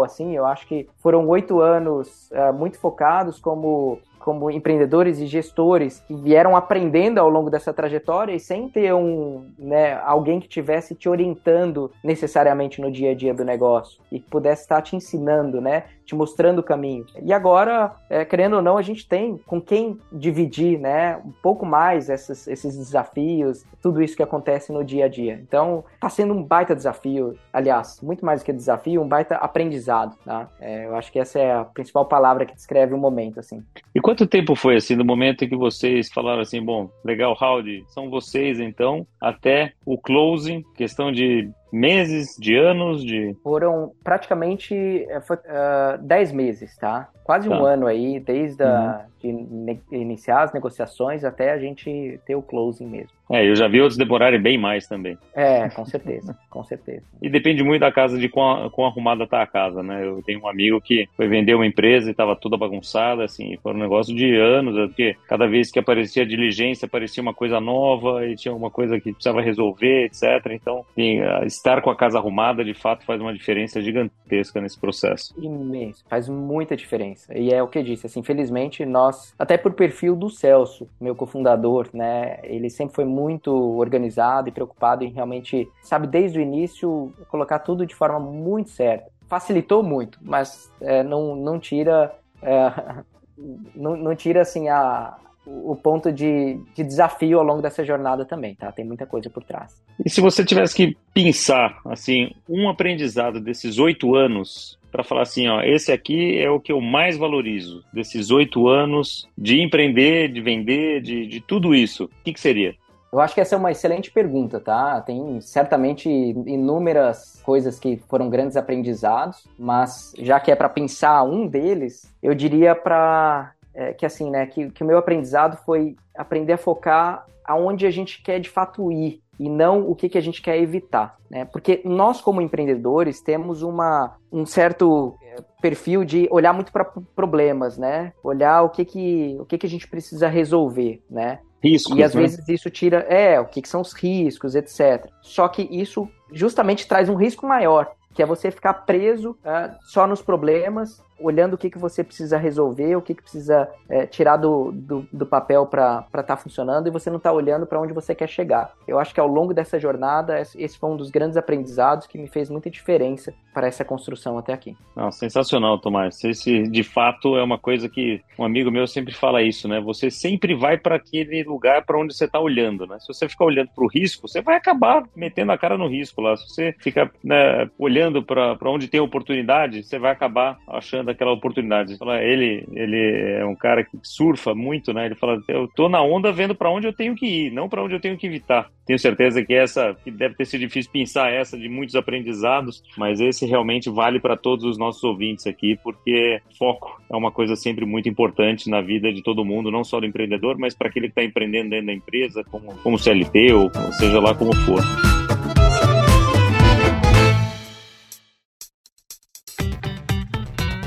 assim, 0.04 0.36
eu 0.36 0.46
acho 0.46 0.66
que 0.68 0.88
foram 1.00 1.28
oito 1.28 1.60
anos 1.60 2.30
uh, 2.32 2.54
muito 2.54 2.80
focados 2.80 3.40
como 3.40 4.00
como 4.24 4.50
empreendedores 4.50 5.20
e 5.20 5.28
gestores 5.28 6.00
que 6.08 6.16
vieram 6.16 6.56
aprendendo 6.56 7.20
ao 7.20 7.30
longo 7.30 7.50
dessa 7.50 7.74
trajetória 7.74 8.34
e 8.34 8.40
sem 8.40 8.70
ter 8.70 8.94
um, 8.94 9.52
né, 9.60 10.00
alguém 10.06 10.40
que 10.40 10.48
tivesse 10.48 10.96
te 10.96 11.10
orientando 11.10 11.92
necessariamente 12.02 12.80
no 12.80 12.90
dia 12.90 13.12
a 13.12 13.16
dia 13.16 13.34
do 13.34 13.44
negócio 13.44 14.02
e 14.10 14.20
que 14.20 14.30
pudesse 14.30 14.62
estar 14.62 14.82
te 14.82 14.96
ensinando, 14.96 15.60
né, 15.60 15.84
te 16.06 16.16
mostrando 16.16 16.60
o 16.60 16.64
caminho. 16.64 17.06
E 17.22 17.34
agora, 17.34 17.96
é, 18.10 18.24
querendo 18.24 18.56
ou 18.56 18.62
não, 18.62 18.78
a 18.78 18.82
gente 18.82 19.08
tem 19.08 19.38
com 19.46 19.62
quem 19.62 19.98
dividir, 20.12 20.80
né, 20.80 21.18
um 21.18 21.32
pouco 21.32 21.66
mais 21.66 22.10
essas, 22.10 22.48
esses 22.48 22.78
desafios, 22.78 23.66
tudo 23.82 24.02
isso 24.02 24.16
que 24.16 24.24
acontece 24.24 24.72
no 24.72 24.84
dia 24.84 25.06
a 25.06 25.10
dia. 25.10 25.40
Então, 25.46 25.84
está 25.94 26.08
sendo 26.08 26.34
um 26.34 26.42
baita 26.42 26.74
desafio, 26.74 27.38
aliás, 27.52 28.00
muito 28.02 28.26
mais 28.26 28.42
do 28.42 28.46
que 28.46 28.54
desafio, 28.54 29.02
um 29.02 29.08
baita 29.08 29.36
aprendizado, 29.36 30.16
tá? 30.24 30.48
É, 30.60 30.86
eu 30.86 30.96
acho 30.96 31.12
que 31.12 31.20
essa 31.20 31.40
é 31.40 31.52
a 31.54 31.66
principal 31.66 32.06
palavra 32.06 32.46
que 32.46 32.56
descreve 32.56 32.94
o 32.94 32.98
momento, 32.98 33.40
assim. 33.40 33.64
E 33.94 34.00
quanto 34.14 34.28
tempo 34.28 34.54
foi, 34.54 34.76
assim, 34.76 34.96
do 34.96 35.04
momento 35.04 35.44
em 35.44 35.50
que 35.50 35.56
vocês 35.56 36.08
falaram 36.14 36.42
assim, 36.42 36.64
bom, 36.64 36.88
legal, 37.04 37.36
Howdy, 37.40 37.84
são 37.88 38.12
vocês, 38.12 38.60
então, 38.60 39.08
até 39.20 39.74
o 39.84 39.98
closing, 39.98 40.64
questão 40.76 41.12
de 41.12 41.50
meses, 41.74 42.36
de 42.40 42.56
anos, 42.56 43.04
de... 43.04 43.36
Foram 43.42 43.92
praticamente 44.04 44.74
uh, 44.76 45.98
10 46.02 46.32
meses, 46.32 46.78
tá? 46.78 47.10
Quase 47.24 47.50
tá. 47.50 47.56
um 47.58 47.66
ano 47.66 47.88
aí, 47.88 48.20
desde 48.20 48.64
a, 48.64 49.06
uhum. 49.24 49.78
de 49.90 49.98
iniciar 49.98 50.44
as 50.44 50.54
negociações 50.54 51.24
até 51.24 51.52
a 51.52 51.58
gente 51.58 52.20
ter 52.26 52.36
o 52.36 52.42
closing 52.42 52.86
mesmo. 52.86 53.14
É, 53.32 53.50
eu 53.50 53.56
já 53.56 53.68
vi 53.68 53.80
outros 53.80 53.98
demorarem 53.98 54.40
bem 54.40 54.58
mais 54.58 54.88
também. 54.88 55.18
É, 55.34 55.70
com 55.70 55.86
certeza, 55.86 56.38
com 56.52 56.64
certeza. 56.64 57.04
E 57.22 57.30
depende 57.30 57.64
muito 57.64 57.80
da 57.80 57.92
casa, 57.92 58.18
de 58.18 58.28
quão, 58.28 58.70
quão 58.70 58.86
arrumada 58.86 59.26
tá 59.26 59.42
a 59.42 59.48
casa, 59.48 59.82
né? 59.82 60.06
Eu 60.06 60.22
tenho 60.22 60.42
um 60.42 60.48
amigo 60.48 60.82
que 60.82 61.08
foi 61.16 61.28
vender 61.28 61.56
uma 61.56 61.66
empresa 61.66 62.10
e 62.10 62.12
estava 62.12 62.36
toda 62.36 62.58
bagunçada, 62.58 63.24
assim, 63.24 63.58
foi 63.64 63.74
um 63.74 63.78
negócio 63.78 64.14
de 64.14 64.36
anos, 64.36 64.76
porque 64.88 65.16
cada 65.28 65.48
vez 65.48 65.72
que 65.72 65.80
aparecia 65.80 66.26
diligência, 66.26 66.86
aparecia 66.86 67.24
uma 67.24 67.34
coisa 67.34 67.62
nova 67.62 68.28
e 68.28 68.36
tinha 68.36 68.54
uma 68.54 68.70
coisa 68.70 69.00
que 69.00 69.14
precisava 69.14 69.42
resolver, 69.42 70.06
etc. 70.06 70.52
Então, 70.52 70.86
assim, 70.92 71.22
estar 71.64 71.82
com 71.82 71.90
a 71.90 71.96
casa 71.96 72.18
arrumada, 72.18 72.64
de 72.64 72.74
fato, 72.74 73.06
faz 73.06 73.22
uma 73.22 73.34
diferença 73.34 73.82
gigantesca 73.82 74.60
nesse 74.60 74.78
processo. 74.78 75.34
Imenso, 75.38 76.04
faz 76.10 76.28
muita 76.28 76.76
diferença. 76.76 77.36
E 77.38 77.54
é 77.54 77.64
o 77.64 77.70
que 77.70 77.80
eu 77.80 77.84
disse, 77.84 78.06
assim, 78.06 78.20
infelizmente 78.20 78.86
nós, 78.86 79.34
até 79.40 79.58
por 79.58 79.72
perfil 79.72 80.14
do 80.14 80.30
Celso, 80.30 80.90
meu 81.00 81.16
cofundador, 81.16 81.88
né, 81.94 82.40
ele 82.44 82.70
sempre 82.70 82.94
foi 82.94 83.06
muito 83.06 83.50
organizado 83.78 84.50
e 84.50 84.52
preocupado 84.52 85.06
em 85.06 85.12
realmente, 85.12 85.70
sabe, 85.82 86.06
desde 86.06 86.38
o 86.38 86.42
início, 86.42 87.14
colocar 87.30 87.60
tudo 87.60 87.86
de 87.86 87.96
forma 87.96 88.20
muito 88.20 88.70
certa. 88.70 89.10
Facilitou 89.30 89.82
muito, 89.82 90.20
mas 90.22 90.70
é, 90.82 91.02
não, 91.02 91.34
não 91.34 91.58
tira... 91.58 92.14
É, 92.42 93.04
não, 93.74 93.96
não 93.96 94.16
tira, 94.16 94.42
assim, 94.42 94.68
a, 94.68 95.18
o 95.46 95.76
ponto 95.76 96.12
de, 96.12 96.60
de, 96.76 96.84
desafio 96.84 97.40
ao 97.40 97.46
longo 97.46 97.62
dessa 97.62 97.84
jornada 97.84 98.26
também, 98.26 98.56
tá? 98.56 98.72
Tem 98.72 98.86
muita 98.86 99.06
coisa 99.06 99.30
por 99.30 99.44
trás. 99.44 99.82
E 100.04 100.10
se 100.10 100.22
você 100.22 100.44
tivesse 100.44 100.74
que 100.76 100.98
pensar, 101.14 101.80
assim, 101.86 102.32
um 102.48 102.70
aprendizado 102.70 103.40
desses 103.40 103.78
oito 103.78 104.16
anos 104.16 104.80
para 104.92 105.04
falar 105.04 105.24
assim, 105.24 105.48
ó, 105.48 105.62
esse 105.62 105.92
aqui 105.92 106.38
é 106.38 106.50
o 106.50 106.60
que 106.60 106.72
eu 106.72 106.80
mais 106.80 107.18
valorizo 107.18 107.84
desses 107.92 108.30
oito 108.32 108.68
anos 108.68 109.28
de 109.38 109.62
empreender, 109.62 110.32
de 110.32 110.40
vender, 110.40 111.02
de, 111.02 111.26
de 111.26 111.42
tudo 111.42 111.74
isso. 111.74 112.06
O 112.06 112.10
que, 112.24 112.34
que 112.34 112.40
seria? 112.40 112.76
Eu 113.12 113.20
acho 113.20 113.36
que 113.36 113.42
essa 113.42 113.54
é 113.54 113.58
uma 113.58 113.72
excelente 113.72 114.10
pergunta, 114.10 114.60
tá? 114.60 115.00
Tem 115.02 115.40
certamente 115.42 116.10
inúmeras 116.10 117.40
coisas 117.44 117.80
que 117.80 117.98
foram 118.10 118.28
grandes 118.28 118.58
aprendizados, 118.58 119.48
mas 119.58 120.14
já 120.18 120.40
que 120.40 120.52
é 120.52 120.56
para 120.56 120.68
pensar 120.68 121.22
um 121.22 121.48
deles, 121.48 122.12
eu 122.24 122.34
diria 122.34 122.74
para 122.74 123.52
é, 123.74 123.94
que 123.94 124.06
assim, 124.06 124.30
né, 124.30 124.46
que, 124.46 124.70
que 124.70 124.84
o 124.84 124.86
meu 124.86 124.98
aprendizado 124.98 125.58
foi 125.66 125.96
aprender 126.16 126.54
a 126.54 126.58
focar 126.58 127.26
aonde 127.46 127.86
a 127.86 127.92
gente 127.92 128.22
quer 128.22 128.40
de 128.40 128.50
fato 128.50 128.92
ir 128.92 129.22
e 129.40 129.50
não 129.50 129.90
o 129.90 129.96
que, 129.96 130.08
que 130.08 130.18
a 130.18 130.22
gente 130.22 130.42
quer 130.42 130.58
evitar, 130.58 131.18
né? 131.30 131.44
Porque 131.46 131.82
nós 131.84 132.22
como 132.22 132.42
empreendedores 132.42 133.20
temos 133.20 133.64
uma, 133.64 134.16
um 134.32 134.46
certo 134.46 135.16
é, 135.24 135.38
perfil 135.62 136.06
de 136.06 136.28
olhar 136.32 136.54
muito 136.54 136.72
para 136.72 136.86
problemas, 137.16 137.78
né? 137.78 138.14
Olhar 138.24 138.62
o 138.62 138.70
que 138.70 138.86
que 138.86 139.36
o 139.40 139.46
que 139.46 139.58
que 139.58 139.66
a 139.66 139.70
gente 139.70 139.88
precisa 139.88 140.28
resolver, 140.28 141.02
né? 141.10 141.40
Riscos, 141.64 141.98
e 141.98 142.04
às 142.04 142.14
né? 142.14 142.22
vezes 142.22 142.48
isso 142.48 142.70
tira, 142.70 143.00
é, 143.10 143.40
o 143.40 143.46
que, 143.46 143.62
que 143.62 143.70
são 143.70 143.82
os 143.82 143.94
riscos, 143.94 144.54
etc. 144.54 145.08
Só 145.22 145.48
que 145.48 145.64
isso 145.72 146.08
justamente 146.32 146.88
traz 146.88 147.08
um 147.08 147.16
risco 147.16 147.48
maior, 147.48 147.90
que 148.14 148.22
é 148.22 148.26
você 148.26 148.52
ficar 148.52 148.74
preso 148.74 149.32
uh, 149.32 149.74
só 149.82 150.06
nos 150.06 150.22
problemas 150.22 151.02
olhando 151.24 151.54
o 151.54 151.58
que, 151.58 151.70
que 151.70 151.78
você 151.78 152.04
precisa 152.04 152.38
resolver, 152.38 152.96
o 152.96 153.02
que, 153.02 153.16
que 153.16 153.22
precisa 153.22 153.70
é, 153.90 154.06
tirar 154.06 154.38
do, 154.38 154.72
do, 154.72 155.08
do 155.12 155.26
papel 155.26 155.66
para 155.66 156.06
estar 156.08 156.24
tá 156.24 156.38
funcionando 156.38 156.88
e 156.88 156.92
você 156.92 157.10
não 157.10 157.18
está 157.18 157.32
olhando 157.32 157.66
para 157.66 157.80
onde 157.80 157.94
você 157.94 158.14
quer 158.14 158.28
chegar. 158.28 158.74
Eu 158.88 159.00
acho 159.00 159.14
que 159.14 159.20
ao 159.20 159.28
longo 159.28 159.54
dessa 159.54 159.80
jornada, 159.80 160.40
esse 160.40 160.78
foi 160.78 160.90
um 160.90 160.98
dos 160.98 161.10
grandes 161.10 161.38
aprendizados 161.38 162.08
que 162.08 162.18
me 162.18 162.28
fez 162.28 162.50
muita 162.50 162.70
diferença 162.70 163.34
para 163.54 163.68
essa 163.68 163.86
construção 163.86 164.38
até 164.38 164.54
aqui. 164.54 164.76
Não, 164.96 165.12
sensacional, 165.12 165.80
Tomás. 165.80 166.24
Esse, 166.24 166.64
de 166.64 166.84
fato, 166.84 167.38
é 167.38 167.44
uma 167.44 167.58
coisa 167.58 167.88
que 167.88 168.22
um 168.38 168.44
amigo 168.44 168.72
meu 168.72 168.88
sempre 168.88 169.14
fala 169.14 169.42
isso, 169.42 169.68
né? 169.68 169.80
Você 169.82 170.10
sempre 170.10 170.56
vai 170.56 170.78
para 170.78 170.96
aquele 170.96 171.44
lugar 171.44 171.86
para 171.86 171.98
onde 171.98 172.16
você 172.16 172.26
está 172.26 172.40
olhando, 172.40 172.86
né? 172.86 173.00
Se 173.00 173.08
você 173.08 173.30
ficar 173.30 173.46
olhando 173.46 173.70
para 173.74 173.84
o 173.84 173.88
risco, 173.88 174.28
você 174.28 174.42
vai 174.42 174.56
acabar 174.56 175.04
metendo 175.16 175.52
a 175.52 175.58
cara 175.58 175.78
no 175.78 175.88
risco 175.88 176.22
lá. 176.22 176.36
Se 176.36 176.48
você 176.50 176.76
ficar 176.80 177.12
né, 177.24 177.70
olhando 177.78 178.24
para 178.24 178.70
onde 178.70 178.88
tem 178.88 179.00
oportunidade, 179.00 179.84
você 179.84 180.00
vai 180.00 180.12
acabar 180.12 180.58
achando 180.68 181.10
aquela 181.14 181.32
oportunidade. 181.32 181.98
Ele, 182.22 182.66
ele 182.74 183.38
é 183.40 183.46
um 183.46 183.56
cara 183.56 183.84
que 183.84 183.98
surfa 184.02 184.54
muito, 184.54 184.94
né? 184.94 185.06
Ele 185.06 185.16
fala, 185.16 185.42
eu 185.48 185.68
tô 185.68 185.88
na 185.88 186.02
onda 186.02 186.32
vendo 186.32 186.54
para 186.54 186.70
onde 186.70 186.88
eu 186.88 186.94
tenho 186.94 187.16
que 187.16 187.26
ir, 187.26 187.52
não 187.52 187.70
para 187.70 187.84
onde 187.84 187.96
eu 187.96 188.00
tenho 188.00 188.18
que 188.18 188.28
evitar. 188.28 188.70
Tenho 188.86 189.00
certeza 189.00 189.44
que 189.44 189.54
essa, 189.54 189.96
que 190.04 190.12
deve 190.12 190.36
ter 190.36 190.46
sido 190.46 190.62
difícil 190.62 190.92
pensar 190.92 191.32
essa 191.32 191.58
de 191.58 191.70
muitos 191.70 191.96
aprendizados, 191.96 192.84
mas 192.98 193.22
esse 193.22 193.46
realmente 193.46 193.90
vale 193.90 194.20
para 194.20 194.36
todos 194.36 194.66
os 194.66 194.78
nossos 194.78 195.04
ouvintes 195.04 195.48
aqui, 195.48 195.80
porque 195.82 196.42
foco 196.58 197.02
é 197.10 197.16
uma 197.16 197.32
coisa 197.32 197.56
sempre 197.56 197.86
muito 197.86 198.10
importante 198.10 198.70
na 198.70 198.82
vida 198.82 199.14
de 199.14 199.24
todo 199.24 199.46
mundo, 199.46 199.72
não 199.72 199.84
só 199.84 200.00
do 200.00 200.06
empreendedor, 200.06 200.58
mas 200.58 200.76
para 200.76 200.90
aquele 200.90 201.08
que 201.08 201.12
está 201.12 201.24
empreendendo 201.24 201.70
dentro 201.70 201.88
da 201.88 201.94
empresa, 201.94 202.44
como, 202.44 202.74
como 202.84 203.00
CLT 203.00 203.54
ou 203.54 203.72
seja 203.94 204.20
lá 204.20 204.36
como 204.36 204.54
for. 204.58 204.82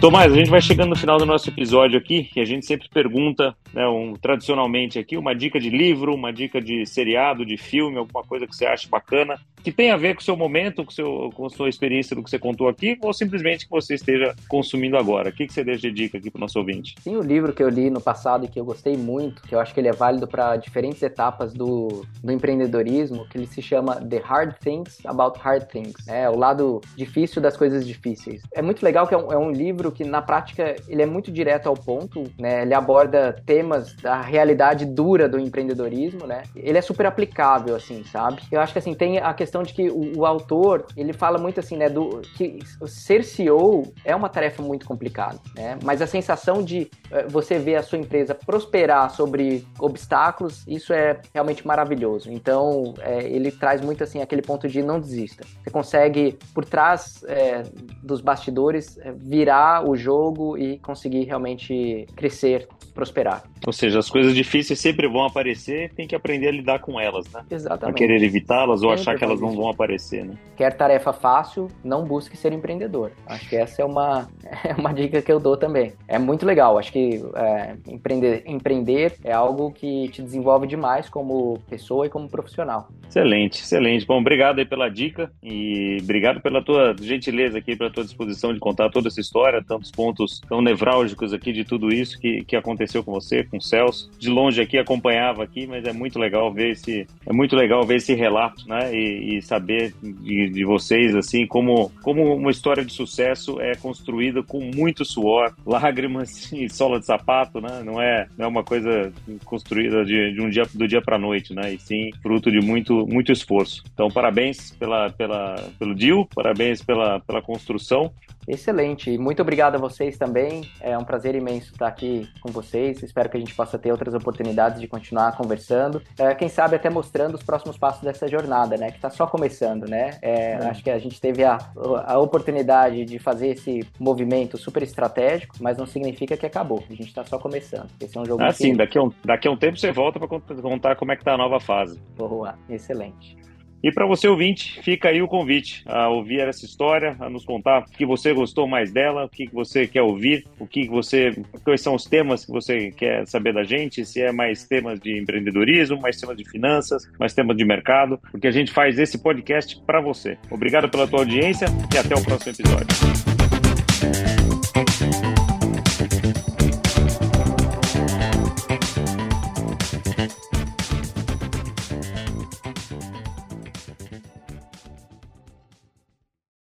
Tomás, 0.01 0.31
a 0.31 0.37
gente 0.37 0.51
vai 0.51 0.61
chegando 0.61 0.91
no 0.91 0.97
final 0.97 1.17
do 1.17 1.25
nosso 1.25 1.49
episódio 1.49 1.99
aqui 1.99 2.29
e 2.37 2.41
a 2.41 2.45
gente 2.45 2.67
sempre 2.67 2.87
pergunta, 2.89 3.57
né, 3.73 3.89
um, 3.89 4.13
tradicionalmente 4.13 4.99
aqui, 4.99 5.17
uma 5.17 5.35
dica 5.35 5.59
de 5.59 5.71
livro, 5.71 6.15
uma 6.15 6.31
dica 6.33 6.61
de 6.61 6.85
seriado, 6.85 7.47
de 7.47 7.57
filme, 7.57 7.97
alguma 7.97 8.23
coisa 8.23 8.47
que 8.47 8.55
você 8.55 8.67
acha 8.67 8.87
bacana, 8.89 9.41
que 9.67 9.73
tem 9.73 9.91
a 9.91 9.97
ver 9.97 10.15
com 10.15 10.21
o 10.21 10.25
seu 10.25 10.37
momento, 10.37 10.85
com, 10.85 10.93
seu, 10.93 11.29
com 11.35 11.47
a 11.47 11.51
sua 11.51 11.69
experiência 11.69 12.15
do 12.15 12.23
que 12.23 12.31
você 12.31 12.39
contou 12.39 12.69
aqui, 12.69 12.97
ou 13.03 13.13
simplesmente 13.13 13.65
que 13.65 13.71
você 13.73 13.95
esteja 13.95 14.33
consumindo 14.47 14.97
agora. 14.97 15.31
O 15.31 15.33
que, 15.33 15.45
que 15.45 15.53
você 15.53 15.65
deixa 15.65 15.81
de 15.81 15.91
dica 15.91 16.19
aqui 16.19 16.31
para 16.31 16.39
o 16.39 16.41
nosso 16.41 16.57
ouvinte? 16.61 16.95
Tem 17.03 17.17
um 17.17 17.21
livro 17.21 17.53
que 17.53 17.65
eu 17.65 17.69
li 17.69 17.91
no 17.91 18.01
passado 18.01 18.45
e 18.45 18.49
que 18.49 18.61
eu 18.61 18.65
gostei 18.65 18.97
muito, 18.97 19.43
que 19.43 19.57
eu 19.57 19.59
acho 19.59 19.75
que 19.75 19.81
ele 19.81 19.89
é 19.89 19.93
válido 19.93 20.29
para 20.29 20.55
diferentes 20.55 21.03
etapas 21.03 21.53
do, 21.53 22.07
do 22.23 22.31
empreendedorismo, 22.31 23.27
que 23.29 23.39
ele 23.39 23.49
se 23.49 23.61
chama 23.61 23.97
The 23.97 24.19
Hard 24.19 24.55
Things 24.63 25.05
About 25.05 25.41
Hard 25.41 25.65
Things. 25.65 26.07
É 26.07 26.31
o 26.31 26.37
lado 26.37 26.81
difícil 26.97 27.43
das 27.43 27.57
coisas 27.57 27.85
difíceis. 27.85 28.43
É 28.55 28.63
muito 28.63 28.85
legal 28.85 29.09
que 29.09 29.15
é 29.17 29.19
um, 29.19 29.33
é 29.33 29.37
um 29.37 29.51
livro 29.51 29.91
que 29.91 30.05
na 30.05 30.23
prática 30.23 30.77
ele 30.89 31.03
é 31.03 31.07
muito 31.07 31.33
direto 31.33 31.69
ao 31.69 31.75
ponto, 31.75 32.23
né? 32.39 32.63
Ele 32.63 32.73
aborda 32.73 33.43
temas 33.45 33.97
da 33.97 34.21
realidade 34.21 34.87
dura 34.87 35.29
do 35.29 35.41
empreendedorismo, 35.41 36.25
né? 36.25 36.45
Ele 36.55 36.79
é 36.79 36.81
super 36.81 37.07
aplicável, 37.07 37.75
assim, 37.75 38.05
sabe? 38.05 38.43
Eu 38.53 38.61
acho 38.61 38.73
que 38.73 38.79
assim 38.79 38.95
tem 38.95 39.19
a 39.19 39.35
questão 39.35 39.56
de 39.63 39.73
que 39.73 39.89
o, 39.91 40.19
o 40.19 40.27
autor 40.27 40.87
ele 40.97 41.13
fala 41.13 41.39
muito 41.39 41.61
assim, 41.61 41.77
né? 41.77 41.89
Do 41.89 42.21
que 42.37 42.59
ser 42.87 43.25
CEO 43.25 43.93
é 44.05 44.15
uma 44.15 44.29
tarefa 44.29 44.63
muito 44.63 44.87
complicada, 44.87 45.39
né? 45.55 45.79
Mas 45.83 46.01
a 46.03 46.07
sensação 46.07 46.63
de 46.63 46.91
uh, 47.11 47.29
você 47.29 47.59
ver 47.59 47.77
a 47.77 47.83
sua 47.83 47.99
empresa 47.99 48.35
prosperar 48.35 49.11
sobre 49.11 49.67
obstáculos, 49.79 50.65
isso 50.67 50.93
é 50.93 51.21
realmente 51.33 51.67
maravilhoso. 51.67 52.31
Então 52.31 52.95
é, 53.01 53.25
ele 53.25 53.51
traz 53.51 53.81
muito 53.81 54.03
assim 54.03 54.21
aquele 54.21 54.43
ponto 54.43 54.69
de 54.69 54.83
não 54.83 55.01
desista. 55.01 55.45
Você 55.63 55.71
consegue 55.71 56.39
por 56.55 56.65
trás 56.65 57.25
é, 57.29 57.63
dos 58.03 58.21
bastidores 58.21 58.99
virar 59.17 59.89
o 59.89 59.97
jogo 59.97 60.57
e 60.57 60.79
conseguir 60.79 61.25
realmente 61.25 62.07
crescer, 62.17 62.69
prosperar. 62.95 63.45
Ou 63.67 63.73
seja, 63.73 63.99
as 63.99 64.09
coisas 64.09 64.35
difíceis 64.35 64.81
sempre 64.81 65.09
vão 65.09 65.25
aparecer, 65.25 65.93
tem 65.95 66.07
que 66.07 66.15
aprender 66.15 66.49
a 66.49 66.53
lidar 66.53 66.79
com 66.81 67.01
elas, 67.01 67.31
né? 67.33 67.45
Exatamente. 67.51 67.95
A 67.95 67.99
querer 67.99 68.23
evitá-las 68.23 68.83
ou 68.83 68.91
achar 68.91 69.17
que 69.17 69.25
elas 69.25 69.41
não 69.47 69.57
vão 69.57 69.71
aparecer, 69.71 70.25
né? 70.25 70.35
Quer 70.57 70.75
tarefa 70.75 71.13
fácil, 71.13 71.69
não 71.85 72.05
busque 72.05 72.37
ser 72.37 72.53
empreendedor. 72.53 73.13
Acho 73.27 73.49
que 73.49 73.57
essa 73.57 73.83
é 73.83 73.85
uma, 73.85 74.29
é 74.65 74.75
uma 74.75 74.93
dica 74.93 75.21
que 75.21 75.31
eu 75.31 75.39
dou 75.39 75.57
também. 75.57 75.93
É 76.09 76.19
muito 76.19 76.47
legal, 76.47 76.79
acho 76.79 76.93
que 76.93 77.23
é, 77.35 77.77
empreender, 77.89 78.43
empreender 78.47 79.15
é 79.25 79.33
algo 79.33 79.71
que 79.73 80.09
te 80.09 80.23
desenvolve 80.23 80.67
demais 80.67 81.09
como 81.09 81.59
pessoa 81.69 82.07
e 82.07 82.11
como 82.11 82.29
profissional. 82.29 82.89
Excelente, 83.09 83.63
excelente. 83.63 84.07
Bom, 84.07 84.21
obrigado 84.21 84.59
aí 84.59 84.65
pela 84.65 84.89
dica 84.89 85.31
e 85.43 85.99
obrigado 86.03 86.41
pela 86.41 86.63
tua 86.63 86.95
gentileza 87.01 87.59
aqui, 87.59 87.77
pela 87.77 87.91
tua 87.91 88.05
disposição 88.05 88.53
de 88.53 88.61
contar 88.61 88.91
toda 88.91 89.09
essa 89.09 89.21
história, 89.21 89.63
tantos 89.67 89.91
pontos 89.91 90.41
tão 90.49 90.61
nevrálgicos 90.61 91.33
aqui 91.33 91.53
de 91.53 91.65
tudo 91.65 91.93
isso 91.93 92.19
que, 92.19 92.45
que 92.45 92.57
aconteceu 92.57 93.05
com 93.05 93.13
você, 93.13 93.45
com 93.45 93.59
o 93.59 93.63
Celso. 93.63 94.11
De 94.19 94.29
longe 94.29 94.61
aqui, 94.61 94.79
acompanhava 94.79 95.43
aqui, 95.43 95.67
mas 95.67 95.85
é 95.85 95.93
muito 95.93 96.19
legal 96.19 96.53
ver 96.53 96.71
esse, 96.71 97.07
é 97.27 97.33
muito 97.33 97.55
legal 97.55 97.85
ver 97.85 97.97
esse 97.97 98.15
relato, 98.15 98.67
né? 98.69 98.95
E, 98.95 99.26
e 99.27 99.43
saber 99.43 99.93
de, 100.01 100.51
de, 100.51 100.65
vocês, 100.65 101.15
assim, 101.17 101.47
como, 101.47 101.91
como 102.03 102.37
uma 102.37 102.51
história 102.51 102.85
de 102.85 102.93
sucesso 102.93 103.61
é 103.61 103.75
construída 103.75 104.43
com 104.43 104.61
muito 104.75 105.05
suor, 105.05 105.53
lágrimas 105.67 106.53
e 106.53 106.69
sola 106.69 107.01
de 107.01 107.07
sapato, 107.07 107.61
né? 107.61 107.83
Não 107.85 108.01
é, 108.01 108.29
não 108.39 108.47
é 108.47 108.49
uma 108.49 108.63
coisa 108.63 109.13
construída 109.45 110.05
de, 110.05 110.33
de 110.33 110.41
um 110.41 110.49
dia 110.49 110.65
do 110.73 110.87
dia 110.87 111.03
para 111.03 111.19
noite, 111.19 111.53
né? 111.55 111.75
E 111.75 111.79
sim 111.79 112.11
fruto 112.23 112.51
de 112.51 112.61
muito, 112.61 113.07
muito 113.07 113.33
esforço. 113.33 113.83
Então, 113.93 114.09
parabéns 114.09 114.71
pela, 114.73 115.11
pela, 115.11 115.57
pelo 115.79 115.95
deal, 115.95 116.29
parabéns 116.35 116.83
pela, 116.83 117.21
pela 117.21 117.43
construção 117.43 118.13
Excelente. 118.47 119.11
E 119.11 119.19
muito 119.19 119.43
obrigado 119.43 119.77
a 119.77 119.79
vocês 119.79 120.17
também. 120.17 120.63
É 120.81 120.97
um 120.97 121.05
prazer 121.05 121.35
imenso 121.35 121.73
estar 121.73 121.89
aqui 121.89 122.29
com 122.41 122.51
vocês. 122.51 123.03
Espero 123.03 123.29
que 123.29 123.37
a 123.37 123.41
gente 123.41 123.55
possa 123.55 123.79
ter 123.79 123.91
outras 123.91 124.15
oportunidades 124.15 124.81
de 124.81 124.87
continuar 124.87 125.37
conversando. 125.37 126.03
É, 126.19 126.35
quem 126.35 126.49
sabe 126.49 126.77
até 126.77 126.89
mostrando 126.89 127.35
os 127.35 127.43
próximos 127.43 127.77
passos 127.77 128.03
dessa 128.03 128.29
jornada, 128.29 128.77
né? 128.77 128.91
Que 128.91 128.97
está 128.97 129.11
só 129.11 129.27
começando, 129.27 129.89
né? 129.89 130.19
É, 130.23 130.53
é. 130.53 130.57
Acho 130.67 130.83
que 130.83 130.91
a 130.91 130.99
gente 130.99 131.21
teve 131.21 131.45
a, 131.45 131.59
a 132.07 132.19
oportunidade 132.19 133.05
de 133.05 133.19
fazer 133.19 133.49
esse 133.49 133.81
movimento 133.99 134.57
super 134.57 134.83
estratégico, 134.83 135.57
mas 135.61 135.77
não 135.77 135.87
significa 135.87 136.37
que 136.37 136.47
acabou. 136.47 136.83
A 136.89 136.95
gente 136.95 137.09
está 137.09 137.25
só 137.25 137.39
começando. 137.39 137.89
Esse 138.01 138.17
é 138.17 138.21
um 138.21 138.25
jogo. 138.25 138.43
Ah, 138.43 138.49
que... 138.49 138.55
sim. 138.55 138.75
Daqui 138.75 138.99
a, 138.99 139.03
um, 139.03 139.11
daqui 139.25 139.49
a 139.49 139.51
um 139.51 139.57
tempo 139.57 139.79
você 139.79 139.91
volta 139.93 140.19
para 140.19 140.29
contar 140.63 140.97
como 140.97 141.13
é 141.13 141.17
que 141.17 141.25
tá 141.25 141.35
a 141.35 141.39
nova 141.39 141.59
fase. 141.59 142.01
Boa. 142.17 142.55
Excelente. 142.69 143.37
E 143.83 143.93
para 143.93 144.07
você 144.07 144.27
ouvinte, 144.27 144.81
fica 144.83 145.09
aí 145.09 145.23
o 145.23 145.29
convite 145.29 145.83
a 145.87 146.09
ouvir 146.09 146.41
essa 146.41 146.65
história, 146.65 147.17
a 147.21 147.29
nos 147.29 147.45
contar 147.45 147.81
o 147.81 147.85
que 147.85 148.07
você 148.07 148.33
gostou 148.33 148.67
mais 148.67 148.91
dela, 148.93 149.25
o 149.25 149.29
que 149.29 149.49
você 149.53 149.87
quer 149.87 150.03
ouvir, 150.03 150.45
o 150.59 150.67
que 150.67 150.89
você, 150.89 151.37
quais 151.63 151.81
são 151.81 151.95
os 151.95 152.05
temas 152.05 152.45
que 152.45 152.51
você 152.51 152.91
quer 152.91 153.27
saber 153.27 153.53
da 153.53 153.65
gente, 153.65 154.05
se 154.05 154.21
é 154.21 154.33
mais 154.33 154.65
temas 154.67 154.99
de 154.99 155.19
empreendedorismo, 155.19 156.01
mais 156.01 156.17
temas 156.17 156.37
de 156.37 156.49
finanças, 156.49 157.09
mais 157.19 157.35
temas 157.35 157.57
de 157.57 157.65
mercado, 157.65 158.19
porque 158.31 158.47
a 158.47 158.53
gente 158.53 158.73
faz 158.73 158.99
esse 158.99 159.19
podcast 159.19 159.81
para 159.87 160.01
você. 160.01 160.37
Obrigado 160.51 160.89
pela 160.89 161.07
tua 161.07 161.21
audiência 161.21 161.67
e 161.95 161.99
até 161.99 162.15
o 162.15 162.23
próximo 162.23 162.53
episódio. 162.53 162.87